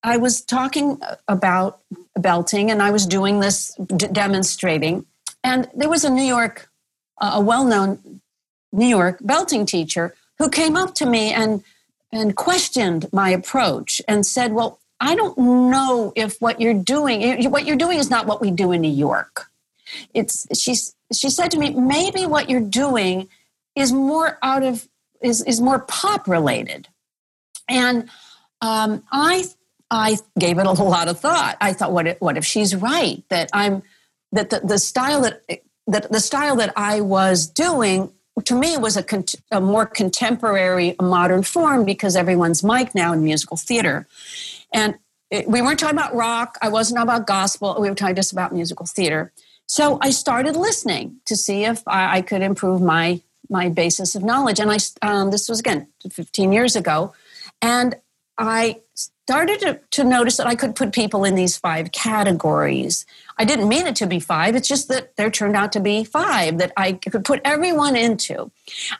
I 0.03 0.17
was 0.17 0.41
talking 0.41 1.01
about 1.27 1.81
belting, 2.19 2.71
and 2.71 2.81
I 2.81 2.91
was 2.91 3.05
doing 3.05 3.39
this 3.39 3.73
d- 3.75 4.07
demonstrating. 4.11 5.05
And 5.43 5.69
there 5.73 5.89
was 5.89 6.03
a 6.03 6.09
New 6.09 6.23
York, 6.23 6.69
uh, 7.19 7.31
a 7.35 7.41
well-known 7.41 8.21
New 8.71 8.87
York 8.87 9.19
belting 9.21 9.65
teacher 9.65 10.13
who 10.37 10.49
came 10.49 10.75
up 10.75 10.93
to 10.95 11.05
me 11.05 11.33
and 11.33 11.63
and 12.11 12.37
questioned 12.37 13.11
my 13.11 13.29
approach 13.29 14.01
and 14.07 14.25
said, 14.25 14.53
"Well, 14.53 14.79
I 14.99 15.15
don't 15.15 15.37
know 15.37 16.11
if 16.15 16.37
what 16.39 16.59
you're 16.59 16.73
doing, 16.73 17.49
what 17.51 17.65
you're 17.65 17.75
doing 17.75 17.99
is 17.99 18.09
not 18.09 18.25
what 18.25 18.41
we 18.41 18.51
do 18.51 18.71
in 18.71 18.81
New 18.81 18.91
York. 18.91 19.49
It's 20.13 20.47
she's 20.59 20.95
she 21.13 21.29
said 21.29 21.51
to 21.51 21.59
me, 21.59 21.69
maybe 21.71 22.25
what 22.25 22.49
you're 22.49 22.59
doing 22.59 23.29
is 23.75 23.93
more 23.93 24.37
out 24.41 24.63
of 24.63 24.87
is 25.21 25.41
is 25.43 25.61
more 25.61 25.79
pop 25.79 26.27
related, 26.27 26.87
and 27.69 28.09
um, 28.61 29.03
I 29.11 29.45
I 29.89 30.17
gave 30.37 30.57
it 30.57 30.65
a 30.65 30.71
lot 30.71 31.07
of 31.07 31.19
thought. 31.19 31.57
I 31.61 31.73
thought, 31.73 31.93
what 31.93 32.07
if, 32.07 32.21
what 32.21 32.37
if 32.37 32.45
she's 32.45 32.75
right 32.75 33.23
that 33.29 33.49
I'm 33.53 33.83
that 34.31 34.49
the, 34.49 34.59
the 34.59 34.79
style 34.79 35.21
that 35.21 35.41
that 35.87 36.11
the 36.11 36.19
style 36.19 36.57
that 36.57 36.73
I 36.75 37.01
was 37.01 37.47
doing 37.47 38.11
to 38.45 38.55
me 38.55 38.77
was 38.77 38.97
a, 38.97 39.05
a 39.51 39.61
more 39.61 39.85
contemporary, 39.85 40.95
modern 41.01 41.43
form 41.43 41.85
because 41.85 42.15
everyone's 42.15 42.63
mic 42.63 42.93
now 42.93 43.13
in 43.13 43.23
musical 43.23 43.57
theater. 43.57 44.07
And 44.73 44.95
it, 45.29 45.47
we 45.47 45.61
weren't 45.61 45.79
talking 45.79 45.97
about 45.97 46.15
rock. 46.15 46.57
I 46.61 46.69
wasn't 46.69 47.01
about 47.01 47.27
gospel. 47.27 47.75
We 47.79 47.89
were 47.89 47.95
talking 47.95 48.15
just 48.15 48.31
about 48.31 48.53
musical 48.53 48.85
theater. 48.85 49.31
So 49.67 49.99
I 50.01 50.11
started 50.11 50.55
listening 50.55 51.17
to 51.25 51.35
see 51.35 51.65
if 51.65 51.85
I, 51.87 52.17
I 52.17 52.21
could 52.21 52.41
improve 52.41 52.81
my 52.81 53.21
my 53.49 53.69
basis 53.69 54.15
of 54.15 54.23
knowledge. 54.23 54.59
And 54.59 54.71
I 54.71 54.77
um, 55.01 55.31
this 55.31 55.49
was 55.49 55.59
again 55.59 55.87
15 56.09 56.51
years 56.51 56.75
ago, 56.75 57.13
and 57.61 57.95
I 58.37 58.81
started 59.27 59.59
to, 59.59 59.77
to, 59.91 60.05
notice 60.05 60.37
that 60.37 60.47
I 60.47 60.55
could 60.55 60.73
put 60.73 60.93
people 60.93 61.25
in 61.25 61.35
these 61.35 61.57
five 61.57 61.91
categories. 61.91 63.05
I 63.37 63.43
didn't 63.43 63.67
mean 63.67 63.85
it 63.85 63.97
to 63.97 64.07
be 64.07 64.21
five, 64.21 64.55
it's 64.55 64.69
just 64.69 64.87
that 64.87 65.17
there 65.17 65.29
turned 65.29 65.57
out 65.57 65.73
to 65.73 65.81
be 65.81 66.05
five 66.05 66.59
that 66.59 66.71
I 66.77 66.93
could 66.93 67.25
put 67.25 67.41
everyone 67.43 67.97
into. 67.97 68.49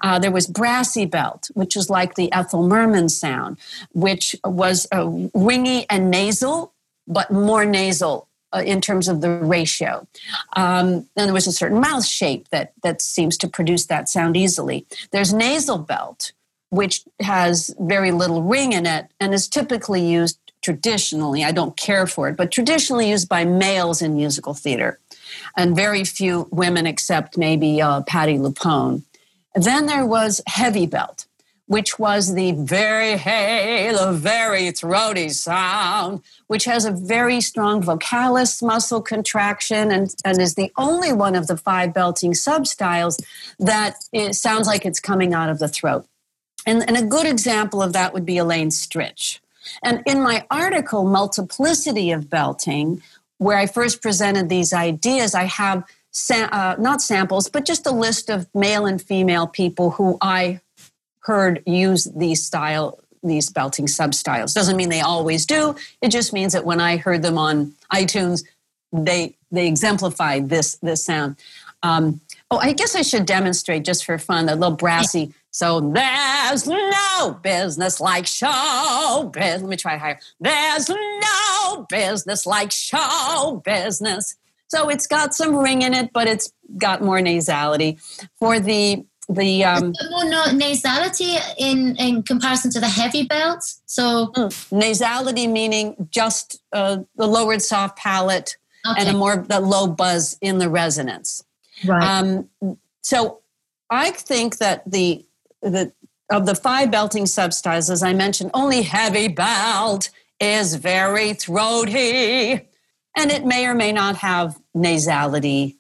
Uh, 0.02 0.20
there 0.20 0.32
was 0.32 0.46
brassy 0.46 1.06
belt, 1.06 1.50
which 1.54 1.78
was 1.78 1.90
like 1.90 2.16
the 2.16 2.30
Ethel 2.34 2.68
Merman 2.68 3.08
sound, 3.08 3.58
which 3.94 4.36
was 4.44 4.86
uh, 4.92 5.06
ringy 5.06 5.86
and 5.90 6.12
nasal, 6.12 6.74
but 7.08 7.32
more 7.32 7.64
nasal 7.64 8.28
uh, 8.54 8.64
in 8.66 8.82
terms 8.82 9.08
of 9.08 9.22
the 9.22 9.30
ratio. 9.30 10.06
Um, 10.58 11.08
and 11.16 11.28
there 11.28 11.34
was 11.34 11.48
a 11.48 11.54
certain 11.54 11.80
mouth 11.80 12.06
shape 12.06 12.50
that, 12.50 12.74
that 12.84 13.02
seems 13.02 13.38
to 13.38 13.48
produce 13.48 13.86
that 13.86 14.10
sound 14.10 14.36
easily. 14.36 14.86
There's 15.12 15.34
nasal 15.34 15.78
belt, 15.78 16.34
which 16.70 17.04
has 17.22 17.74
very 17.80 18.12
little 18.12 18.44
ring 18.44 18.74
in 18.74 18.86
it 18.86 19.08
and 19.20 19.34
is 19.34 19.48
typically 19.48 20.06
used 20.06 20.40
traditionally. 20.62 21.44
I 21.44 21.52
don't 21.52 21.78
care 21.78 22.08
for 22.08 22.28
it, 22.28 22.36
but 22.36 22.52
traditionally 22.52 23.10
used 23.10 23.30
by 23.30 23.46
males 23.46 24.02
in 24.02 24.16
musical 24.16 24.54
theater, 24.54 25.00
and 25.56 25.76
very 25.76 26.04
few 26.04 26.48
women 26.52 26.86
except 26.86 27.38
maybe 27.38 27.82
uh, 27.82 28.02
Patti 28.02 28.38
LuPone. 28.38 29.04
Then 29.56 29.86
there 29.86 30.06
was 30.06 30.42
heavy 30.46 30.86
belt, 30.86 31.26
which 31.68 31.98
was 31.98 32.34
the 32.34 32.52
very 32.52 33.18
hey, 33.18 33.92
the 33.92 34.12
very 34.12 34.72
throaty 34.72 35.30
sound, 35.30 36.22
which 36.48 36.66
has 36.66 36.86
a 36.86 36.92
very 36.92 37.40
strong 37.40 37.82
vocalis 37.82 38.62
muscle 38.62 39.02
contraction 39.02 39.92
and, 39.92 40.14
and 40.26 40.42
is 40.42 40.56
the 40.56 40.72
only 40.78 41.14
one 41.14 41.36
of 41.36 41.48
the 41.48 41.58
five 41.58 41.94
belting 41.94 42.34
substyles 42.34 43.24
that 43.60 43.96
sounds 44.36 44.68
like 44.68 44.86
it's 44.86 45.00
coming 45.00 45.34
out 45.34 45.50
of 45.50 45.60
the 45.60 45.68
throat. 45.68 46.06
And, 46.68 46.88
and 46.88 46.98
a 46.98 47.02
good 47.02 47.26
example 47.26 47.82
of 47.82 47.94
that 47.94 48.14
would 48.14 48.26
be 48.26 48.38
Elaine 48.38 48.70
Stritch. 48.70 49.40
And 49.82 50.04
in 50.06 50.22
my 50.22 50.46
article, 50.52 51.06
Multiplicity 51.06 52.12
of 52.12 52.30
Belting, 52.30 53.02
where 53.40 53.58
I 53.58 53.66
first 53.66 54.02
presented 54.02 54.50
these 54.50 54.74
ideas, 54.74 55.34
I 55.34 55.46
have 55.46 55.84
uh, 56.32 56.76
not 56.78 57.02
samples, 57.02 57.50
but 57.50 57.66
just 57.66 57.88
a 57.88 57.92
list 57.92 58.30
of 58.30 58.48
male 58.54 58.86
and 58.86 59.02
female 59.02 59.48
people 59.48 59.92
who 59.92 60.18
I 60.22 60.62
heard 61.20 61.64
use 61.66 62.06
these 62.16 62.46
style 62.46 63.00
these 63.24 63.50
belting 63.50 63.88
substyles. 63.88 64.54
Doesn't 64.54 64.78
mean 64.78 64.90
they 64.90 65.02
always 65.02 65.46
do. 65.46 65.76
It 66.02 66.10
just 66.10 66.34
means 66.34 66.54
that 66.54 66.66
when 66.66 66.80
I 66.80 66.98
heard 66.98 67.24
them 67.24 67.38
on 67.38 67.74
iTunes, 67.92 68.44
they 68.94 69.36
they 69.52 69.68
exemplified 69.68 70.50
this 70.50 70.76
this 70.78 71.04
sound. 71.04 71.36
Um, 71.84 72.22
oh, 72.52 72.58
I 72.58 72.74
guess 72.74 72.96
I 72.96 73.02
should 73.02 73.26
demonstrate 73.26 73.86
just 73.86 74.06
for 74.06 74.18
fun 74.18 74.46
that 74.46 74.60
little 74.60 74.76
brassy. 74.76 75.34
So 75.52 75.80
there's 75.80 76.68
no 76.68 77.40
business 77.42 78.00
like 78.00 78.28
show 78.28 79.30
business. 79.34 79.62
Let 79.62 79.70
me 79.70 79.78
try 79.78 79.98
higher. 79.98 80.20
There's 80.40 80.90
no 80.90 81.86
business 81.90 82.46
like 82.46 82.72
show 82.72 83.62
business. 83.66 84.36
So 84.68 84.90
it's 84.90 85.08
got 85.08 85.34
some 85.34 85.56
ring 85.56 85.82
in 85.82 85.94
it, 85.94 86.12
but 86.14 86.28
it's 86.28 86.52
got 86.78 87.02
more 87.02 87.20
nasality. 87.20 88.00
For 88.38 88.60
the 88.60 89.06
the 89.30 89.66
um, 89.66 89.94
more 90.10 90.24
nasality 90.54 91.38
in 91.58 91.96
in 91.98 92.24
comparison 92.24 92.72
to 92.72 92.80
the 92.80 92.88
heavy 92.88 93.24
belt. 93.24 93.64
So 93.86 94.28
mm, 94.28 94.50
nasality 94.70 95.52
meaning 95.52 96.08
just 96.12 96.62
uh, 96.72 97.00
the 97.16 97.28
lowered 97.28 97.62
soft 97.62 97.98
palate 97.98 98.58
okay. 98.90 99.02
and 99.02 99.10
a 99.10 99.14
more 99.14 99.38
the 99.38 99.60
low 99.60 99.88
buzz 99.88 100.38
in 100.42 100.60
the 100.60 100.70
resonance. 100.70 101.44
Right. 101.86 102.04
Um, 102.04 102.50
so 103.02 103.42
I 103.90 104.12
think 104.12 104.58
that 104.58 104.90
the 104.90 105.26
the 105.62 105.92
of 106.32 106.46
the 106.46 106.56
five 106.56 106.92
belting 106.92 107.24
substyles, 107.26 107.90
as 107.90 108.04
I 108.04 108.14
mentioned, 108.14 108.52
only 108.54 108.82
heavy 108.82 109.28
belt 109.28 110.10
is 110.40 110.76
very 110.76 111.34
throaty, 111.34 112.68
and 113.16 113.32
it 113.32 113.46
may 113.46 113.66
or 113.66 113.74
may 113.74 113.92
not 113.92 114.18
have 114.18 114.60
nasality 114.76 115.78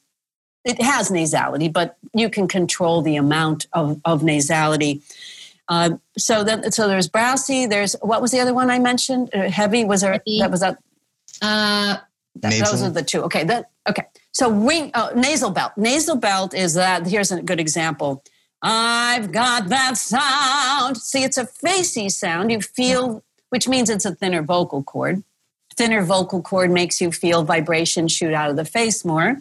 it 0.68 0.82
has 0.82 1.10
nasality, 1.10 1.72
but 1.72 1.98
you 2.14 2.30
can 2.30 2.48
control 2.48 3.02
the 3.02 3.16
amount 3.16 3.68
of, 3.72 4.02
of 4.04 4.22
nasality. 4.22 5.02
Uh, 5.70 5.91
so 6.18 6.43
then, 6.43 6.72
so 6.72 6.88
there's 6.88 7.08
brassy. 7.08 7.66
There's 7.66 7.95
what 8.02 8.22
was 8.22 8.32
the 8.32 8.39
other 8.41 8.54
one 8.54 8.70
I 8.70 8.78
mentioned? 8.78 9.30
Uh, 9.34 9.50
heavy 9.50 9.86
was 9.86 10.02
there? 10.02 10.12
Heavy. 10.12 10.39
That 10.39 10.52
was 10.52 10.60
that. 10.60 10.78
Uh, 11.41 11.98
that, 12.36 12.66
those 12.66 12.84
are 12.84 12.89
the 12.89 13.02
two. 13.02 13.24
Okay. 13.24 13.45
That 13.45 13.72
okay. 13.89 14.04
So 14.38 14.52
ring 14.52 14.92
uh, 14.94 15.10
nasal 15.16 15.50
belt. 15.50 15.72
Nasal 15.78 16.16
belt 16.16 16.54
is 16.54 16.76
that. 16.76 17.08
Here's 17.08 17.32
a 17.32 17.42
good 17.42 17.60
example. 17.60 18.24
I've 18.62 19.32
got 19.32 19.70
that 19.70 19.98
sound. 19.98 20.98
See, 20.98 21.24
it's 21.24 21.40
a 21.40 21.48
facey 21.48 22.08
sound. 22.10 22.52
You 22.52 22.62
feel, 22.62 23.24
which 23.50 23.68
means 23.68 23.90
it's 23.90 24.06
a 24.06 24.14
thinner 24.14 24.44
vocal 24.44 24.84
cord 24.84 25.24
thinner 25.78 26.03
vocal 26.03 26.41
cord 26.41 26.71
makes 26.71 26.99
you 26.99 27.11
feel 27.11 27.43
vibration 27.43 28.07
shoot 28.07 28.34
out 28.34 28.49
of 28.49 28.55
the 28.55 28.65
face 28.65 29.05
more. 29.05 29.38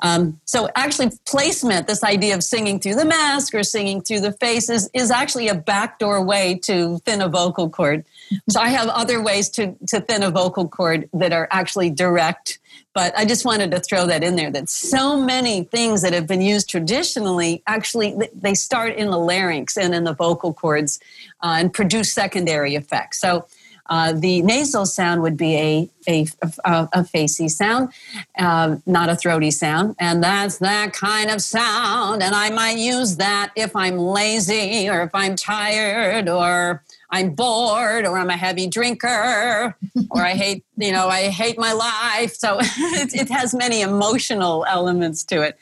Um, 0.00 0.40
so, 0.44 0.68
actually, 0.76 1.10
placement, 1.26 1.86
this 1.86 2.02
idea 2.02 2.34
of 2.34 2.42
singing 2.42 2.78
through 2.78 2.94
the 2.94 3.04
mask 3.04 3.54
or 3.54 3.62
singing 3.62 4.00
through 4.00 4.20
the 4.20 4.32
face, 4.32 4.70
is, 4.70 4.88
is 4.94 5.10
actually 5.10 5.48
a 5.48 5.54
backdoor 5.54 6.22
way 6.22 6.58
to 6.64 6.98
thin 7.00 7.20
a 7.20 7.28
vocal 7.28 7.68
cord. 7.68 8.04
So, 8.48 8.60
I 8.60 8.68
have 8.68 8.88
other 8.88 9.20
ways 9.20 9.50
to, 9.50 9.74
to 9.88 10.00
thin 10.00 10.22
a 10.22 10.30
vocal 10.30 10.68
cord 10.68 11.08
that 11.12 11.32
are 11.32 11.48
actually 11.50 11.90
direct. 11.90 12.60
But 12.94 13.16
I 13.18 13.24
just 13.24 13.44
wanted 13.44 13.72
to 13.72 13.80
throw 13.80 14.06
that 14.06 14.22
in 14.22 14.36
there 14.36 14.52
that 14.52 14.68
so 14.68 15.20
many 15.20 15.64
things 15.64 16.02
that 16.02 16.12
have 16.12 16.28
been 16.28 16.40
used 16.40 16.68
traditionally 16.68 17.60
actually 17.66 18.16
they 18.32 18.54
start 18.54 18.94
in 18.94 19.10
the 19.10 19.18
larynx 19.18 19.76
and 19.76 19.94
in 19.94 20.04
the 20.04 20.14
vocal 20.14 20.54
cords 20.54 21.00
uh, 21.42 21.56
and 21.58 21.72
produce 21.72 22.12
secondary 22.12 22.76
effects. 22.76 23.20
So 23.20 23.46
uh, 23.86 24.12
the 24.12 24.40
nasal 24.42 24.86
sound 24.86 25.22
would 25.22 25.36
be 25.36 25.56
a, 25.56 25.90
a, 26.08 26.26
a, 26.64 26.88
a 26.92 27.04
facey 27.04 27.48
sound, 27.48 27.90
uh, 28.38 28.76
not 28.86 29.08
a 29.08 29.16
throaty 29.16 29.50
sound. 29.50 29.94
And 29.98 30.22
that's 30.22 30.58
that 30.58 30.92
kind 30.92 31.30
of 31.30 31.42
sound. 31.42 32.22
And 32.22 32.34
I 32.34 32.50
might 32.50 32.78
use 32.78 33.16
that 33.16 33.52
if 33.56 33.76
I'm 33.76 33.98
lazy 33.98 34.88
or 34.88 35.02
if 35.02 35.10
I'm 35.14 35.36
tired 35.36 36.28
or 36.28 36.82
I'm 37.10 37.34
bored 37.34 38.06
or 38.06 38.18
I'm 38.18 38.30
a 38.30 38.36
heavy 38.36 38.66
drinker 38.66 39.76
or 40.10 40.22
I 40.22 40.32
hate, 40.32 40.64
you 40.76 40.92
know, 40.92 41.08
I 41.08 41.28
hate 41.28 41.58
my 41.58 41.72
life. 41.72 42.34
So 42.34 42.58
it, 42.60 43.14
it 43.14 43.28
has 43.28 43.54
many 43.54 43.82
emotional 43.82 44.64
elements 44.66 45.24
to 45.24 45.42
it 45.42 45.58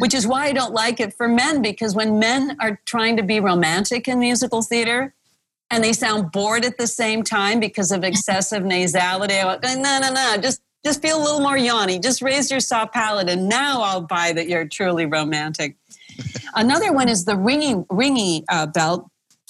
which 0.00 0.14
is 0.14 0.26
why 0.26 0.46
I 0.46 0.52
don't 0.52 0.72
like 0.72 1.00
it 1.00 1.14
for 1.14 1.28
men 1.28 1.62
because 1.62 1.94
when 1.94 2.18
men 2.18 2.56
are 2.60 2.80
trying 2.86 3.16
to 3.16 3.22
be 3.22 3.40
romantic 3.40 4.08
in 4.08 4.18
musical 4.18 4.62
theater, 4.62 5.14
and 5.70 5.82
they 5.82 5.92
sound 5.92 6.32
bored 6.32 6.64
at 6.64 6.78
the 6.78 6.86
same 6.86 7.22
time 7.22 7.60
because 7.60 7.92
of 7.92 8.04
excessive 8.04 8.62
nasality. 8.64 9.40
I 9.40 9.46
went, 9.46 9.62
no, 9.62 9.98
no, 10.00 10.12
no, 10.12 10.36
just 10.40 10.62
just 10.84 11.02
feel 11.02 11.20
a 11.20 11.22
little 11.22 11.40
more 11.40 11.56
yawny. 11.56 12.00
Just 12.00 12.22
raise 12.22 12.48
your 12.50 12.60
soft 12.60 12.94
palate, 12.94 13.28
and 13.28 13.48
now 13.48 13.82
I'll 13.82 14.02
buy 14.02 14.32
that 14.32 14.48
you're 14.48 14.68
truly 14.68 15.04
romantic. 15.04 15.76
Another 16.54 16.92
one 16.92 17.08
is 17.08 17.24
the 17.24 17.32
ringy 17.32 17.86
ringy 17.88 18.44
uh, 18.48 18.66
belt. 18.66 19.08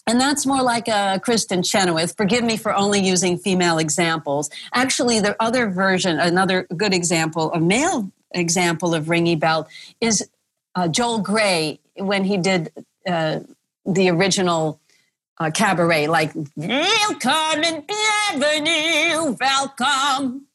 And 0.09 0.21
that's 0.21 0.47
more 0.47 0.63
like 0.63 0.87
a 0.87 1.21
Kristin 1.27 1.69
Chenoweth. 1.69 2.17
Forgive 2.17 2.45
me 2.45 2.57
for 2.57 2.73
only 2.73 3.01
using 3.01 3.39
female 3.39 3.79
examples. 3.79 4.49
Actually, 4.73 5.19
the 5.19 5.35
other 5.41 5.69
version, 5.69 6.21
another 6.21 6.69
good 6.77 6.95
example, 6.95 7.53
a 7.53 7.59
male 7.59 8.09
example 8.33 8.95
of 8.95 9.07
ringy 9.07 9.39
belt 9.39 9.67
is 10.01 10.29
uh, 10.77 10.87
Joel 10.87 11.19
Grey 11.19 11.81
when 11.97 12.23
he 12.23 12.37
did 12.37 12.73
uh, 13.07 13.41
the 13.85 14.09
original 14.11 14.81
uh, 15.39 15.51
cabaret, 15.51 16.07
like 16.07 16.33
welcome 16.57 17.63
and 17.65 17.85
bienvenue, 17.87 19.37
welcome. 19.41 20.47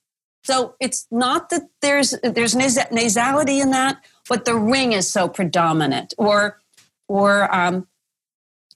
So 0.44 0.76
it's 0.80 1.08
not 1.12 1.50
that 1.50 1.70
there's 1.82 2.16
there's 2.24 2.56
nas- 2.56 2.78
nasality 2.92 3.62
in 3.62 3.72
that, 3.72 4.04
but 4.28 4.46
the 4.46 4.56
ring 4.56 4.94
is 4.94 5.10
so 5.10 5.28
predominant. 5.28 6.14
Or 6.18 6.60
or 7.08 7.54
um, 7.54 7.88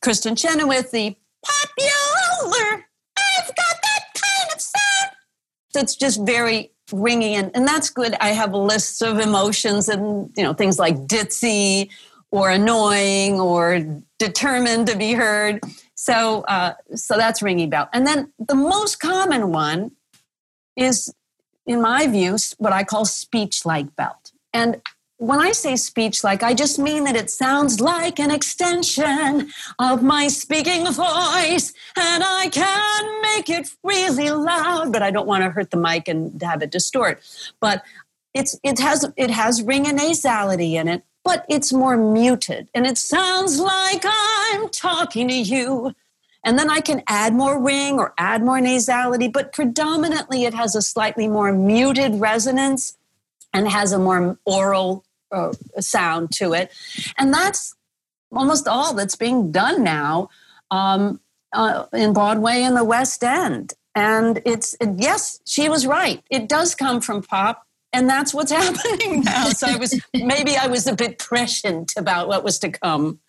Kristin 0.03 0.38
Chenoweth, 0.38 0.91
the 0.91 1.16
popular. 1.43 2.86
I've 3.18 3.47
got 3.47 3.76
that 3.82 4.03
kind 4.14 4.53
of 4.53 4.62
sound. 4.62 5.12
So 5.70 5.80
it's 5.80 5.95
just 5.95 6.26
very 6.26 6.72
ringy, 6.91 7.32
and, 7.32 7.51
and 7.56 7.68
that's 7.68 7.89
good. 7.89 8.16
I 8.22 8.30
have 8.30 8.53
lists 8.53 9.01
of 9.01 9.20
emotions 9.20 9.89
and 9.89 10.32
you 10.38 10.43
know 10.43 10.53
things 10.53 10.78
like 10.78 11.08
ditzy 11.08 11.89
or 12.30 12.51
annoying 12.51 13.39
or 13.39 14.01
determined 14.20 14.88
to 14.88 14.97
be 14.97 15.14
heard. 15.14 15.62
So, 15.96 16.41
uh, 16.41 16.74
so 16.93 17.18
that's 17.18 17.41
ringing 17.41 17.70
bell. 17.70 17.89
And 17.93 18.06
then 18.06 18.32
the 18.38 18.56
most 18.56 19.00
common 19.00 19.52
one 19.52 19.91
is, 20.76 21.14
in 21.66 21.82
my 21.82 22.06
view, 22.08 22.38
what 22.58 22.74
I 22.74 22.84
call 22.84 23.06
speech 23.06 23.66
like 23.66 23.96
belt. 23.96 24.32
And 24.54 24.82
when 25.18 25.39
I 25.39 25.54
say 25.54 25.78
speech 25.78 26.24
like, 26.24 26.43
I 26.43 26.54
just 26.54 26.78
mean 26.78 27.06
that 27.06 27.16
it 27.16 27.30
sounds 27.30 27.80
like 27.80 28.20
an 28.20 28.32
extension 28.32 29.50
of 29.80 30.04
my 30.04 30.28
speaking 30.28 30.84
voice, 30.86 31.74
and 31.98 32.24
I 32.24 32.50
can 32.52 33.22
make 33.22 33.50
it 33.50 33.70
really 33.84 34.30
loud, 34.30 34.91
but 34.91 35.02
I 35.02 35.12
don't 35.12 35.28
want 35.28 35.43
to 35.43 35.50
hurt 35.50 35.72
the 35.72 35.78
mic 35.78 36.08
and 36.08 36.41
have 36.41 36.62
it 36.62 36.72
distort. 36.72 37.22
But 37.62 37.84
it's 38.34 38.60
it 38.64 38.80
has 38.80 39.10
it 39.16 39.32
has 39.32 39.62
ring 39.64 39.88
and 39.88 39.98
nasality 39.98 40.74
in 40.74 40.89
it, 40.89 41.04
but 41.26 41.43
it's 41.49 41.73
more 41.73 41.97
muted 41.97 42.69
and 42.76 42.86
it 42.86 42.97
sounds 42.97 43.59
like 43.59 44.03
I'm 44.05 44.69
talking 44.69 45.28
to 45.28 45.36
you. 45.36 45.93
And 46.43 46.59
then 46.59 46.69
I 46.69 46.80
can 46.80 47.01
add 47.07 47.34
more 47.34 47.59
ring 47.59 47.97
or 47.97 48.13
add 48.19 48.43
more 48.43 48.59
nasality, 48.59 49.34
but 49.34 49.51
predominantly 49.51 50.43
it 50.43 50.53
has 50.53 50.76
a 50.76 50.82
slightly 50.84 51.28
more 51.28 51.51
muted 51.51 52.21
resonance 52.21 52.95
and 53.51 53.67
has 53.67 53.91
a 53.91 53.97
more 53.97 54.38
oral 54.45 55.03
uh, 55.32 55.53
sound 55.80 56.32
to 56.34 56.53
it. 56.53 56.71
And 57.17 57.34
that's 57.34 57.76
almost 58.32 58.67
all 58.67 58.93
that's 58.93 59.15
being 59.15 59.51
done 59.51 59.84
now 59.84 60.30
um, 60.69 61.19
uh, 61.51 61.86
in 61.91 62.13
Broadway 62.13 62.61
and 62.61 62.78
the 62.78 62.84
West 62.84 63.23
End. 63.23 63.73
And 63.95 64.43
it's, 64.45 64.76
yes, 64.97 65.39
she 65.45 65.67
was 65.69 65.88
right. 65.88 66.21
It 66.30 66.47
does 66.47 66.76
come 66.76 67.01
from 67.01 67.23
pop 67.23 67.64
and 67.96 68.10
that's 68.10 68.34
what's 68.34 68.52
happening 68.64 69.22
now. 69.22 69.50
So 69.50 69.68
i 69.68 69.78
was 69.78 70.00
maybe 70.14 70.56
i 70.56 70.68
was 70.68 70.86
a 70.88 70.96
bit 70.96 71.18
prescient 71.18 71.93
about 71.98 72.28
what 72.28 72.43
was 72.43 72.60
to 72.60 72.70
come. 72.70 73.20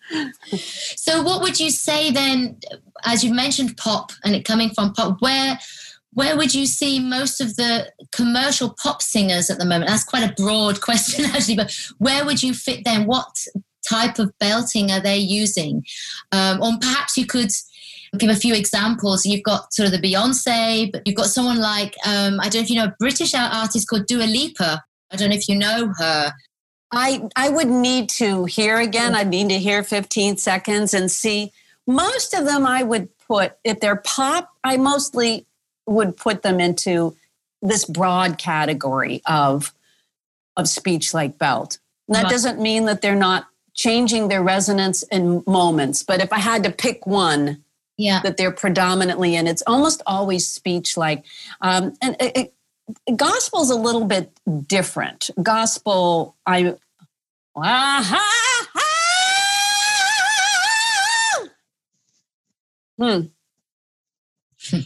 So 0.51 1.23
what 1.23 1.41
would 1.41 1.59
you 1.59 1.71
say 1.71 2.11
then 2.11 2.59
as 3.05 3.23
you 3.23 3.33
mentioned 3.33 3.77
pop 3.77 4.11
and 4.23 4.35
it 4.35 4.45
coming 4.45 4.69
from 4.69 4.93
pop 4.93 5.17
where 5.19 5.57
where 6.13 6.35
would 6.35 6.53
you 6.53 6.65
see 6.65 6.99
most 6.99 7.41
of 7.41 7.55
the 7.57 7.91
commercial 8.11 8.75
pop 8.81 9.03
singers 9.03 9.51
at 9.51 9.59
the 9.59 9.65
moment? 9.65 9.87
That's 9.87 10.03
quite 10.03 10.29
a 10.29 10.33
broad 10.33 10.81
question 10.87 11.25
actually 11.25 11.55
but 11.55 11.73
where 11.97 12.25
would 12.25 12.43
you 12.43 12.53
fit 12.53 12.83
them? 12.83 13.07
What 13.07 13.27
type 13.87 14.19
of 14.19 14.37
belting 14.39 14.91
are 14.91 14.99
they 14.99 15.17
using? 15.17 15.85
Um, 16.31 16.61
or 16.61 16.73
perhaps 16.81 17.17
you 17.17 17.25
could 17.25 17.51
give 18.17 18.29
a 18.29 18.35
few 18.35 18.53
examples. 18.53 19.25
You've 19.25 19.43
got 19.43 19.73
sort 19.73 19.87
of 19.87 19.91
the 19.91 20.13
Beyonce, 20.13 20.91
but 20.91 21.01
you've 21.05 21.15
got 21.15 21.27
someone 21.27 21.59
like 21.59 21.95
um, 22.05 22.39
I 22.39 22.49
don't 22.49 22.55
know 22.55 22.61
if 22.61 22.69
you 22.69 22.75
know 22.75 22.85
a 22.85 22.95
British 22.99 23.33
artist 23.33 23.87
called 23.87 24.05
Dua 24.07 24.23
Lipa. 24.23 24.83
I 25.11 25.15
don't 25.15 25.29
know 25.29 25.35
if 25.35 25.47
you 25.47 25.55
know 25.55 25.93
her. 25.97 26.33
I 26.91 27.27
I 27.35 27.49
would 27.49 27.67
need 27.67 28.09
to 28.11 28.45
hear 28.45 28.79
again. 28.79 29.15
I'd 29.15 29.27
need 29.27 29.49
to 29.49 29.59
hear 29.59 29.83
15 29.83 30.37
seconds 30.37 30.93
and 30.93 31.11
see. 31.11 31.51
Most 31.85 32.33
of 32.33 32.45
them 32.45 32.65
I 32.65 32.83
would 32.83 33.09
put 33.27 33.57
if 33.63 33.79
they're 33.79 33.97
pop. 33.97 34.49
I 34.63 34.77
mostly 34.77 35.45
would 35.85 36.17
put 36.17 36.41
them 36.43 36.59
into 36.59 37.15
this 37.61 37.85
broad 37.85 38.37
category 38.37 39.21
of 39.25 39.73
of 40.55 40.67
speech 40.67 41.13
like 41.13 41.37
belt. 41.37 41.79
And 42.07 42.15
that 42.15 42.29
doesn't 42.29 42.59
mean 42.59 42.85
that 42.85 43.01
they're 43.01 43.15
not 43.15 43.47
changing 43.73 44.27
their 44.27 44.41
resonance 44.41 45.03
in 45.03 45.43
moments. 45.45 46.03
But 46.03 46.21
if 46.21 46.31
I 46.33 46.39
had 46.39 46.63
to 46.63 46.71
pick 46.71 47.05
one, 47.05 47.63
yeah, 47.97 48.21
that 48.21 48.37
they're 48.37 48.51
predominantly 48.51 49.35
in, 49.35 49.47
it's 49.47 49.63
almost 49.67 50.01
always 50.05 50.47
speech 50.47 50.95
like. 50.95 51.25
Um, 51.61 51.93
and 52.01 52.15
it, 52.19 52.53
it, 53.07 53.17
gospel's 53.17 53.69
a 53.69 53.75
little 53.75 54.05
bit 54.05 54.31
different. 54.67 55.29
Gospel, 55.41 56.35
I. 56.45 56.75
Hmm. 62.99 63.27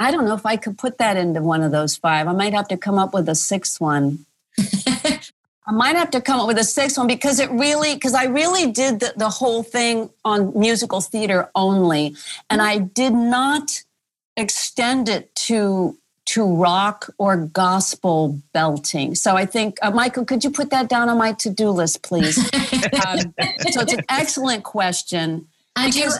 I 0.00 0.10
don't 0.10 0.24
know 0.24 0.34
if 0.34 0.46
I 0.46 0.56
could 0.56 0.78
put 0.78 0.98
that 0.98 1.16
into 1.16 1.42
one 1.42 1.62
of 1.62 1.72
those 1.72 1.96
five. 1.96 2.28
I 2.28 2.32
might 2.32 2.54
have 2.54 2.68
to 2.68 2.76
come 2.76 2.98
up 2.98 3.12
with 3.12 3.28
a 3.28 3.34
sixth 3.34 3.80
one. 3.80 4.26
I 5.68 5.72
might 5.72 5.96
have 5.96 6.10
to 6.12 6.20
come 6.22 6.40
up 6.40 6.46
with 6.46 6.56
a 6.56 6.64
sixth 6.64 6.96
one 6.96 7.06
because 7.06 7.38
it 7.38 7.50
really, 7.50 7.92
because 7.94 8.14
I 8.14 8.24
really 8.24 8.72
did 8.72 9.00
the, 9.00 9.12
the 9.16 9.28
whole 9.28 9.62
thing 9.62 10.08
on 10.24 10.58
musical 10.58 11.02
theater 11.02 11.50
only. 11.54 12.16
And 12.48 12.62
I 12.62 12.78
did 12.78 13.12
not 13.12 13.82
extend 14.36 15.08
it 15.08 15.34
to 15.34 15.96
to 16.24 16.44
rock 16.44 17.08
or 17.16 17.38
gospel 17.38 18.38
belting. 18.52 19.14
So 19.14 19.34
I 19.34 19.46
think, 19.46 19.78
uh, 19.80 19.90
Michael, 19.90 20.26
could 20.26 20.44
you 20.44 20.50
put 20.50 20.68
that 20.70 20.90
down 20.90 21.08
on 21.08 21.16
my 21.16 21.32
to 21.32 21.48
do 21.48 21.70
list, 21.70 22.02
please? 22.02 22.36
um, 23.06 23.34
so 23.70 23.80
it's 23.80 23.94
an 23.94 24.04
excellent 24.10 24.62
question. 24.62 25.48
And 25.74 25.94
you, 25.94 26.10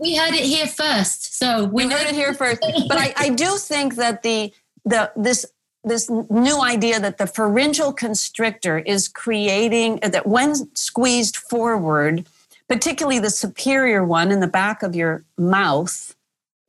we 0.00 0.16
heard 0.16 0.32
it 0.32 0.44
here 0.44 0.66
first. 0.66 1.36
So 1.38 1.64
we, 1.64 1.84
we 1.84 1.92
heard 1.92 2.06
it 2.06 2.14
here 2.14 2.32
first. 2.32 2.62
But 2.88 2.96
I, 2.96 3.12
I 3.16 3.28
do 3.30 3.58
think 3.58 3.96
that 3.96 4.22
the 4.22 4.52
the 4.86 5.12
this 5.14 5.44
this 5.84 6.10
new 6.10 6.60
idea 6.60 7.00
that 7.00 7.18
the 7.18 7.26
pharyngeal 7.26 7.92
constrictor 7.92 8.78
is 8.78 9.08
creating 9.08 9.98
that 10.02 10.26
when 10.26 10.54
squeezed 10.76 11.36
forward, 11.36 12.26
particularly 12.68 13.18
the 13.18 13.30
superior 13.30 14.04
one 14.04 14.30
in 14.30 14.40
the 14.40 14.46
back 14.46 14.82
of 14.82 14.94
your 14.94 15.24
mouth, 15.38 16.14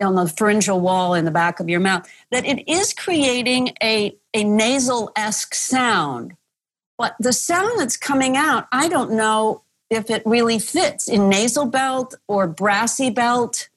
on 0.01 0.16
the 0.16 0.28
pharyngeal 0.28 0.80
wall 0.80 1.14
in 1.14 1.26
the 1.26 1.32
back 1.32 1.59
of 1.59 1.70
your 1.70 1.80
mouth, 1.80 2.09
that 2.32 2.45
it 2.45 2.68
is 2.70 2.93
creating 2.93 3.74
a, 3.84 4.16
a 4.34 4.43
nasal 4.43 5.12
esque 5.16 5.53
sound. 5.53 6.36
But 6.97 7.16
the 7.20 7.34
sound 7.34 7.80
that's 7.80 7.97
coming 7.97 8.38
out, 8.38 8.68
I 8.72 8.88
don't 8.88 9.12
know 9.12 9.64
if 9.89 10.09
it 10.09 10.24
really 10.26 10.59
fits 10.59 11.07
in 11.07 11.30
nasal 11.30 11.66
belt 11.66 12.16
or 12.28 12.47
brassy 12.47 13.09
belt. 13.09 13.70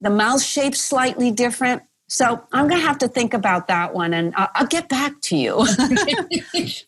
The 0.00 0.10
mouth 0.10 0.42
shape's 0.42 0.80
slightly 0.80 1.30
different. 1.30 1.82
So 2.08 2.42
I'm 2.52 2.68
going 2.68 2.80
to 2.80 2.86
have 2.86 2.98
to 2.98 3.08
think 3.08 3.34
about 3.34 3.68
that 3.68 3.94
one 3.94 4.14
and 4.14 4.34
I'll, 4.34 4.48
I'll 4.54 4.66
get 4.66 4.88
back 4.88 5.20
to 5.22 5.36
you. 5.36 5.56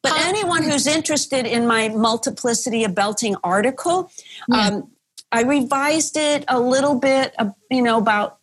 but 0.02 0.12
anyone 0.16 0.62
who's 0.62 0.86
interested 0.86 1.46
in 1.46 1.66
my 1.66 1.88
multiplicity 1.90 2.84
of 2.84 2.94
belting 2.94 3.36
article, 3.44 4.10
yeah. 4.48 4.68
um, 4.68 4.90
I 5.30 5.42
revised 5.42 6.16
it 6.16 6.44
a 6.48 6.58
little 6.58 6.98
bit, 6.98 7.34
uh, 7.38 7.50
you 7.70 7.82
know, 7.82 7.98
about 7.98 8.38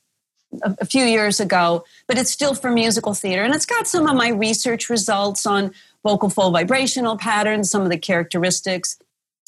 a, 0.64 0.76
a 0.80 0.86
few 0.86 1.04
years 1.04 1.40
ago, 1.40 1.84
but 2.08 2.18
it's 2.18 2.32
still 2.32 2.54
for 2.54 2.72
musical 2.72 3.16
theater. 3.16 3.42
And 3.44 3.56
it's 3.56 3.66
got 3.66 3.88
some 3.88 4.08
of 4.08 4.16
my 4.16 4.30
research 4.30 4.90
results 4.90 5.46
on 5.46 5.74
vocal 6.04 6.30
fold 6.30 6.54
vibrational 6.54 7.18
patterns, 7.18 7.72
some 7.72 7.82
of 7.82 7.90
the 7.90 7.98
characteristics 7.98 8.98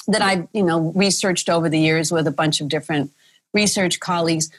that 0.07 0.21
I've 0.21 0.47
you 0.53 0.63
know 0.63 0.91
researched 0.95 1.49
over 1.49 1.69
the 1.69 1.79
years 1.79 2.11
with 2.11 2.27
a 2.27 2.31
bunch 2.31 2.59
of 2.59 2.67
different 2.67 3.11
research 3.53 3.99
colleagues, 3.99 4.49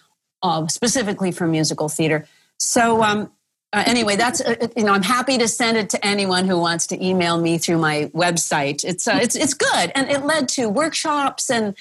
uh, 0.42 0.66
specifically 0.68 1.32
for 1.32 1.46
musical 1.46 1.88
theater. 1.88 2.26
So 2.60 3.02
um, 3.02 3.32
uh, 3.72 3.82
anyway, 3.86 4.16
that's 4.16 4.40
uh, 4.40 4.68
you 4.76 4.84
know 4.84 4.92
I'm 4.92 5.02
happy 5.02 5.38
to 5.38 5.48
send 5.48 5.76
it 5.76 5.90
to 5.90 6.06
anyone 6.06 6.46
who 6.46 6.58
wants 6.58 6.86
to 6.88 7.04
email 7.04 7.40
me 7.40 7.58
through 7.58 7.78
my 7.78 8.10
website. 8.14 8.84
It's 8.84 9.08
uh, 9.08 9.18
it's 9.20 9.34
it's 9.34 9.54
good, 9.54 9.90
and 9.94 10.08
it 10.08 10.24
led 10.24 10.48
to 10.50 10.68
workshops 10.68 11.50
and. 11.50 11.74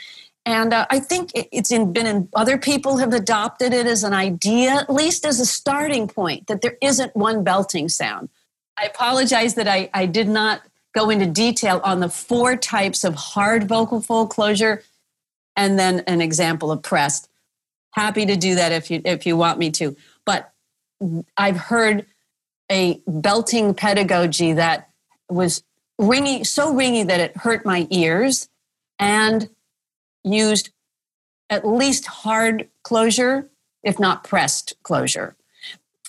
And 0.46 0.74
uh, 0.74 0.88
I 0.90 1.00
think 1.00 1.32
it's 1.36 1.70
in, 1.70 1.94
been 1.94 2.08
in 2.08 2.30
other 2.34 2.58
people 2.58 2.98
have 2.98 3.14
adopted 3.14 3.72
it 3.72 3.86
as 3.86 4.04
an 4.04 4.14
idea, 4.14 4.72
at 4.72 4.90
least 4.90 5.24
as 5.24 5.40
a 5.40 5.46
starting 5.46 6.08
point, 6.08 6.48
that 6.48 6.62
there 6.62 6.76
isn't 6.82 7.16
one 7.16 7.44
belting 7.44 7.88
sound. 7.88 8.30
I 8.76 8.86
apologize 8.86 9.56
that 9.56 9.68
I, 9.68 9.92
I 9.94 10.08
did 10.08 10.28
not 10.28 10.62
go 10.96 11.10
into 11.10 11.28
detail 11.28 11.82
on 11.84 12.00
the 12.00 12.10
four 12.10 12.56
types 12.56 13.04
of 13.04 13.14
hard 13.16 13.68
vocal 13.68 14.02
fold 14.02 14.32
closure 14.32 14.82
and 15.56 15.78
then 15.78 16.00
an 16.08 16.22
example 16.22 16.72
of 16.72 16.82
pressed. 16.82 17.30
Happy 17.92 18.26
to 18.26 18.36
do 18.36 18.56
that 18.56 18.72
if 18.72 18.90
you 18.90 19.02
if 19.04 19.26
you 19.26 19.36
want 19.36 19.60
me 19.60 19.70
to. 19.72 19.96
I've 21.38 21.58
heard 21.58 22.06
a 22.72 23.02
belting 23.08 23.74
pedagogy 23.74 24.54
that 24.54 24.90
was 25.30 25.64
ringy, 26.00 26.46
so 26.46 26.74
ringy 26.74 27.08
that 27.08 27.20
it 27.20 27.38
hurt 27.38 27.66
my 27.66 27.88
ears 27.90 28.50
and 28.98 29.50
used 30.24 30.70
at 31.50 31.68
least 31.68 32.06
hard 32.06 32.70
closure, 32.84 33.50
if 33.84 34.00
not 34.00 34.24
pressed 34.24 34.74
closure. 34.84 35.36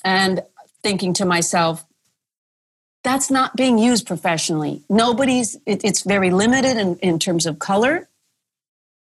And 0.04 0.42
thinking 0.82 1.12
to 1.14 1.24
myself, 1.24 1.84
that's 3.02 3.30
not 3.30 3.56
being 3.56 3.78
used 3.78 4.06
professionally. 4.06 4.82
Nobody's. 4.88 5.56
It, 5.64 5.84
it's 5.84 6.02
very 6.02 6.30
limited 6.30 6.76
in, 6.76 6.96
in 6.96 7.18
terms 7.18 7.46
of 7.46 7.58
color. 7.58 8.08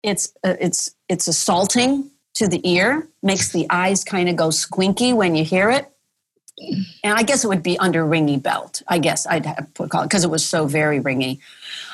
It's 0.02 0.32
uh, 0.44 0.54
it's 0.60 0.94
it's 1.08 1.26
assaulting 1.26 2.10
to 2.38 2.48
the 2.48 2.60
ear. 2.68 3.06
Makes 3.22 3.52
the 3.52 3.66
eyes 3.70 4.04
kind 4.04 4.28
of 4.28 4.36
go 4.36 4.48
squinky 4.48 5.14
when 5.14 5.34
you 5.34 5.44
hear 5.44 5.70
it. 5.70 5.90
And 7.04 7.16
I 7.16 7.22
guess 7.22 7.44
it 7.44 7.48
would 7.48 7.62
be 7.62 7.78
under 7.78 8.04
ringy 8.04 8.42
belt. 8.42 8.82
I 8.88 8.98
guess 8.98 9.26
I'd 9.26 9.46
have 9.46 9.72
put 9.74 9.90
call 9.90 10.02
it 10.02 10.06
because 10.06 10.24
it 10.24 10.30
was 10.30 10.44
so 10.44 10.66
very 10.66 11.00
ringy. 11.00 11.38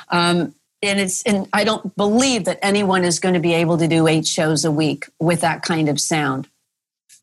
Um, 0.08 0.54
and 0.82 1.00
it's 1.00 1.22
and 1.22 1.48
I 1.52 1.64
don't 1.64 1.94
believe 1.96 2.44
that 2.46 2.58
anyone 2.62 3.04
is 3.04 3.18
going 3.18 3.34
to 3.34 3.40
be 3.40 3.54
able 3.54 3.78
to 3.78 3.88
do 3.88 4.06
eight 4.06 4.26
shows 4.26 4.64
a 4.64 4.70
week 4.70 5.08
with 5.20 5.40
that 5.42 5.62
kind 5.62 5.88
of 5.88 6.00
sound. 6.00 6.48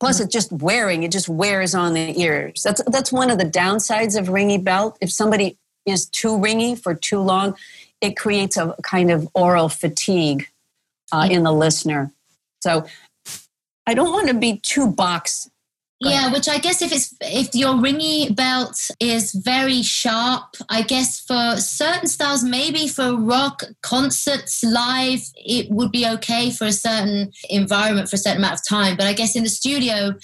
Plus, 0.01 0.19
it's 0.19 0.33
just 0.33 0.51
wearing, 0.51 1.03
it 1.03 1.11
just 1.11 1.29
wears 1.29 1.75
on 1.75 1.93
the 1.93 2.19
ears. 2.19 2.63
That's, 2.63 2.81
that's 2.87 3.11
one 3.11 3.29
of 3.29 3.37
the 3.37 3.45
downsides 3.45 4.17
of 4.17 4.29
ringy 4.29 4.61
belt. 4.61 4.97
If 4.99 5.11
somebody 5.11 5.59
is 5.85 6.07
too 6.07 6.29
ringy 6.39 6.75
for 6.75 6.95
too 6.95 7.19
long, 7.19 7.55
it 8.01 8.17
creates 8.17 8.57
a 8.57 8.75
kind 8.81 9.11
of 9.11 9.29
aural 9.35 9.69
fatigue 9.69 10.47
uh, 11.11 11.27
in 11.29 11.43
the 11.43 11.53
listener. 11.53 12.11
So 12.61 12.87
I 13.87 13.93
don't 13.93 14.11
want 14.11 14.27
to 14.29 14.33
be 14.33 14.59
too 14.59 14.87
box 14.87 15.49
yeah, 16.03 16.33
which 16.33 16.49
I 16.49 16.57
guess 16.57 16.81
if 16.81 16.91
it's 16.91 17.15
if 17.21 17.53
your 17.53 17.75
ringy 17.75 18.35
belt 18.35 18.89
is 18.99 19.33
very 19.33 19.83
sharp, 19.83 20.55
I 20.67 20.81
guess 20.81 21.19
for 21.19 21.57
certain 21.57 22.07
styles, 22.07 22.43
maybe 22.43 22.87
for 22.87 23.15
rock 23.15 23.63
concerts 23.83 24.63
live, 24.63 25.21
it 25.35 25.69
would 25.69 25.91
be 25.91 26.07
okay 26.07 26.49
for 26.49 26.65
a 26.65 26.71
certain 26.71 27.31
environment 27.49 28.09
for 28.09 28.15
a 28.15 28.19
certain 28.19 28.39
amount 28.39 28.55
of 28.55 28.67
time. 28.67 28.97
But 28.97 29.05
I 29.05 29.13
guess 29.13 29.35
in 29.35 29.43
the 29.43 29.49
studio, 29.49 30.15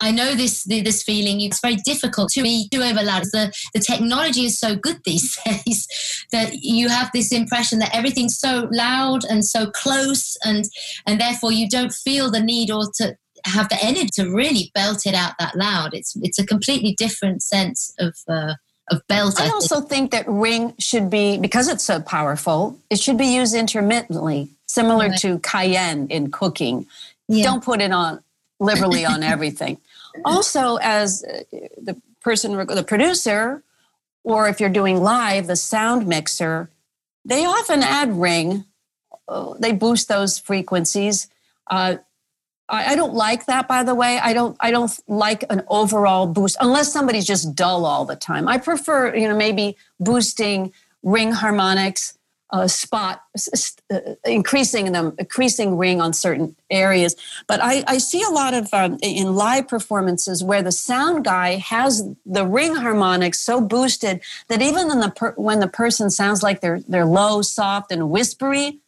I 0.00 0.10
know 0.10 0.34
this 0.34 0.64
this 0.64 1.02
feeling. 1.02 1.40
It's 1.40 1.60
very 1.60 1.76
difficult 1.76 2.30
to 2.32 2.42
be 2.42 2.68
too 2.70 2.82
over 2.82 3.02
loud. 3.02 3.22
The 3.32 3.52
the 3.72 3.80
technology 3.80 4.44
is 4.44 4.58
so 4.58 4.76
good 4.76 4.98
these 5.04 5.38
days 5.44 6.26
that 6.32 6.54
you 6.54 6.88
have 6.88 7.10
this 7.12 7.32
impression 7.32 7.78
that 7.78 7.94
everything's 7.94 8.38
so 8.38 8.68
loud 8.70 9.24
and 9.24 9.44
so 9.44 9.70
close, 9.70 10.36
and 10.44 10.64
and 11.06 11.20
therefore 11.20 11.52
you 11.52 11.68
don't 11.68 11.92
feel 11.92 12.30
the 12.30 12.40
need 12.40 12.70
or 12.70 12.84
to 12.96 13.16
have 13.46 13.68
the 13.68 13.82
energy 13.82 14.08
to 14.14 14.34
really 14.34 14.70
belt 14.74 15.06
it 15.06 15.14
out 15.14 15.34
that 15.38 15.56
loud. 15.56 15.94
It's 15.94 16.14
it's 16.22 16.38
a 16.38 16.46
completely 16.46 16.94
different 16.98 17.42
sense 17.42 17.94
of 17.98 18.14
uh, 18.28 18.54
of 18.90 19.00
belt. 19.08 19.40
I, 19.40 19.46
I 19.46 19.50
also 19.50 19.76
think. 19.80 19.88
think. 19.88 20.10
that 20.12 20.28
ring 20.28 20.74
should 20.78 21.08
be 21.08 21.38
because 21.38 21.68
it's 21.68 21.84
so 21.84 22.00
powerful. 22.00 22.78
It 22.90 23.00
should 23.00 23.16
be 23.16 23.26
used 23.26 23.54
intermittently, 23.54 24.50
similar 24.66 25.08
right. 25.08 25.20
to 25.20 25.38
cayenne 25.38 26.08
in 26.08 26.30
cooking. 26.30 26.86
Yeah. 27.28 27.44
Don't 27.44 27.64
put 27.64 27.80
it 27.80 27.92
on 27.92 28.20
liberally 28.60 29.04
on 29.04 29.22
everything. 29.34 29.78
also, 30.24 30.76
as 30.76 31.24
uh, 31.24 31.42
the 31.76 32.00
person, 32.20 32.56
the 32.66 32.84
producer, 32.84 33.62
or 34.24 34.48
if 34.48 34.60
you're 34.60 34.70
doing 34.70 35.00
live, 35.02 35.46
the 35.46 35.56
sound 35.56 36.06
mixer, 36.06 36.68
they 37.24 37.44
often 37.44 37.82
add 37.82 38.12
ring. 38.18 38.64
Uh, 39.28 39.54
they 39.58 39.72
boost 39.72 40.08
those 40.08 40.38
frequencies. 40.38 41.28
Uh, 41.68 41.96
I, 42.68 42.92
I 42.92 42.96
don't 42.96 43.14
like 43.14 43.46
that, 43.46 43.68
by 43.68 43.82
the 43.82 43.94
way. 43.94 44.18
I 44.18 44.32
don't. 44.32 44.56
I 44.60 44.70
don't 44.70 44.90
like 45.06 45.44
an 45.50 45.62
overall 45.68 46.26
boost 46.26 46.56
unless 46.60 46.92
somebody's 46.92 47.26
just 47.26 47.54
dull 47.54 47.84
all 47.84 48.04
the 48.04 48.16
time. 48.16 48.48
I 48.48 48.58
prefer, 48.58 49.14
you 49.14 49.28
know, 49.28 49.36
maybe 49.36 49.76
boosting 50.00 50.72
ring 51.02 51.32
harmonics, 51.32 52.15
uh, 52.50 52.68
spot, 52.68 53.22
uh, 53.90 53.98
increasing 54.24 54.92
them, 54.92 55.14
increasing 55.18 55.76
ring 55.76 56.00
on 56.00 56.12
certain 56.12 56.54
areas. 56.70 57.16
But 57.46 57.60
I, 57.62 57.82
I 57.86 57.98
see 57.98 58.22
a 58.22 58.30
lot 58.30 58.54
of 58.54 58.72
um, 58.72 58.98
in 59.02 59.34
live 59.34 59.68
performances 59.68 60.44
where 60.44 60.62
the 60.62 60.72
sound 60.72 61.24
guy 61.24 61.56
has 61.56 62.08
the 62.24 62.46
ring 62.46 62.74
harmonics 62.76 63.40
so 63.40 63.60
boosted 63.60 64.20
that 64.48 64.62
even 64.62 64.88
the 64.88 65.12
per, 65.14 65.32
when 65.32 65.60
the 65.60 65.68
person 65.68 66.10
sounds 66.10 66.42
like 66.42 66.60
they're 66.60 66.80
they're 66.88 67.06
low, 67.06 67.42
soft, 67.42 67.90
and 67.90 68.10
whispery, 68.10 68.78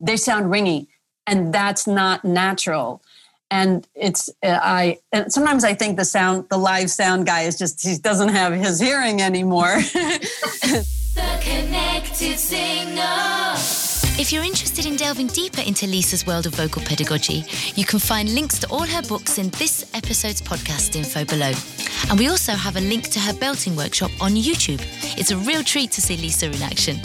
they 0.00 0.16
sound 0.16 0.46
ringy, 0.46 0.86
and 1.26 1.52
that's 1.52 1.86
not 1.86 2.24
natural 2.24 3.02
and 3.50 3.88
it's 3.94 4.28
uh, 4.42 4.58
i 4.60 4.98
and 5.10 5.32
sometimes 5.32 5.64
i 5.64 5.72
think 5.72 5.96
the 5.96 6.04
sound 6.04 6.46
the 6.50 6.58
live 6.58 6.90
sound 6.90 7.24
guy 7.24 7.44
is 7.44 7.56
just 7.56 7.82
he 7.82 7.96
doesn't 7.96 8.28
have 8.28 8.52
his 8.52 8.78
hearing 8.78 9.22
anymore. 9.22 9.78
If 14.20 14.32
you're 14.32 14.42
interested 14.44 14.84
in 14.84 14.96
delving 14.96 15.28
deeper 15.28 15.60
into 15.60 15.86
Lisa's 15.86 16.26
world 16.26 16.46
of 16.46 16.54
vocal 16.54 16.82
pedagogy, 16.82 17.44
you 17.76 17.84
can 17.84 18.00
find 18.00 18.34
links 18.34 18.58
to 18.58 18.66
all 18.68 18.84
her 18.84 19.02
books 19.02 19.38
in 19.38 19.50
this 19.50 19.88
episode's 19.94 20.42
podcast 20.42 20.96
info 20.96 21.24
below. 21.24 21.52
And 22.10 22.18
we 22.18 22.28
also 22.28 22.52
have 22.52 22.76
a 22.76 22.80
link 22.80 23.10
to 23.10 23.20
her 23.20 23.32
belting 23.32 23.76
workshop 23.76 24.10
on 24.20 24.32
YouTube. 24.32 24.82
It's 25.16 25.30
a 25.30 25.36
real 25.36 25.62
treat 25.62 25.92
to 25.92 26.00
see 26.00 26.16
Lisa 26.16 26.46
in 26.46 26.62
action. 26.62 27.00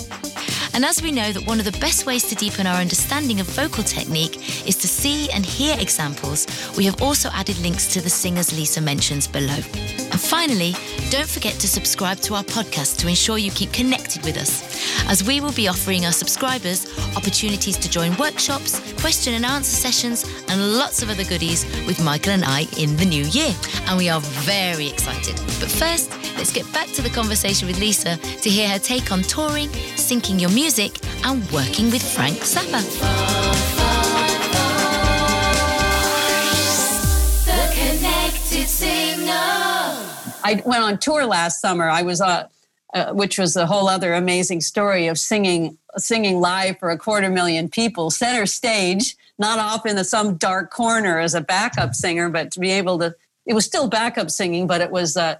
And 0.73 0.83
as 0.83 1.03
we 1.03 1.11
know 1.11 1.31
that 1.31 1.45
one 1.45 1.59
of 1.59 1.65
the 1.65 1.77
best 1.79 2.07
ways 2.07 2.23
to 2.23 2.35
deepen 2.35 2.65
our 2.65 2.77
understanding 2.77 3.39
of 3.39 3.45
vocal 3.47 3.83
technique 3.83 4.67
is 4.67 4.75
to 4.77 4.87
see 4.87 5.29
and 5.29 5.45
hear 5.45 5.77
examples, 5.79 6.47
we 6.75 6.83
have 6.85 6.99
also 7.01 7.29
added 7.33 7.59
links 7.59 7.93
to 7.93 8.01
the 8.01 8.09
singers 8.09 8.51
Lisa 8.57 8.81
mentions 8.81 9.27
below. 9.27 9.53
And 9.53 10.19
finally, 10.19 10.73
don't 11.11 11.29
forget 11.29 11.53
to 11.55 11.67
subscribe 11.67 12.17
to 12.21 12.33
our 12.33 12.43
podcast 12.43 12.97
to 12.99 13.07
ensure 13.07 13.37
you 13.37 13.51
keep 13.51 13.71
connected 13.71 14.23
with 14.25 14.35
us, 14.35 14.63
as 15.07 15.23
we 15.23 15.41
will 15.41 15.51
be 15.51 15.67
offering 15.67 16.05
our 16.05 16.11
subscribers 16.11 16.87
opportunities 17.15 17.77
to 17.77 17.89
join 17.89 18.15
workshops, 18.17 18.81
question 18.99 19.35
and 19.35 19.45
answer 19.45 19.75
sessions, 19.75 20.25
and 20.49 20.77
lots 20.77 21.03
of 21.03 21.09
other 21.11 21.23
goodies 21.23 21.65
with 21.85 22.03
Michael 22.03 22.33
and 22.33 22.43
I 22.45 22.65
in 22.79 22.97
the 22.97 23.05
new 23.05 23.25
year. 23.25 23.53
And 23.87 23.97
we 23.97 24.09
are 24.09 24.21
very 24.21 24.87
excited. 24.87 25.35
But 25.59 25.69
first, 25.69 26.11
let's 26.35 26.51
get 26.51 26.71
back 26.73 26.87
to 26.93 27.03
the 27.03 27.09
conversation 27.09 27.67
with 27.67 27.79
Lisa 27.79 28.17
to 28.17 28.49
hear 28.49 28.69
her 28.69 28.79
take 28.79 29.11
on 29.11 29.21
touring, 29.21 29.69
syncing 29.69 30.41
your 30.41 30.49
music, 30.49 30.62
and 30.63 31.51
working 31.51 31.91
with 31.91 32.01
Frank 32.01 32.37
Zappa. 32.37 32.79
I 40.45 40.61
went 40.65 40.83
on 40.83 40.99
tour 40.99 41.25
last 41.25 41.59
summer. 41.59 41.89
I 41.89 42.03
was 42.03 42.21
uh, 42.21 42.47
uh, 42.93 43.11
which 43.11 43.37
was 43.37 43.57
a 43.57 43.65
whole 43.65 43.89
other 43.89 44.13
amazing 44.13 44.61
story 44.61 45.07
of 45.07 45.19
singing 45.19 45.77
singing 45.97 46.39
live 46.39 46.79
for 46.79 46.91
a 46.91 46.97
quarter 46.97 47.29
million 47.29 47.67
people, 47.67 48.09
center 48.09 48.45
stage, 48.45 49.17
not 49.37 49.59
off 49.59 49.85
in 49.85 49.97
the, 49.97 50.05
some 50.05 50.37
dark 50.37 50.71
corner 50.71 51.19
as 51.19 51.35
a 51.35 51.41
backup 51.41 51.93
singer, 51.93 52.29
but 52.29 52.51
to 52.51 52.61
be 52.61 52.71
able 52.71 52.97
to. 52.99 53.13
It 53.45 53.53
was 53.53 53.65
still 53.65 53.89
backup 53.89 54.31
singing, 54.31 54.67
but 54.67 54.79
it 54.79 54.91
was 54.91 55.17
uh, 55.17 55.35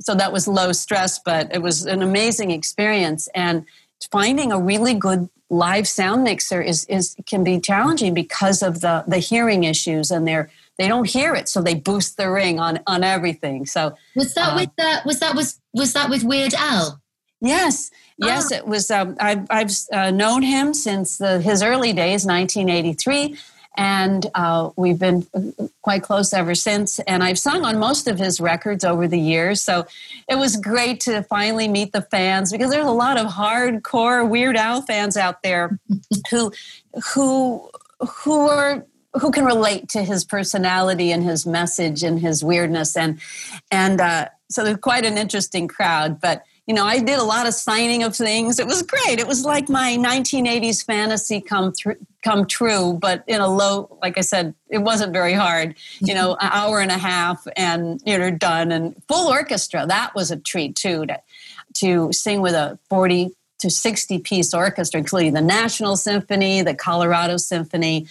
so 0.00 0.14
that 0.14 0.32
was 0.32 0.46
low 0.46 0.72
stress, 0.72 1.18
but 1.18 1.54
it 1.54 1.62
was 1.62 1.86
an 1.86 2.02
amazing 2.02 2.50
experience. 2.50 3.26
And 3.34 3.64
finding 4.10 4.52
a 4.52 4.58
really 4.58 4.94
good 4.94 5.28
live 5.48 5.86
sound 5.86 6.24
mixer 6.24 6.60
is 6.60 6.84
is 6.86 7.14
can 7.26 7.44
be 7.44 7.60
challenging 7.60 8.14
because 8.14 8.62
of 8.62 8.80
the 8.80 9.04
the 9.06 9.18
hearing 9.18 9.64
issues 9.64 10.10
and 10.10 10.26
their 10.26 10.50
they 10.78 10.88
don't 10.88 11.08
hear 11.08 11.34
it, 11.34 11.48
so 11.48 11.62
they 11.62 11.74
boost 11.74 12.16
the 12.16 12.30
ring 12.30 12.58
on 12.58 12.80
on 12.86 13.02
everything. 13.02 13.66
So 13.66 13.96
was 14.14 14.34
that 14.34 14.52
uh, 14.52 14.56
with 14.56 14.70
that? 14.76 15.06
Was 15.06 15.20
that 15.20 15.34
was 15.34 15.60
was 15.72 15.92
that 15.94 16.10
with 16.10 16.22
Weird 16.22 16.54
Al? 16.54 17.00
Yes, 17.40 17.90
yes, 18.18 18.52
oh. 18.52 18.56
it 18.56 18.66
was. 18.66 18.90
Um, 18.90 19.16
I've 19.18 19.46
I've 19.50 19.70
uh, 19.92 20.10
known 20.10 20.42
him 20.42 20.74
since 20.74 21.18
the, 21.18 21.40
his 21.40 21.62
early 21.62 21.92
days, 21.92 22.26
1983 22.26 23.36
and 23.76 24.26
uh, 24.34 24.70
we've 24.76 24.98
been 24.98 25.26
quite 25.82 26.02
close 26.02 26.32
ever 26.32 26.54
since. 26.54 26.98
And 27.00 27.22
I've 27.22 27.38
sung 27.38 27.64
on 27.64 27.78
most 27.78 28.08
of 28.08 28.18
his 28.18 28.40
records 28.40 28.84
over 28.84 29.06
the 29.06 29.18
years, 29.18 29.62
so 29.62 29.86
it 30.28 30.36
was 30.36 30.56
great 30.56 31.00
to 31.00 31.22
finally 31.24 31.68
meet 31.68 31.92
the 31.92 32.02
fans 32.02 32.52
because 32.52 32.70
there's 32.70 32.86
a 32.86 32.90
lot 32.90 33.18
of 33.18 33.26
hardcore 33.26 34.28
Weird 34.28 34.56
Al 34.56 34.82
fans 34.82 35.16
out 35.16 35.42
there 35.42 35.78
who 36.30 36.52
who 37.14 37.70
who 38.00 38.48
are 38.48 38.84
who 39.20 39.30
can 39.30 39.44
relate 39.44 39.88
to 39.90 40.02
his 40.02 40.24
personality 40.24 41.10
and 41.10 41.22
his 41.22 41.46
message 41.46 42.02
and 42.02 42.20
his 42.20 42.44
weirdness. 42.44 42.96
And 42.96 43.18
and 43.70 44.00
uh, 44.00 44.28
so 44.48 44.64
there's 44.64 44.78
quite 44.78 45.04
an 45.04 45.18
interesting 45.18 45.68
crowd, 45.68 46.20
but 46.20 46.44
you 46.66 46.74
know, 46.74 46.84
I 46.84 46.98
did 46.98 47.18
a 47.18 47.24
lot 47.24 47.46
of 47.46 47.54
signing 47.54 48.02
of 48.02 48.16
things. 48.16 48.58
It 48.58 48.66
was 48.66 48.82
great. 48.82 49.20
It 49.20 49.26
was 49.26 49.44
like 49.44 49.68
my 49.68 49.96
1980s 49.96 50.84
fantasy 50.84 51.40
come 51.40 51.72
through, 51.72 51.94
come 52.24 52.44
true, 52.44 52.98
but 53.00 53.22
in 53.28 53.40
a 53.40 53.46
low, 53.46 53.96
like 54.02 54.18
I 54.18 54.22
said, 54.22 54.52
it 54.68 54.78
wasn't 54.78 55.12
very 55.12 55.32
hard. 55.32 55.76
You 56.00 56.14
know, 56.14 56.32
an 56.32 56.50
hour 56.52 56.80
and 56.80 56.90
a 56.90 56.98
half, 56.98 57.46
and 57.56 58.00
you 58.04 58.18
know, 58.18 58.32
done, 58.32 58.72
and 58.72 59.00
full 59.06 59.28
orchestra. 59.28 59.86
That 59.86 60.14
was 60.16 60.32
a 60.32 60.36
treat 60.36 60.74
too 60.74 61.06
to 61.06 61.20
to 61.74 62.12
sing 62.12 62.40
with 62.40 62.54
a 62.54 62.78
40 62.88 63.30
to 63.60 63.70
60 63.70 64.18
piece 64.18 64.52
orchestra, 64.52 64.98
including 64.98 65.34
the 65.34 65.42
National 65.42 65.96
Symphony, 65.96 66.62
the 66.62 66.74
Colorado 66.74 67.36
Symphony. 67.36 68.06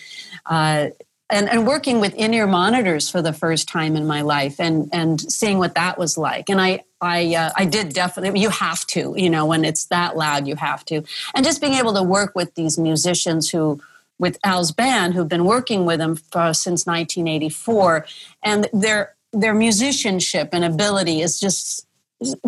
Uh, 0.45 0.88
and, 1.30 1.49
and 1.49 1.66
working 1.66 1.99
with 1.99 2.14
in-ear 2.14 2.45
monitors 2.45 3.10
for 3.10 3.22
the 3.22 3.34
first 3.34 3.68
time 3.68 3.95
in 3.95 4.06
my 4.06 4.22
life 4.22 4.60
and 4.60 4.89
and 4.93 5.20
seeing 5.20 5.58
what 5.58 5.74
that 5.74 5.97
was 5.97 6.20
like 6.20 6.49
and 6.49 6.62
i 6.62 6.84
i 7.02 7.36
uh, 7.36 7.52
i 7.56 7.66
did 7.66 7.89
definitely 7.89 8.39
you 8.39 8.50
have 8.50 8.86
to 8.88 9.14
you 9.18 9.30
know 9.30 9.46
when 9.46 9.66
it's 9.66 9.86
that 9.86 10.16
loud 10.16 10.48
you 10.48 10.56
have 10.56 10.84
to 10.86 11.04
and 11.34 11.46
just 11.46 11.62
being 11.62 11.74
able 11.74 11.93
to 11.93 12.04
work 12.04 12.34
with 12.36 12.54
these 12.56 12.78
musicians 12.78 13.50
who 13.50 13.80
with 14.18 14.38
al's 14.43 14.72
band 14.72 15.14
who've 15.14 15.28
been 15.28 15.46
working 15.46 15.86
with 15.86 16.00
him 16.00 16.16
for, 16.16 16.54
since 16.54 16.86
1984 16.86 18.06
and 18.43 18.70
their 18.74 19.16
their 19.34 19.54
musicianship 19.54 20.50
and 20.54 20.64
ability 20.64 21.22
is 21.22 21.39
just 21.39 21.86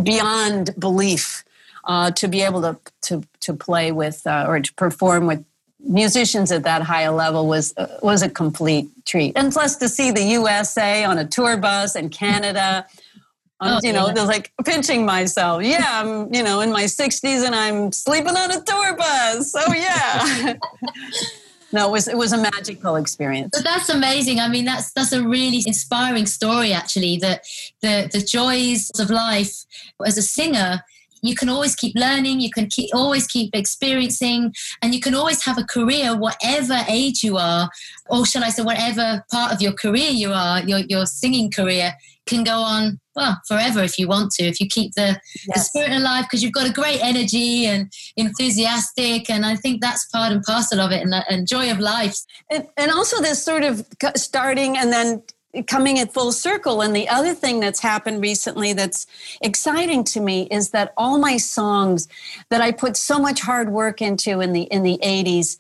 beyond 0.02 0.74
belief 0.80 1.44
uh, 1.84 2.12
to 2.12 2.28
be 2.28 2.42
able 2.42 2.62
to 2.62 2.78
to 3.02 3.24
to 3.40 3.54
play 3.54 3.92
with 3.92 4.26
uh, 4.28 4.46
or 4.48 4.60
to 4.60 4.74
perform 4.76 5.28
with 5.28 5.44
musicians 5.80 6.52
at 6.52 6.64
that 6.64 6.82
high 6.82 7.04
a 7.04 7.12
level 7.12 7.48
was 7.48 7.74
uh, 7.78 7.88
was 8.02 8.22
a 8.22 8.30
complete 8.30 8.90
treat. 9.06 9.38
And 9.38 9.52
plus 9.52 9.78
to 9.78 9.90
see 9.90 10.12
the 10.12 10.24
USA 10.24 11.04
on 11.06 11.18
a 11.18 11.26
tour 11.26 11.58
bus 11.58 11.96
and 11.96 12.12
Canada. 12.12 12.86
I'm, 13.60 13.78
oh, 13.78 13.80
you 13.84 13.92
know, 13.92 14.12
yeah. 14.16 14.24
like 14.24 14.52
pinching 14.66 15.06
myself. 15.06 15.64
Yeah, 15.64 15.86
I'm, 15.88 16.32
you 16.34 16.44
know, 16.44 16.62
in 16.62 16.72
my 16.72 16.84
60s 16.84 17.46
and 17.46 17.56
I'm 17.56 17.92
sleeping 17.92 18.36
on 18.36 18.52
a 18.52 18.62
tour 18.62 18.96
bus. 18.96 19.52
So 19.52 19.62
yeah. 19.74 20.54
no, 21.72 21.88
it 21.88 21.92
was 21.92 22.08
it 22.08 22.18
was 22.18 22.34
a 22.34 22.38
magical 22.38 22.96
experience. 22.96 23.50
But 23.54 23.64
that's 23.64 23.90
amazing. 23.90 24.40
I 24.40 24.48
mean, 24.48 24.66
that's 24.66 24.92
that's 24.94 25.12
a 25.12 25.28
really 25.28 25.64
inspiring 25.66 26.28
story. 26.28 26.72
Actually, 26.72 27.18
that 27.18 27.46
the 27.82 28.10
the 28.12 28.22
joys 28.22 28.92
of 29.00 29.10
life 29.10 29.66
as 30.06 30.18
a 30.18 30.22
singer 30.22 30.84
you 31.22 31.36
can 31.36 31.50
always 31.50 31.76
keep 31.76 31.96
learning 31.96 32.40
you 32.40 32.50
can 32.52 32.68
keep, 32.68 32.90
always 32.94 33.28
keep 33.28 33.56
experiencing 33.56 34.54
and 34.82 34.94
you 34.94 35.02
can 35.02 35.16
always 35.16 35.44
have 35.44 35.58
a 35.58 35.64
career 35.64 36.16
whatever 36.16 36.80
age 36.88 37.24
you 37.24 37.38
are 37.38 37.70
or 38.10 38.26
shall 38.26 38.44
i 38.44 38.50
say 38.50 38.64
whatever 38.64 39.24
part 39.32 39.54
of 39.54 39.62
your 39.62 39.74
career 39.74 40.10
you 40.10 40.32
are 40.32 40.62
your, 40.64 40.80
your 40.90 41.06
singing 41.06 41.50
career 41.50 41.94
can 42.28 42.44
go 42.44 42.60
on 42.60 43.00
well 43.16 43.40
forever 43.48 43.82
if 43.82 43.98
you 43.98 44.08
want 44.08 44.32
to 44.32 44.44
if 44.44 44.60
you 44.60 44.68
keep 44.68 44.94
the, 44.94 45.20
yes. 45.48 45.48
the 45.54 45.60
spirit 45.60 45.92
alive 45.92 46.26
because 46.26 46.44
you've 46.44 46.54
got 46.54 46.70
a 46.70 46.74
great 46.74 47.00
energy 47.02 47.66
and 47.66 47.92
enthusiastic 48.18 49.30
and 49.30 49.46
i 49.46 49.56
think 49.56 49.82
that's 49.82 50.06
part 50.08 50.32
and 50.32 50.44
parcel 50.44 50.80
of 50.80 50.92
it 50.92 51.02
and, 51.02 51.14
and 51.30 51.48
joy 51.48 51.72
of 51.72 51.80
life 51.80 52.18
and, 52.52 52.68
and 52.78 52.92
also 52.92 53.22
this 53.22 53.44
sort 53.44 53.64
of 53.64 53.86
starting 54.16 54.78
and 54.78 54.92
then 54.92 55.24
coming 55.64 56.00
at 56.00 56.14
full 56.14 56.32
circle. 56.32 56.82
And 56.82 56.96
the 56.96 57.08
other 57.10 57.34
thing 57.34 57.60
that's 57.60 57.80
happened 57.80 58.22
recently 58.22 58.74
that's 58.74 59.08
exciting 59.42 60.04
to 60.06 60.20
me 60.20 60.44
is 60.52 60.72
that 60.72 60.94
all 60.98 61.18
my 61.18 61.38
songs 61.38 62.08
that 62.50 62.62
I 62.62 62.72
put 62.72 62.98
so 62.98 63.20
much 63.20 63.42
hard 63.42 63.72
work 63.72 64.02
into 64.02 64.42
in 64.42 64.54
the 64.54 64.64
in 64.64 64.84
the 64.84 65.00
80s, 65.04 65.58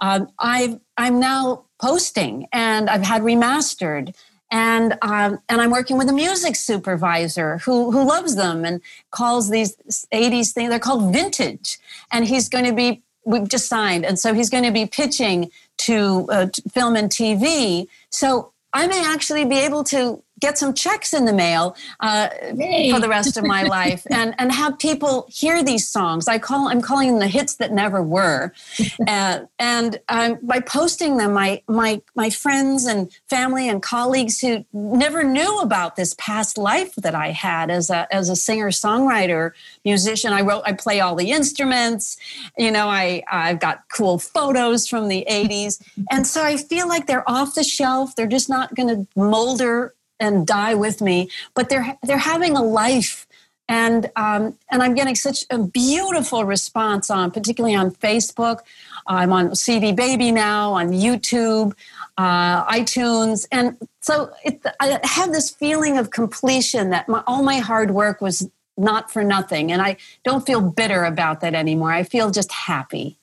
um, 0.00 0.28
i 0.38 0.78
I'm 0.96 1.18
now 1.20 1.64
posting 1.80 2.46
and 2.52 2.88
I've 2.88 3.02
had 3.02 3.22
remastered. 3.22 4.14
And 4.50 4.96
um, 5.02 5.40
and 5.48 5.60
I'm 5.60 5.70
working 5.70 5.98
with 5.98 6.08
a 6.08 6.12
music 6.12 6.54
supervisor 6.54 7.58
who 7.58 7.90
who 7.90 8.06
loves 8.06 8.36
them 8.36 8.64
and 8.64 8.80
calls 9.10 9.50
these 9.50 9.74
80s 10.12 10.52
things. 10.52 10.70
They're 10.70 10.78
called 10.78 11.12
vintage, 11.12 11.78
and 12.12 12.24
he's 12.24 12.48
going 12.48 12.66
to 12.66 12.72
be 12.72 13.02
we've 13.24 13.48
just 13.48 13.66
signed, 13.66 14.04
and 14.04 14.18
so 14.18 14.32
he's 14.32 14.50
going 14.50 14.64
to 14.64 14.70
be 14.70 14.86
pitching 14.86 15.50
to, 15.78 16.26
uh, 16.30 16.46
to 16.46 16.62
film 16.70 16.96
and 16.96 17.10
TV. 17.10 17.86
So 18.10 18.52
I 18.74 18.88
may 18.88 19.04
actually 19.06 19.44
be 19.44 19.58
able 19.60 19.84
to 19.84 20.22
get 20.44 20.58
some 20.58 20.74
checks 20.74 21.14
in 21.14 21.24
the 21.24 21.32
mail 21.32 21.74
uh, 22.00 22.28
for 22.28 23.00
the 23.00 23.08
rest 23.08 23.38
of 23.38 23.44
my 23.44 23.62
life 23.80 24.06
and, 24.10 24.34
and 24.38 24.52
have 24.52 24.78
people 24.78 25.26
hear 25.30 25.64
these 25.64 25.88
songs. 25.88 26.28
I 26.28 26.38
call 26.38 26.68
I'm 26.68 26.82
calling 26.82 27.08
them 27.08 27.18
the 27.20 27.28
hits 27.28 27.54
that 27.56 27.72
never 27.72 28.02
were, 28.02 28.52
uh, 29.08 29.40
and 29.58 30.00
um, 30.08 30.38
by 30.42 30.60
posting 30.60 31.16
them, 31.16 31.32
my 31.32 31.62
my 31.66 32.02
my 32.14 32.28
friends 32.28 32.84
and 32.84 33.10
family 33.30 33.68
and 33.68 33.82
colleagues 33.82 34.40
who 34.40 34.64
never 34.72 35.24
knew 35.24 35.60
about 35.60 35.96
this 35.96 36.14
past 36.18 36.58
life 36.58 36.94
that 36.96 37.14
I 37.14 37.30
had 37.30 37.70
as 37.70 37.88
a 37.88 38.06
as 38.14 38.28
a 38.28 38.36
singer 38.36 38.70
songwriter 38.70 39.52
musician. 39.84 40.32
I 40.32 40.42
wrote 40.42 40.62
I 40.66 40.72
play 40.74 41.00
all 41.00 41.14
the 41.14 41.30
instruments. 41.30 42.18
You 42.58 42.70
know 42.70 42.88
I 42.88 43.22
I've 43.30 43.60
got 43.60 43.84
cool 43.92 44.18
photos 44.18 44.86
from 44.86 45.08
the 45.08 45.26
80s, 45.30 45.82
and 46.10 46.26
so 46.26 46.42
I 46.42 46.58
feel 46.58 46.86
like 46.86 47.06
they're 47.06 47.28
off 47.28 47.54
the 47.54 47.64
shelf. 47.64 48.14
They're 48.14 48.26
just 48.26 48.50
not 48.50 48.74
going 48.74 48.88
to 48.88 49.06
molder 49.16 49.94
and 50.24 50.46
die 50.46 50.74
with 50.74 51.00
me, 51.00 51.28
but 51.54 51.68
they're 51.68 51.96
they're 52.02 52.18
having 52.18 52.56
a 52.56 52.62
life, 52.62 53.26
and 53.68 54.10
um, 54.16 54.58
and 54.70 54.82
I'm 54.82 54.94
getting 54.94 55.14
such 55.14 55.44
a 55.50 55.58
beautiful 55.58 56.44
response 56.44 57.10
on, 57.10 57.30
particularly 57.30 57.76
on 57.76 57.90
Facebook. 57.90 58.60
I'm 59.06 59.32
on 59.32 59.54
CD 59.54 59.92
Baby 59.92 60.32
now, 60.32 60.72
on 60.72 60.92
YouTube, 60.92 61.74
uh, 62.16 62.64
iTunes, 62.66 63.46
and 63.52 63.76
so 64.00 64.32
it, 64.44 64.64
I 64.80 64.98
have 65.04 65.32
this 65.32 65.50
feeling 65.50 65.98
of 65.98 66.10
completion 66.10 66.90
that 66.90 67.08
my, 67.08 67.22
all 67.26 67.42
my 67.42 67.58
hard 67.58 67.90
work 67.90 68.20
was 68.20 68.48
not 68.76 69.10
for 69.10 69.22
nothing. 69.22 69.72
And 69.72 69.80
I 69.80 69.96
don't 70.24 70.44
feel 70.46 70.60
bitter 70.60 71.04
about 71.04 71.40
that 71.40 71.54
anymore. 71.54 71.92
I 71.92 72.02
feel 72.02 72.30
just 72.30 72.52
happy. 72.52 73.18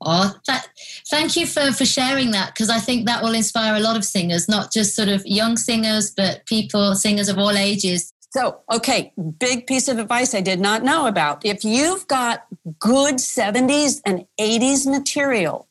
Oh, 0.00 0.34
that, 0.46 0.68
thank 1.10 1.36
you 1.36 1.46
for, 1.46 1.72
for 1.72 1.84
sharing 1.84 2.30
that 2.32 2.54
because 2.54 2.70
I 2.70 2.78
think 2.78 3.06
that 3.06 3.22
will 3.22 3.34
inspire 3.34 3.74
a 3.74 3.80
lot 3.80 3.96
of 3.96 4.04
singers, 4.04 4.48
not 4.48 4.72
just 4.72 4.94
sort 4.96 5.08
of 5.08 5.26
young 5.26 5.56
singers, 5.56 6.10
but 6.10 6.44
people, 6.46 6.94
singers 6.94 7.28
of 7.28 7.38
all 7.38 7.50
ages. 7.50 8.12
So, 8.30 8.60
okay, 8.72 9.12
big 9.38 9.66
piece 9.66 9.88
of 9.88 9.98
advice 9.98 10.34
I 10.34 10.40
did 10.40 10.60
not 10.60 10.84
know 10.84 11.06
about. 11.06 11.44
If 11.44 11.64
you've 11.64 12.06
got 12.06 12.46
good 12.78 13.16
70s 13.16 14.00
and 14.04 14.24
80s 14.40 14.86
material 14.86 15.66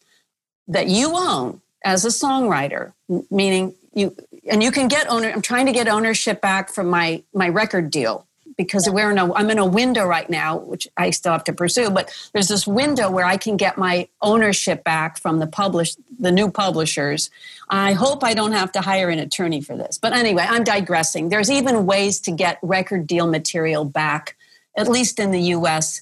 that 0.67 0.87
you 0.87 1.11
own 1.13 1.61
as 1.85 2.03
a 2.03 2.09
songwriter, 2.09 2.93
meaning 3.31 3.75
you, 3.93 4.15
and 4.51 4.61
you 4.61 4.71
can 4.71 4.89
get 4.89 5.09
owner, 5.09 5.31
I'm 5.31 5.41
trying 5.41 5.65
to 5.67 5.71
get 5.71 5.87
ownership 5.87 6.41
back 6.41 6.69
from 6.69 6.87
my, 6.87 7.23
my 7.33 7.47
record 7.47 7.91
deal 7.91 8.27
because 8.59 8.87
yeah. 8.87 8.93
we're 8.93 9.09
in 9.09 9.17
a, 9.17 9.33
I'm 9.33 9.49
in 9.49 9.57
a 9.57 9.65
window 9.65 10.05
right 10.05 10.29
now, 10.29 10.57
which 10.57 10.85
I 10.97 11.11
still 11.11 11.31
have 11.31 11.45
to 11.45 11.53
pursue, 11.53 11.89
but 11.89 12.13
there's 12.33 12.49
this 12.49 12.67
window 12.67 13.09
where 13.09 13.25
I 13.25 13.37
can 13.37 13.55
get 13.55 13.77
my 13.77 14.09
ownership 14.21 14.83
back 14.83 15.17
from 15.17 15.39
the 15.39 15.47
publish, 15.47 15.95
the 16.19 16.31
new 16.31 16.51
publishers. 16.51 17.29
I 17.69 17.93
hope 17.93 18.21
I 18.21 18.33
don't 18.33 18.51
have 18.51 18.73
to 18.73 18.81
hire 18.81 19.07
an 19.09 19.17
attorney 19.17 19.61
for 19.61 19.77
this. 19.77 19.97
But 19.97 20.11
anyway, 20.11 20.45
I'm 20.45 20.65
digressing. 20.65 21.29
There's 21.29 21.49
even 21.49 21.85
ways 21.85 22.19
to 22.21 22.31
get 22.31 22.59
record 22.61 23.07
deal 23.07 23.27
material 23.27 23.85
back, 23.85 24.35
at 24.75 24.89
least 24.89 25.19
in 25.19 25.31
the 25.31 25.41
US, 25.55 26.01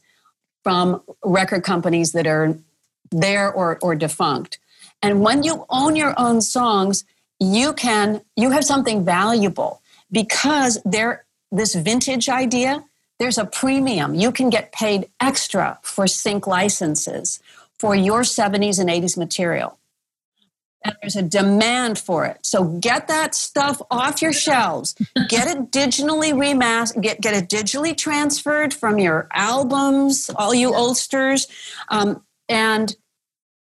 from 0.64 1.04
record 1.24 1.64
companies 1.64 2.14
that 2.14 2.26
are 2.26 2.58
there 3.12 3.54
or, 3.54 3.78
or 3.84 3.94
defunct. 3.94 4.58
And 5.04 5.22
when 5.22 5.44
you 5.44 5.64
own 5.70 5.96
your 5.96 6.16
own 6.20 6.42
songs, 6.42 7.06
you 7.40 7.74
can 7.74 8.22
you 8.36 8.50
have 8.50 8.66
something 8.66 9.06
valuable 9.06 9.84
because 10.12 10.80
there 10.84 11.24
this 11.52 11.76
vintage 11.76 12.30
idea, 12.30 12.84
there's 13.20 13.38
a 13.38 13.46
premium. 13.46 14.14
You 14.14 14.32
can 14.32 14.50
get 14.50 14.72
paid 14.72 15.10
extra 15.20 15.80
for 15.82 16.08
sync 16.08 16.46
licenses 16.48 17.40
for 17.80 17.96
your 17.96 18.22
70s 18.22 18.80
and 18.80 18.90
80s 18.90 19.18
material. 19.18 19.78
And 20.84 20.96
there's 21.02 21.16
a 21.16 21.24
demand 21.24 21.98
for 21.98 22.26
it. 22.26 22.40
So 22.44 22.64
get 22.64 23.08
that 23.08 23.34
stuff 23.34 23.82
off 23.90 24.22
your 24.22 24.34
shelves. 24.34 24.94
Get 25.28 25.48
it 25.48 25.72
digitally 25.72 26.34
remastered, 26.34 27.02
get, 27.02 27.20
get 27.20 27.34
it 27.34 27.50
digitally 27.50 27.98
transferred 27.98 28.74
from 28.74 29.00
your 29.00 29.28
albums, 29.34 30.30
all 30.36 30.54
you 30.54 30.74
oldsters, 30.74 31.48
um, 31.90 32.24
and 32.48 32.96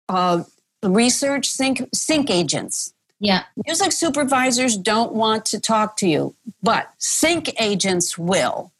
uh, 0.09 0.43
research 0.83 1.49
sync, 1.49 1.89
sync 1.95 2.31
agents. 2.31 2.93
Yeah. 3.19 3.45
Music 3.67 3.93
supervisors 3.93 4.77
don't 4.77 5.13
want 5.13 5.47
to 5.47 5.61
talk 5.61 5.97
to 5.99 6.09
you, 6.09 6.35
but 6.63 6.93
sync 6.99 7.61
agents 7.61 8.19
will 8.19 8.73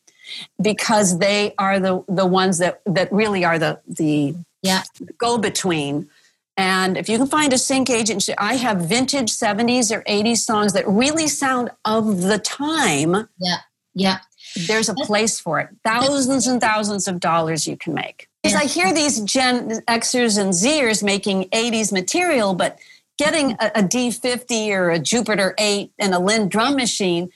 because 0.61 1.19
they 1.19 1.55
are 1.59 1.79
the, 1.79 2.05
the 2.09 2.27
ones 2.27 2.59
that, 2.59 2.83
that 2.85 3.11
really 3.13 3.45
are 3.45 3.59
the, 3.59 3.81
the 3.87 4.35
yeah. 4.63 4.83
go 5.19 5.39
between. 5.39 6.09
And 6.57 6.97
if 6.97 7.09
you 7.09 7.19
can 7.19 7.27
find 7.27 7.53
a 7.53 7.59
sync 7.59 7.91
agent, 7.91 8.29
I 8.39 8.57
have 8.57 8.79
vintage 8.79 9.31
70s 9.31 9.95
or 9.95 10.03
80s 10.03 10.39
songs 10.39 10.73
that 10.73 10.87
really 10.89 11.29
sound 11.29 11.71
of 11.85 12.23
the 12.23 12.39
time. 12.39 13.29
Yeah. 13.39 13.59
Yeah. 13.95 14.19
There's 14.67 14.89
a 14.89 14.95
place 14.95 15.39
for 15.39 15.61
it. 15.61 15.69
Thousands 15.85 16.47
and 16.47 16.61
thousands 16.61 17.09
of 17.09 17.21
dollars 17.21 17.67
you 17.67 17.77
can 17.77 17.95
make. 17.95 18.29
Because 18.43 18.57
I 18.57 18.65
hear 18.67 18.95
these 18.95 19.21
Gen 19.21 19.81
Xers 19.89 20.39
and 20.39 20.53
Zers 20.53 21.03
making 21.03 21.45
80s 21.51 21.93
material, 21.93 22.55
but 22.55 22.79
getting 23.19 23.53
a 23.53 23.73
a 23.77 23.83
D50 23.83 24.71
or 24.71 24.91
a 24.91 24.99
Jupiter 24.99 25.55
8 25.59 25.93
and 25.99 26.15
a 26.15 26.19
Linn 26.19 26.49
drum 26.49 26.77
machine 26.77 27.31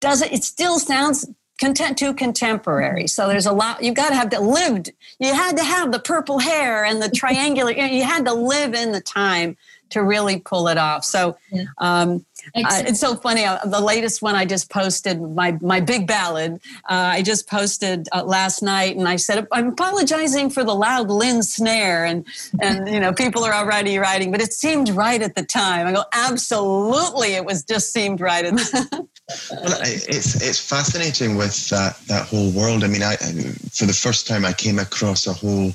does 0.00 0.20
it, 0.22 0.32
it 0.32 0.44
still 0.44 0.78
sounds 0.78 1.26
content 1.58 1.96
too 1.96 2.12
contemporary. 2.12 3.06
So 3.06 3.28
there's 3.28 3.46
a 3.46 3.52
lot, 3.52 3.82
you've 3.84 3.94
got 3.94 4.08
to 4.08 4.16
have 4.16 4.30
to 4.30 4.40
lived, 4.40 4.90
you 5.20 5.32
had 5.32 5.56
to 5.58 5.62
have 5.62 5.92
the 5.92 6.00
purple 6.00 6.40
hair 6.40 6.84
and 6.84 7.00
the 7.00 7.08
triangular, 7.08 7.70
you 7.70 8.02
had 8.02 8.24
to 8.26 8.34
live 8.34 8.74
in 8.74 8.90
the 8.90 9.00
time 9.00 9.56
to 9.92 10.02
really 10.02 10.40
pull 10.40 10.68
it 10.68 10.78
off. 10.78 11.04
So 11.04 11.36
um, 11.78 12.24
uh, 12.54 12.82
it's 12.86 13.00
so 13.00 13.14
funny. 13.16 13.44
Uh, 13.44 13.58
the 13.64 13.80
latest 13.80 14.22
one 14.22 14.34
I 14.34 14.44
just 14.44 14.70
posted, 14.70 15.20
my 15.20 15.56
my 15.60 15.80
big 15.80 16.06
ballad. 16.06 16.60
Uh, 16.88 17.16
I 17.16 17.22
just 17.22 17.48
posted 17.48 18.08
uh, 18.12 18.24
last 18.24 18.62
night, 18.62 18.96
and 18.96 19.08
I 19.08 19.16
said 19.16 19.46
I'm 19.52 19.68
apologizing 19.68 20.50
for 20.50 20.64
the 20.64 20.74
loud 20.74 21.08
Linn 21.08 21.42
snare, 21.42 22.04
and 22.04 22.26
and 22.60 22.88
you 22.88 23.00
know 23.00 23.12
people 23.12 23.44
are 23.44 23.54
already 23.54 23.98
writing, 23.98 24.30
but 24.30 24.40
it 24.40 24.52
seemed 24.52 24.88
right 24.90 25.22
at 25.22 25.34
the 25.34 25.44
time. 25.44 25.86
I 25.86 25.92
go, 25.92 26.04
absolutely, 26.12 27.34
it 27.34 27.44
was 27.44 27.62
just 27.64 27.92
seemed 27.92 28.20
right. 28.20 28.44
well, 28.52 29.78
it's 29.82 30.42
it's 30.42 30.58
fascinating 30.58 31.36
with 31.36 31.68
that 31.68 31.96
that 32.08 32.26
whole 32.26 32.50
world. 32.50 32.82
I 32.82 32.88
mean, 32.88 33.02
I 33.02 33.16
for 33.16 33.86
the 33.86 33.98
first 33.98 34.26
time 34.26 34.44
I 34.44 34.52
came 34.52 34.78
across 34.78 35.26
a 35.26 35.32
whole 35.32 35.72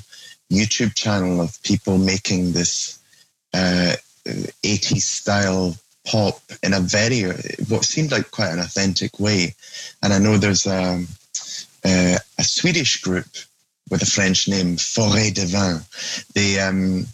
YouTube 0.52 0.94
channel 0.94 1.40
of 1.40 1.62
people 1.62 1.98
making 1.98 2.52
this 2.52 2.98
uh, 3.54 3.94
80s 4.62 5.02
style 5.02 5.76
pop 6.06 6.40
in 6.62 6.72
a 6.72 6.80
very 6.80 7.22
what 7.68 7.84
seemed 7.84 8.10
like 8.10 8.30
quite 8.30 8.52
an 8.52 8.58
authentic 8.58 9.20
way. 9.20 9.54
And 10.02 10.12
I 10.12 10.18
know 10.18 10.38
there's 10.38 10.66
a, 10.66 11.04
a, 11.84 12.18
a 12.38 12.44
Swedish 12.44 13.00
group 13.00 13.26
with 13.90 14.02
a 14.02 14.06
French 14.06 14.48
name, 14.48 14.76
Forêt 14.76 15.34
de 15.34 15.46
Vin. 15.46 15.80
They 16.34 16.60
um, 16.60 17.06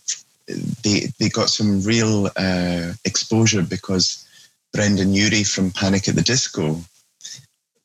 they 0.83 1.13
they 1.19 1.29
got 1.29 1.49
some 1.51 1.83
real 1.83 2.27
uh, 2.37 2.93
exposure 3.05 3.63
because 3.63 4.27
Brendon 4.73 5.13
Urie 5.15 5.45
from 5.45 5.71
Panic 5.71 6.09
at 6.09 6.17
the 6.17 6.23
Disco 6.23 6.81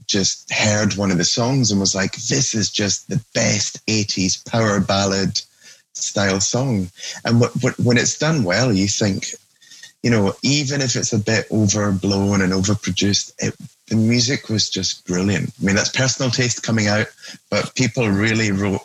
just 0.07 0.51
heard 0.51 0.95
one 0.95 1.11
of 1.11 1.19
the 1.19 1.25
songs 1.25 1.71
and 1.71 1.79
was 1.79 1.95
like, 1.95 2.15
"This 2.15 2.55
is 2.55 2.69
just 2.69 3.09
the 3.09 3.23
best 3.33 3.85
'80s 3.85 4.43
power 4.49 4.79
ballad 4.79 5.41
style 5.93 6.39
song. 6.39 6.89
And 7.25 7.41
when 7.83 7.97
it's 7.97 8.17
done 8.17 8.43
well, 8.43 8.73
you 8.73 8.87
think, 8.87 9.33
you 10.03 10.09
know, 10.09 10.33
even 10.43 10.81
if 10.81 10.95
it's 10.95 11.13
a 11.13 11.19
bit 11.19 11.45
overblown 11.51 12.41
and 12.41 12.53
overproduced, 12.53 13.33
it, 13.39 13.55
the 13.87 13.95
music 13.95 14.49
was 14.49 14.69
just 14.69 15.05
brilliant. 15.05 15.51
I 15.61 15.65
mean, 15.65 15.75
that's 15.75 15.89
personal 15.89 16.31
taste 16.31 16.63
coming 16.63 16.87
out, 16.87 17.07
but 17.49 17.75
people 17.75 18.07
really 18.09 18.51
wrote 18.51 18.81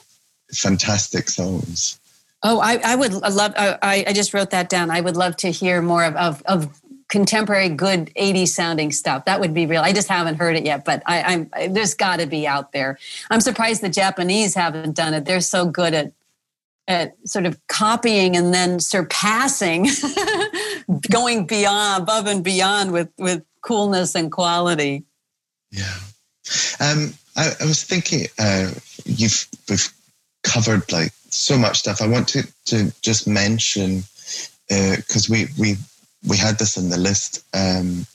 fantastic 0.52 1.28
songs. 1.28 1.98
Oh, 2.42 2.60
I, 2.60 2.78
I 2.84 2.96
would 2.96 3.12
love, 3.12 3.54
I, 3.56 4.04
I 4.06 4.12
just 4.12 4.34
wrote 4.34 4.50
that 4.50 4.68
down. 4.68 4.90
I 4.90 5.00
would 5.00 5.16
love 5.16 5.36
to 5.38 5.50
hear 5.50 5.80
more 5.80 6.04
of, 6.04 6.14
of, 6.16 6.42
of 6.42 6.80
contemporary 7.08 7.68
good 7.68 8.06
80s 8.16 8.48
sounding 8.48 8.90
stuff 8.90 9.26
that 9.26 9.38
would 9.38 9.52
be 9.52 9.66
real 9.66 9.82
i 9.82 9.92
just 9.92 10.08
haven't 10.08 10.36
heard 10.36 10.56
it 10.56 10.64
yet 10.64 10.84
but 10.84 11.02
I, 11.06 11.34
am 11.34 11.50
there's 11.72 11.94
got 11.94 12.18
to 12.18 12.26
be 12.26 12.46
out 12.46 12.72
there 12.72 12.98
i'm 13.30 13.42
surprised 13.42 13.82
the 13.82 13.90
japanese 13.90 14.54
haven't 14.54 14.96
done 14.96 15.12
it 15.12 15.26
they're 15.26 15.40
so 15.40 15.66
good 15.66 15.92
at 15.92 16.12
at 16.86 17.14
sort 17.26 17.46
of 17.46 17.58
copying 17.66 18.36
and 18.36 18.52
then 18.52 18.78
surpassing, 18.80 19.88
going 21.10 21.46
beyond, 21.46 22.02
above 22.02 22.26
and 22.26 22.44
beyond 22.44 22.92
with 22.92 23.10
with 23.18 23.42
coolness 23.62 24.14
and 24.14 24.30
quality. 24.30 25.04
Yeah, 25.70 25.96
um, 26.80 27.14
I, 27.36 27.52
I, 27.60 27.64
was 27.64 27.82
thinking 27.82 28.26
uh, 28.38 28.70
you've 29.04 29.46
we've 29.68 29.92
covered 30.42 30.90
like 30.92 31.12
so 31.30 31.56
much 31.58 31.78
stuff. 31.78 32.02
I 32.02 32.06
want 32.06 32.28
to 32.28 32.46
to 32.66 32.92
just 33.02 33.26
mention 33.26 34.04
because 34.68 35.30
uh, 35.30 35.32
we 35.32 35.46
we 35.58 35.76
we 36.26 36.36
had 36.36 36.58
this 36.58 36.76
in 36.76 36.90
the 36.90 36.98
list. 36.98 37.44
Um, 37.54 38.06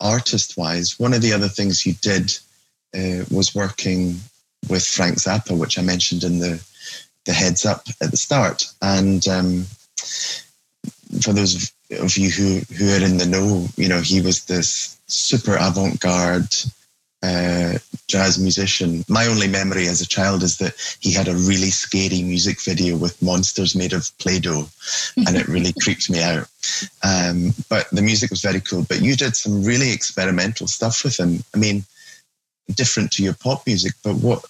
artist 0.00 0.56
wise, 0.56 0.98
one 0.98 1.12
of 1.12 1.20
the 1.20 1.32
other 1.32 1.48
things 1.48 1.84
you 1.84 1.92
did 2.00 2.32
uh, 2.96 3.24
was 3.30 3.54
working 3.54 4.18
with 4.68 4.84
Frank 4.84 5.18
Zappa, 5.18 5.56
which 5.56 5.78
I 5.78 5.82
mentioned 5.82 6.24
in 6.24 6.38
the 6.38 6.62
the 7.26 7.32
heads 7.32 7.66
up 7.66 7.86
at 8.00 8.10
the 8.10 8.16
start. 8.16 8.72
And 8.82 9.26
um, 9.28 9.66
for 11.22 11.32
those 11.32 11.72
of 11.90 12.16
you 12.16 12.30
who, 12.30 12.60
who 12.74 12.90
are 12.92 13.04
in 13.04 13.18
the 13.18 13.26
know, 13.26 13.66
you 13.76 13.88
know, 13.88 14.00
he 14.00 14.20
was 14.20 14.44
this 14.44 14.98
super 15.06 15.56
avant 15.56 16.00
garde 16.00 16.54
uh, 17.22 17.78
jazz 18.08 18.38
musician. 18.38 19.04
My 19.08 19.26
only 19.26 19.48
memory 19.48 19.88
as 19.88 20.00
a 20.00 20.08
child 20.08 20.42
is 20.42 20.58
that 20.58 20.74
he 21.00 21.12
had 21.12 21.28
a 21.28 21.34
really 21.34 21.70
scary 21.70 22.22
music 22.22 22.62
video 22.62 22.96
with 22.96 23.20
monsters 23.20 23.76
made 23.76 23.92
of 23.92 24.16
Play 24.18 24.38
Doh, 24.38 24.68
and 25.16 25.36
it 25.36 25.48
really 25.48 25.74
creeped 25.82 26.08
me 26.08 26.22
out. 26.22 26.48
Um, 27.04 27.52
but 27.68 27.90
the 27.90 28.02
music 28.02 28.30
was 28.30 28.40
very 28.40 28.60
cool. 28.60 28.86
But 28.88 29.02
you 29.02 29.16
did 29.16 29.36
some 29.36 29.62
really 29.62 29.92
experimental 29.92 30.66
stuff 30.66 31.04
with 31.04 31.18
him. 31.18 31.44
I 31.54 31.58
mean, 31.58 31.84
different 32.74 33.10
to 33.12 33.22
your 33.22 33.34
pop 33.34 33.66
music, 33.66 33.92
but 34.02 34.14
what 34.16 34.44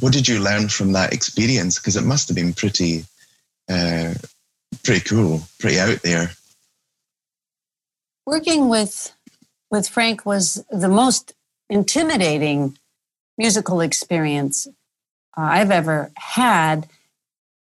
what 0.00 0.12
did 0.12 0.28
you 0.28 0.38
learn 0.38 0.68
from 0.68 0.92
that 0.92 1.12
experience? 1.12 1.78
Because 1.78 1.96
it 1.96 2.04
must 2.04 2.28
have 2.28 2.36
been 2.36 2.52
pretty, 2.52 3.04
uh, 3.68 4.14
pretty 4.82 5.00
cool, 5.00 5.42
pretty 5.58 5.78
out 5.78 6.02
there. 6.02 6.30
Working 8.26 8.68
with 8.68 9.14
with 9.70 9.88
Frank 9.88 10.24
was 10.24 10.64
the 10.70 10.88
most 10.88 11.34
intimidating 11.68 12.78
musical 13.36 13.80
experience 13.80 14.66
uh, 15.36 15.40
I've 15.40 15.70
ever 15.70 16.10
had 16.16 16.88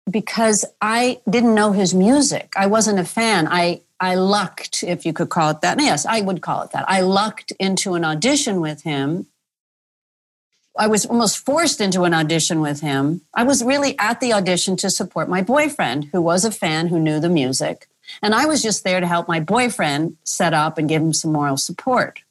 because 0.10 0.64
I 0.82 1.20
didn't 1.30 1.56
know 1.56 1.72
his 1.72 1.94
music. 1.94 2.54
I 2.56 2.68
wasn't 2.68 3.00
a 3.00 3.06
fan. 3.06 3.48
I 3.50 3.82
I 4.00 4.16
lucked, 4.16 4.84
if 4.84 5.06
you 5.06 5.14
could 5.14 5.30
call 5.30 5.50
it 5.50 5.62
that. 5.62 5.82
Yes, 5.82 6.06
I 6.06 6.22
would 6.22 6.42
call 6.42 6.62
it 6.62 6.72
that. 6.72 6.86
I 6.88 7.02
lucked 7.02 7.52
into 7.60 7.96
an 7.96 8.06
audition 8.06 8.62
with 8.62 8.84
him 8.84 9.26
I 10.78 10.88
was 10.88 11.06
almost 11.06 11.46
forced 11.46 11.82
into 11.82 12.04
an 12.04 12.14
audition 12.14 12.62
with 12.62 12.82
him. 12.82 13.22
I 13.34 13.44
was 13.44 13.64
really 13.64 13.98
at 14.00 14.20
the 14.20 14.34
audition 14.34 14.78
to 14.78 14.90
support 14.90 15.30
my 15.30 15.42
boyfriend, 15.42 16.10
who 16.12 16.22
was 16.22 16.46
a 16.46 16.52
fan 16.52 16.88
who 16.88 17.00
knew 17.00 17.20
the 17.20 17.30
music. 17.30 17.88
And 18.22 18.34
I 18.34 18.46
was 18.46 18.62
just 18.62 18.84
there 18.84 19.00
to 19.00 19.08
help 19.08 19.28
my 19.28 19.40
boyfriend 19.40 20.18
set 20.24 20.54
up 20.54 20.78
and 20.78 20.88
give 20.88 21.02
him 21.02 21.14
some 21.14 21.34
moral 21.34 21.58
support. 21.58 22.22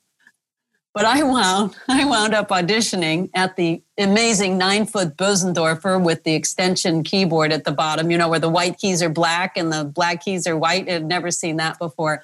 But 0.94 1.05
I 1.05 1.22
wound, 1.22 1.76
I 1.88 2.07
wound 2.07 2.34
up 2.34 2.49
auditioning 2.49 3.28
at 3.34 3.57
the 3.57 3.82
amazing 3.99 4.57
nine 4.57 4.86
foot 4.86 5.16
Bösendorfer 5.16 6.03
with 6.03 6.24
the 6.24 6.34
extension 6.34 7.03
keyboard 7.03 7.53
at 7.53 7.64
the 7.64 7.72
bottom, 7.72 8.11
you 8.11 8.16
know, 8.16 8.28
where 8.28 8.38
the 8.38 8.49
white 8.49 8.78
keys 8.78 9.03
are 9.03 9.11
black 9.11 9.57
and 9.57 9.70
the 9.70 9.84
black 9.84 10.24
keys 10.24 10.47
are 10.47 10.57
white. 10.57 10.88
I'd 10.88 11.05
never 11.05 11.30
seen 11.30 11.57
that 11.57 11.78
before. 11.78 12.22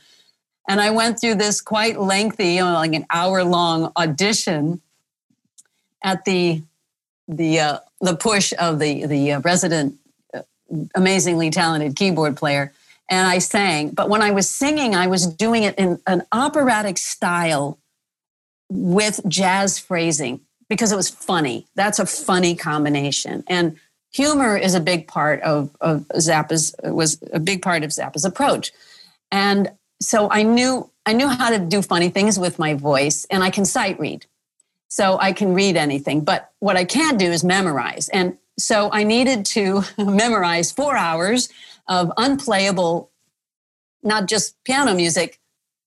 And 0.68 0.81
I 0.81 0.91
went 0.91 1.20
through 1.20 1.35
this 1.35 1.61
quite 1.61 2.01
lengthy, 2.01 2.55
you 2.55 2.61
know, 2.61 2.73
like 2.73 2.95
an 2.95 3.05
hour 3.11 3.45
long 3.45 3.93
audition 3.97 4.81
at 6.03 6.25
the 6.25 6.63
the 7.29 7.61
uh, 7.61 7.79
the 8.01 8.17
push 8.17 8.53
of 8.59 8.79
the 8.79 9.07
the 9.07 9.33
uh, 9.33 9.41
resident 9.41 9.99
uh, 10.35 10.43
amazingly 10.95 11.51
talented 11.51 11.97
keyboard 11.97 12.37
player 12.37 12.73
and 13.09 13.27
I 13.27 13.39
sang. 13.39 13.91
But 13.91 14.09
when 14.09 14.23
I 14.23 14.31
was 14.31 14.49
singing 14.49 14.95
I 14.95 15.07
was 15.07 15.27
doing 15.27 15.63
it 15.63 15.77
in 15.77 16.01
an 16.07 16.23
operatic 16.33 16.99
style 16.99 17.79
with 18.69 19.21
jazz 19.29 19.79
phrasing 19.79 20.41
because 20.69 20.93
it 20.93 20.97
was 20.97 21.11
funny. 21.11 21.67
That's 21.75 21.99
a 21.99 22.07
funny 22.07 22.55
combination. 22.55 23.45
And 23.47 23.77
humor 24.13 24.57
is 24.57 24.75
a 24.75 24.81
big 24.81 25.07
part 25.07 25.43
of, 25.43 25.71
of 25.81 26.07
Zappa's 26.17 26.75
was 26.83 27.23
a 27.33 27.41
big 27.41 27.63
part 27.63 27.83
of 27.83 27.91
Zappa's 27.91 28.25
approach. 28.25 28.73
And 29.31 29.71
so 30.01 30.31
I 30.31 30.43
knew 30.43 30.91
I 31.05 31.13
knew 31.13 31.29
how 31.29 31.51
to 31.51 31.59
do 31.59 31.83
funny 31.83 32.11
things 32.11 32.39
with 32.39 32.59
my 32.59 32.75
voice 32.75 33.27
and 33.31 33.43
I 33.43 33.51
can 33.51 33.65
sight 33.65 33.99
read 33.99 34.27
so 34.93 35.16
I 35.18 35.32
can 35.32 35.55
read 35.55 35.78
anything. 35.78 36.20
But 36.20 36.51
what 36.59 36.76
I 36.76 36.84
can't 36.84 37.18
do 37.18 37.32
is 37.32 37.43
memorize. 37.43 38.11
And 38.11 38.36
so 38.59 38.90
I 38.93 39.05
needed 39.05 39.47
to 39.47 39.84
memorize 39.99 40.70
four 40.70 40.95
hours 40.95 41.49
of 41.88 42.12
unplayable, 42.18 43.11
not 44.03 44.26
just 44.28 44.62
piano 44.64 44.93
music, 44.95 45.40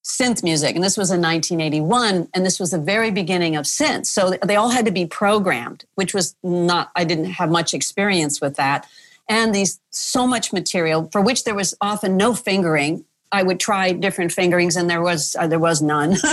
synth 0.04 0.42
music. 0.42 0.74
And 0.74 0.84
this 0.84 0.98
was 0.98 1.12
in 1.12 1.22
1981. 1.22 2.30
And 2.34 2.44
this 2.44 2.60
was 2.60 2.72
the 2.72 2.80
very 2.80 3.12
beginning 3.12 3.56
of 3.56 3.66
synth. 3.66 4.08
So 4.08 4.32
they 4.44 4.56
all 4.56 4.70
had 4.70 4.86
to 4.86 4.92
be 4.92 5.06
programmed, 5.06 5.86
which 5.94 6.16
was 6.16 6.36
not, 6.42 6.90
I 6.96 7.04
didn't 7.04 7.26
have 7.26 7.52
much 7.52 7.76
experience 7.76 8.42
with 8.42 8.56
that. 8.56 8.88
And 9.30 9.54
these 9.54 9.80
so 9.92 10.26
much 10.26 10.52
material 10.52 11.10
for 11.12 11.22
which 11.22 11.44
there 11.44 11.54
was 11.54 11.76
often 11.80 12.18
no 12.18 12.34
fingering 12.34 13.06
I 13.36 13.44
would 13.44 13.60
try 13.60 13.92
different 13.92 14.32
fingerings, 14.32 14.78
and 14.78 14.90
there 14.90 15.02
was 15.02 15.36
uh, 15.38 15.46
there 15.46 15.60
was 15.60 15.82
none. 15.82 16.16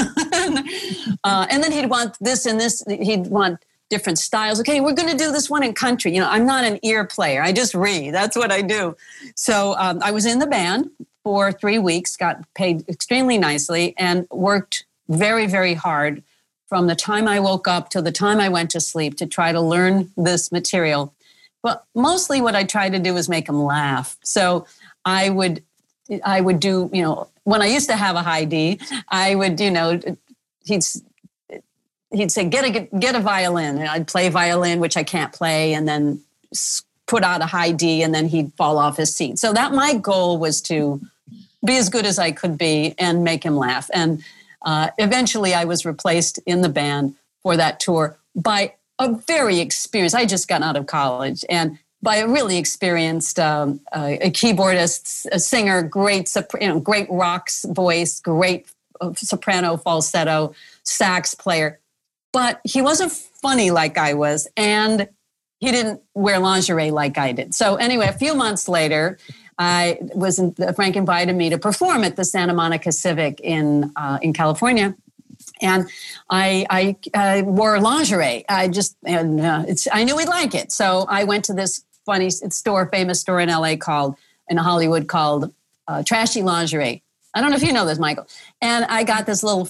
uh, 1.25 1.47
and 1.51 1.63
then 1.63 1.73
he'd 1.73 1.91
want 1.91 2.17
this 2.21 2.47
and 2.47 2.61
this. 2.61 2.83
He'd 2.89 3.27
want 3.27 3.59
different 3.91 4.21
styles. 4.21 4.61
Okay, 4.61 4.81
we're 4.81 4.95
going 4.95 5.11
to 5.11 5.17
do 5.17 5.33
this 5.33 5.51
one 5.51 5.65
in 5.65 5.75
country. 5.75 6.15
You 6.15 6.21
know, 6.21 6.31
I'm 6.31 6.47
not 6.47 6.65
an 6.65 6.79
ear 6.85 7.05
player. 7.05 7.43
I 7.43 7.53
just 7.53 7.75
read. 7.75 8.15
That's 8.15 8.37
what 8.37 8.53
I 8.53 8.63
do. 8.63 8.97
So 9.35 9.75
um, 9.79 9.99
I 10.01 10.13
was 10.13 10.25
in 10.25 10.39
the 10.39 10.47
band 10.47 10.91
for 11.25 11.51
three 11.51 11.81
weeks, 11.81 12.17
got 12.17 12.37
paid 12.55 12.89
extremely 12.89 13.37
nicely, 13.37 13.95
and 13.99 14.29
worked 14.31 14.85
very 15.09 15.47
very 15.47 15.75
hard 15.75 16.23
from 16.69 16.87
the 16.87 16.95
time 16.95 17.27
I 17.27 17.41
woke 17.41 17.67
up 17.67 17.91
till 17.91 18.03
the 18.03 18.13
time 18.13 18.39
I 18.39 18.49
went 18.49 18.71
to 18.71 18.81
sleep 18.81 19.17
to 19.17 19.27
try 19.27 19.51
to 19.51 19.61
learn 19.61 20.13
this 20.17 20.53
material. 20.53 21.13
But 21.65 21.85
mostly, 21.97 22.41
what 22.41 22.55
I 22.55 22.63
tried 22.63 22.93
to 22.93 23.01
do 23.01 23.15
was 23.15 23.29
make 23.29 23.47
them 23.47 23.63
laugh. 23.63 24.17
So 24.23 24.67
I 25.05 25.31
would 25.31 25.65
I 26.25 26.41
would 26.41 26.61
do, 26.61 26.91
you 26.93 27.03
know, 27.03 27.29
when 27.45 27.63
I 27.63 27.67
used 27.67 27.89
to 27.89 27.97
have 27.97 28.17
a 28.17 28.23
high 28.23 28.45
D, 28.45 28.81
I 29.09 29.35
would, 29.35 29.61
you 29.61 29.71
know, 29.71 30.01
he'd 30.65 30.85
he'd 32.13 32.31
say 32.31 32.45
get 32.49 32.65
a 32.65 32.99
get 32.99 33.15
a 33.15 33.21
violin, 33.21 33.79
and 33.79 33.89
I'd 33.89 34.07
play 34.07 34.29
violin, 34.29 34.81
which 34.81 34.97
I 34.97 35.03
can't 35.03 35.33
play, 35.33 35.75
and 35.75 35.89
then 35.89 36.21
put 37.07 37.23
out 37.25 37.41
a 37.41 37.47
high 37.47 37.73
D, 37.73 38.03
and 38.03 38.15
then 38.15 38.29
he'd 38.29 38.53
fall 38.55 38.79
off 38.79 38.97
his 38.97 39.15
seat. 39.15 39.39
So 39.39 39.53
that 39.53 39.73
my 39.73 39.95
goal 39.95 40.39
was 40.39 40.61
to 40.63 41.01
be 41.65 41.77
as 41.77 41.89
good 41.89 42.07
as 42.07 42.19
I 42.19 42.33
could 42.33 42.59
be 42.59 42.95
and 42.99 43.25
make 43.25 43.45
him 43.45 43.57
laugh. 43.57 43.89
And 43.93 44.23
uh, 44.63 44.91
eventually, 44.99 45.55
I 45.55 45.65
was 45.65 45.85
replaced 45.85 46.39
in 46.47 46.61
the 46.61 46.69
band 46.69 47.15
for 47.43 47.57
that 47.57 47.81
tour 47.81 48.19
by 48.35 48.75
a 48.99 49.13
very 49.13 49.59
experienced. 49.61 50.15
I 50.15 50.27
just 50.27 50.49
got 50.49 50.63
out 50.63 50.77
of 50.77 50.87
college, 50.87 51.45
and 51.49 51.79
by 52.03 52.17
a 52.17 52.29
really 52.29 52.59
experienced 52.59 53.39
um, 53.39 53.81
uh, 53.93 54.17
a 54.21 54.31
keyboardist, 54.31 55.27
a 55.31 55.39
singer, 55.39 55.83
great 55.83 56.35
you 56.61 56.69
know, 56.69 56.81
great 56.81 57.09
rock 57.11 57.49
voice, 57.65 58.21
great 58.21 58.67
uh, 59.01 59.13
soprano 59.15 59.77
falsetto, 59.77 60.55
sax 60.83 61.35
player. 61.35 61.79
But 62.33 62.61
he 62.65 62.83
wasn't 62.83 63.13
funny 63.13 63.71
like 63.71 63.99
I 63.99 64.15
was, 64.15 64.49
and 64.57 65.09
he 65.61 65.71
didn't 65.71 66.03
wear 66.15 66.41
lingerie 66.41 66.91
like 66.91 67.19
I 67.19 67.33
did. 67.33 67.55
So 67.55 67.77
anyway, 67.77 68.09
a 68.09 68.13
few 68.13 68.35
months 68.35 68.69
later, 68.69 69.19
I 69.59 69.99
was 70.01 70.39
in, 70.39 70.55
Frank 70.75 70.97
invited 70.97 71.37
me 71.37 71.51
to 71.51 71.59
perform 71.59 72.03
at 72.03 72.17
the 72.17 72.25
Santa 72.25 72.55
Monica 72.55 72.91
Civic 72.91 73.39
in 73.41 73.93
uh, 73.95 74.19
in 74.23 74.33
California, 74.33 74.97
and 75.61 75.89
I, 76.29 76.67
I, 76.69 76.97
I, 77.15 77.43
wore 77.43 77.79
lingerie. 77.79 78.45
I 78.49 78.67
just 78.69 78.97
and 79.05 79.41
uh, 79.41 79.65
I 79.93 80.03
knew 80.03 80.19
he'd 80.19 80.29
like 80.29 80.55
it, 80.57 80.73
so 80.73 81.07
I 81.09 81.25
went 81.25 81.45
to 81.45 81.53
this 81.53 81.85
funny 82.05 82.31
store, 82.31 82.87
famous 82.87 83.21
store 83.21 83.41
in 83.41 83.49
LA 83.49 83.77
called 83.77 84.17
in 84.49 84.57
Hollywood 84.57 85.09
called 85.09 85.53
uh, 85.89 86.03
Trashy 86.03 86.43
Lingerie. 86.43 87.03
I 87.35 87.41
don't 87.41 87.51
know 87.51 87.57
if 87.57 87.63
you 87.63 87.73
know 87.73 87.87
this, 87.87 87.99
Michael. 87.99 88.27
And 88.61 88.85
I 88.85 89.05
got 89.05 89.27
this 89.27 89.43
little, 89.43 89.69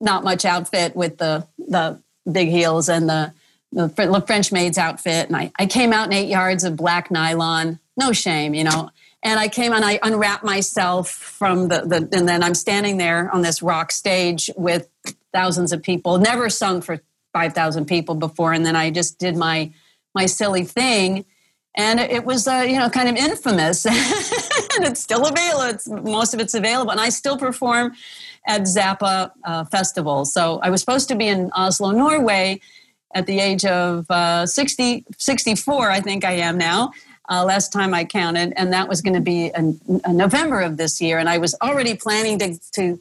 not 0.00 0.24
much 0.24 0.44
outfit 0.44 0.94
with 0.94 1.18
the 1.18 1.46
the 1.58 2.00
big 2.30 2.48
heels 2.48 2.88
and 2.88 3.08
the 3.08 3.32
the 3.72 3.88
French 4.26 4.50
maid's 4.50 4.78
outfit, 4.78 5.26
and 5.26 5.36
I, 5.36 5.52
I 5.58 5.66
came 5.66 5.92
out 5.92 6.06
in 6.06 6.14
eight 6.14 6.28
yards 6.28 6.64
of 6.64 6.76
black 6.76 7.10
nylon. 7.10 7.78
No 7.96 8.12
shame, 8.12 8.54
you 8.54 8.64
know. 8.64 8.90
And 9.22 9.38
I 9.38 9.48
came 9.48 9.72
and 9.72 9.84
I 9.84 9.98
unwrapped 10.02 10.44
myself 10.44 11.10
from 11.10 11.68
the, 11.68 11.80
the 11.80 12.16
and 12.16 12.28
then 12.28 12.42
I'm 12.42 12.54
standing 12.54 12.98
there 12.98 13.30
on 13.30 13.42
this 13.42 13.60
rock 13.60 13.90
stage 13.90 14.48
with 14.56 14.88
thousands 15.32 15.72
of 15.72 15.82
people. 15.82 16.18
Never 16.18 16.48
sung 16.48 16.80
for 16.80 17.00
five 17.32 17.52
thousand 17.52 17.86
people 17.86 18.14
before, 18.14 18.52
and 18.52 18.64
then 18.64 18.76
I 18.76 18.90
just 18.90 19.18
did 19.18 19.36
my 19.36 19.72
my 20.14 20.26
silly 20.26 20.64
thing. 20.64 21.24
And 21.76 22.00
it 22.00 22.24
was 22.24 22.48
uh, 22.48 22.64
you 22.68 22.78
know 22.78 22.88
kind 22.90 23.08
of 23.08 23.16
infamous. 23.16 23.86
And 24.78 24.86
it's 24.86 25.00
still 25.00 25.26
available 25.26 25.64
it's, 25.64 25.88
most 25.88 26.34
of 26.34 26.40
it's 26.40 26.54
available. 26.54 26.92
And 26.92 27.00
i 27.00 27.08
still 27.08 27.36
perform 27.36 27.92
at 28.46 28.62
zappa 28.62 29.32
uh, 29.44 29.64
festivals 29.64 30.32
so 30.32 30.60
i 30.62 30.70
was 30.70 30.80
supposed 30.80 31.08
to 31.08 31.16
be 31.16 31.26
in 31.26 31.50
oslo 31.52 31.90
norway 31.90 32.60
at 33.14 33.26
the 33.26 33.40
age 33.40 33.64
of 33.64 34.10
uh, 34.10 34.46
60 34.46 35.04
64 35.18 35.90
i 35.90 36.00
think 36.00 36.24
i 36.24 36.32
am 36.32 36.56
now 36.56 36.92
uh, 37.28 37.44
last 37.44 37.72
time 37.72 37.92
i 37.92 38.04
counted. 38.04 38.52
And 38.56 38.72
that 38.72 38.88
was 38.88 39.02
going 39.02 39.14
to 39.14 39.20
be 39.20 39.50
in, 39.54 39.78
in, 40.06 40.16
november 40.16 40.60
of 40.60 40.76
this 40.76 41.00
year. 41.00 41.18
And 41.18 41.28
i 41.28 41.38
was 41.38 41.54
already 41.60 41.94
planning 41.94 42.38
to, 42.38 42.58
to 42.72 42.98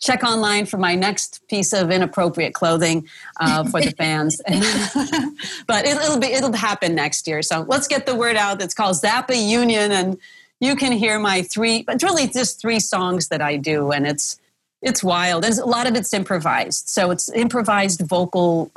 check 0.00 0.24
online 0.24 0.66
for 0.66 0.78
my 0.78 0.94
next 0.94 1.46
piece 1.48 1.72
of 1.72 1.90
inappropriate 1.90 2.54
clothing 2.54 3.06
uh, 3.38 3.64
for 3.64 3.80
the 3.80 3.92
fans. 3.92 4.40
but 5.66 5.84
it, 5.84 5.96
will 5.96 6.18
be 6.18 6.28
it'll 6.28 6.52
happen 6.52 6.94
next 6.94 7.26
year. 7.28 7.42
So 7.42 7.64
let's 7.68 7.86
get 7.86 8.06
the 8.06 8.14
word 8.14 8.36
out. 8.36 8.62
It's 8.62 8.74
called 8.74 8.96
Zappa 8.96 9.36
Union, 9.36 9.92
and 9.92 10.18
you 10.58 10.74
can 10.74 10.92
hear 10.92 11.18
my 11.18 11.42
three. 11.42 11.82
But 11.82 12.02
really, 12.02 12.26
just 12.26 12.60
three 12.60 12.80
songs 12.80 13.28
that 13.28 13.42
I 13.42 13.56
do, 13.56 13.92
and 13.92 14.06
it's 14.06 14.40
it's 14.82 15.04
wild. 15.04 15.44
And 15.44 15.58
a 15.58 15.66
lot 15.66 15.86
of 15.86 15.94
it's 15.94 16.14
improvised. 16.14 16.88
So 16.88 17.10
it's 17.10 17.28
improvised 17.30 18.00
vocal 18.00 18.70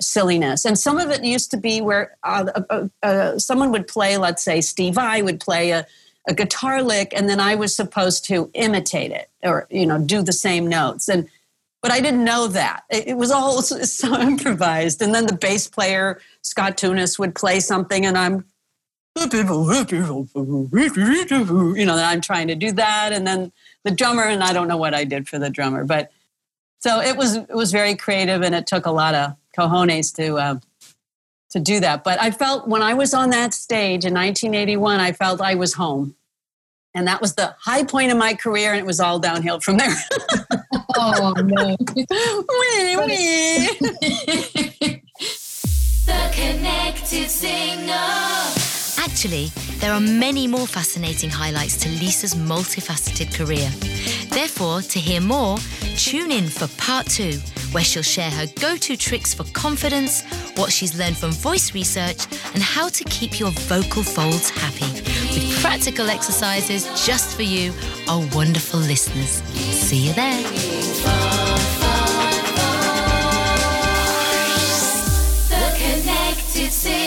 silliness. 0.00 0.64
And 0.64 0.78
some 0.78 0.98
of 0.98 1.10
it 1.10 1.24
used 1.24 1.50
to 1.50 1.56
be 1.56 1.80
where 1.80 2.16
uh, 2.22 2.62
uh, 2.70 2.88
uh 3.02 3.38
someone 3.38 3.72
would 3.72 3.88
play, 3.88 4.16
let's 4.18 4.42
say 4.42 4.60
Steve 4.60 4.94
Vai 4.94 5.20
would 5.22 5.40
play 5.40 5.70
a 5.70 5.84
a 6.28 6.34
guitar 6.34 6.82
lick 6.82 7.12
and 7.16 7.28
then 7.28 7.40
I 7.40 7.54
was 7.54 7.74
supposed 7.74 8.24
to 8.26 8.50
imitate 8.52 9.10
it 9.10 9.30
or 9.42 9.66
you 9.70 9.86
know 9.86 9.98
do 9.98 10.22
the 10.22 10.32
same 10.32 10.68
notes. 10.68 11.08
And 11.08 11.28
but 11.80 11.90
I 11.90 12.00
didn't 12.00 12.24
know 12.24 12.48
that. 12.48 12.82
It, 12.90 13.16
was 13.16 13.30
all 13.30 13.62
so 13.62 14.20
improvised. 14.20 15.00
And 15.00 15.14
then 15.14 15.26
the 15.26 15.36
bass 15.36 15.66
player 15.66 16.20
Scott 16.42 16.76
Thunes 16.76 17.18
would 17.18 17.34
play 17.34 17.60
something 17.60 18.04
and 18.04 18.16
I'm 18.16 18.44
you 21.76 21.86
know 21.86 21.96
I'm 21.96 22.20
trying 22.20 22.48
to 22.48 22.54
do 22.54 22.72
that. 22.72 23.12
And 23.12 23.26
then 23.26 23.50
the 23.84 23.90
drummer 23.90 24.24
and 24.24 24.44
I 24.44 24.52
don't 24.52 24.68
know 24.68 24.76
what 24.76 24.94
I 24.94 25.04
did 25.04 25.28
for 25.28 25.38
the 25.38 25.50
drummer 25.50 25.84
but 25.84 26.12
so 26.80 27.00
it 27.00 27.16
was 27.16 27.36
it 27.36 27.54
was 27.54 27.72
very 27.72 27.96
creative 27.96 28.42
and 28.42 28.54
it 28.54 28.66
took 28.66 28.86
a 28.86 28.92
lot 28.92 29.14
of 29.14 29.34
cojones 29.56 30.14
to 30.16 30.36
uh, 30.36 30.58
to 31.50 31.58
do 31.58 31.80
that. 31.80 32.04
But 32.04 32.20
I 32.20 32.30
felt 32.30 32.68
when 32.68 32.82
I 32.82 32.92
was 32.92 33.14
on 33.14 33.30
that 33.30 33.54
stage 33.54 34.04
in 34.04 34.12
1981 34.12 35.00
I 35.00 35.12
felt 35.12 35.40
I 35.40 35.54
was 35.54 35.72
home 35.72 36.14
and 36.98 37.06
that 37.06 37.20
was 37.20 37.36
the 37.36 37.54
high 37.60 37.84
point 37.84 38.10
of 38.10 38.18
my 38.18 38.34
career 38.34 38.72
and 38.72 38.80
it 38.80 38.84
was 38.84 38.98
all 38.98 39.20
downhill 39.20 39.60
from 39.60 39.76
there. 39.76 39.94
Oh 40.96 41.32
no. 41.36 41.76
Wee, 41.96 42.96
wee. 42.96 43.68
the 46.06 46.30
connected 46.32 47.30
singer 47.30 48.57
Actually, 49.10 49.46
there 49.80 49.92
are 49.92 50.00
many 50.00 50.46
more 50.46 50.66
fascinating 50.66 51.30
highlights 51.30 51.78
to 51.78 51.88
Lisa's 51.88 52.34
multifaceted 52.34 53.34
career. 53.34 53.68
Therefore, 54.28 54.82
to 54.82 54.98
hear 54.98 55.20
more, 55.20 55.56
tune 55.96 56.30
in 56.30 56.46
for 56.46 56.68
part 56.80 57.06
two, 57.06 57.38
where 57.72 57.82
she'll 57.82 58.02
share 58.02 58.30
her 58.30 58.46
go 58.60 58.76
to 58.76 58.96
tricks 58.98 59.32
for 59.32 59.44
confidence, 59.54 60.22
what 60.56 60.70
she's 60.70 60.96
learned 60.96 61.16
from 61.16 61.32
voice 61.32 61.74
research, 61.74 62.26
and 62.52 62.62
how 62.62 62.88
to 62.90 63.02
keep 63.04 63.40
your 63.40 63.50
vocal 63.66 64.02
folds 64.02 64.50
happy 64.50 64.92
with 64.92 65.58
practical 65.62 66.10
exercises 66.10 66.84
just 67.06 67.34
for 67.34 67.42
you, 67.42 67.72
our 68.08 68.24
wonderful 68.34 68.78
listeners. 68.78 69.42
See 69.72 70.06
you 70.08 70.12
there. 70.12 70.42
The 75.48 75.64
Connected. 75.80 76.97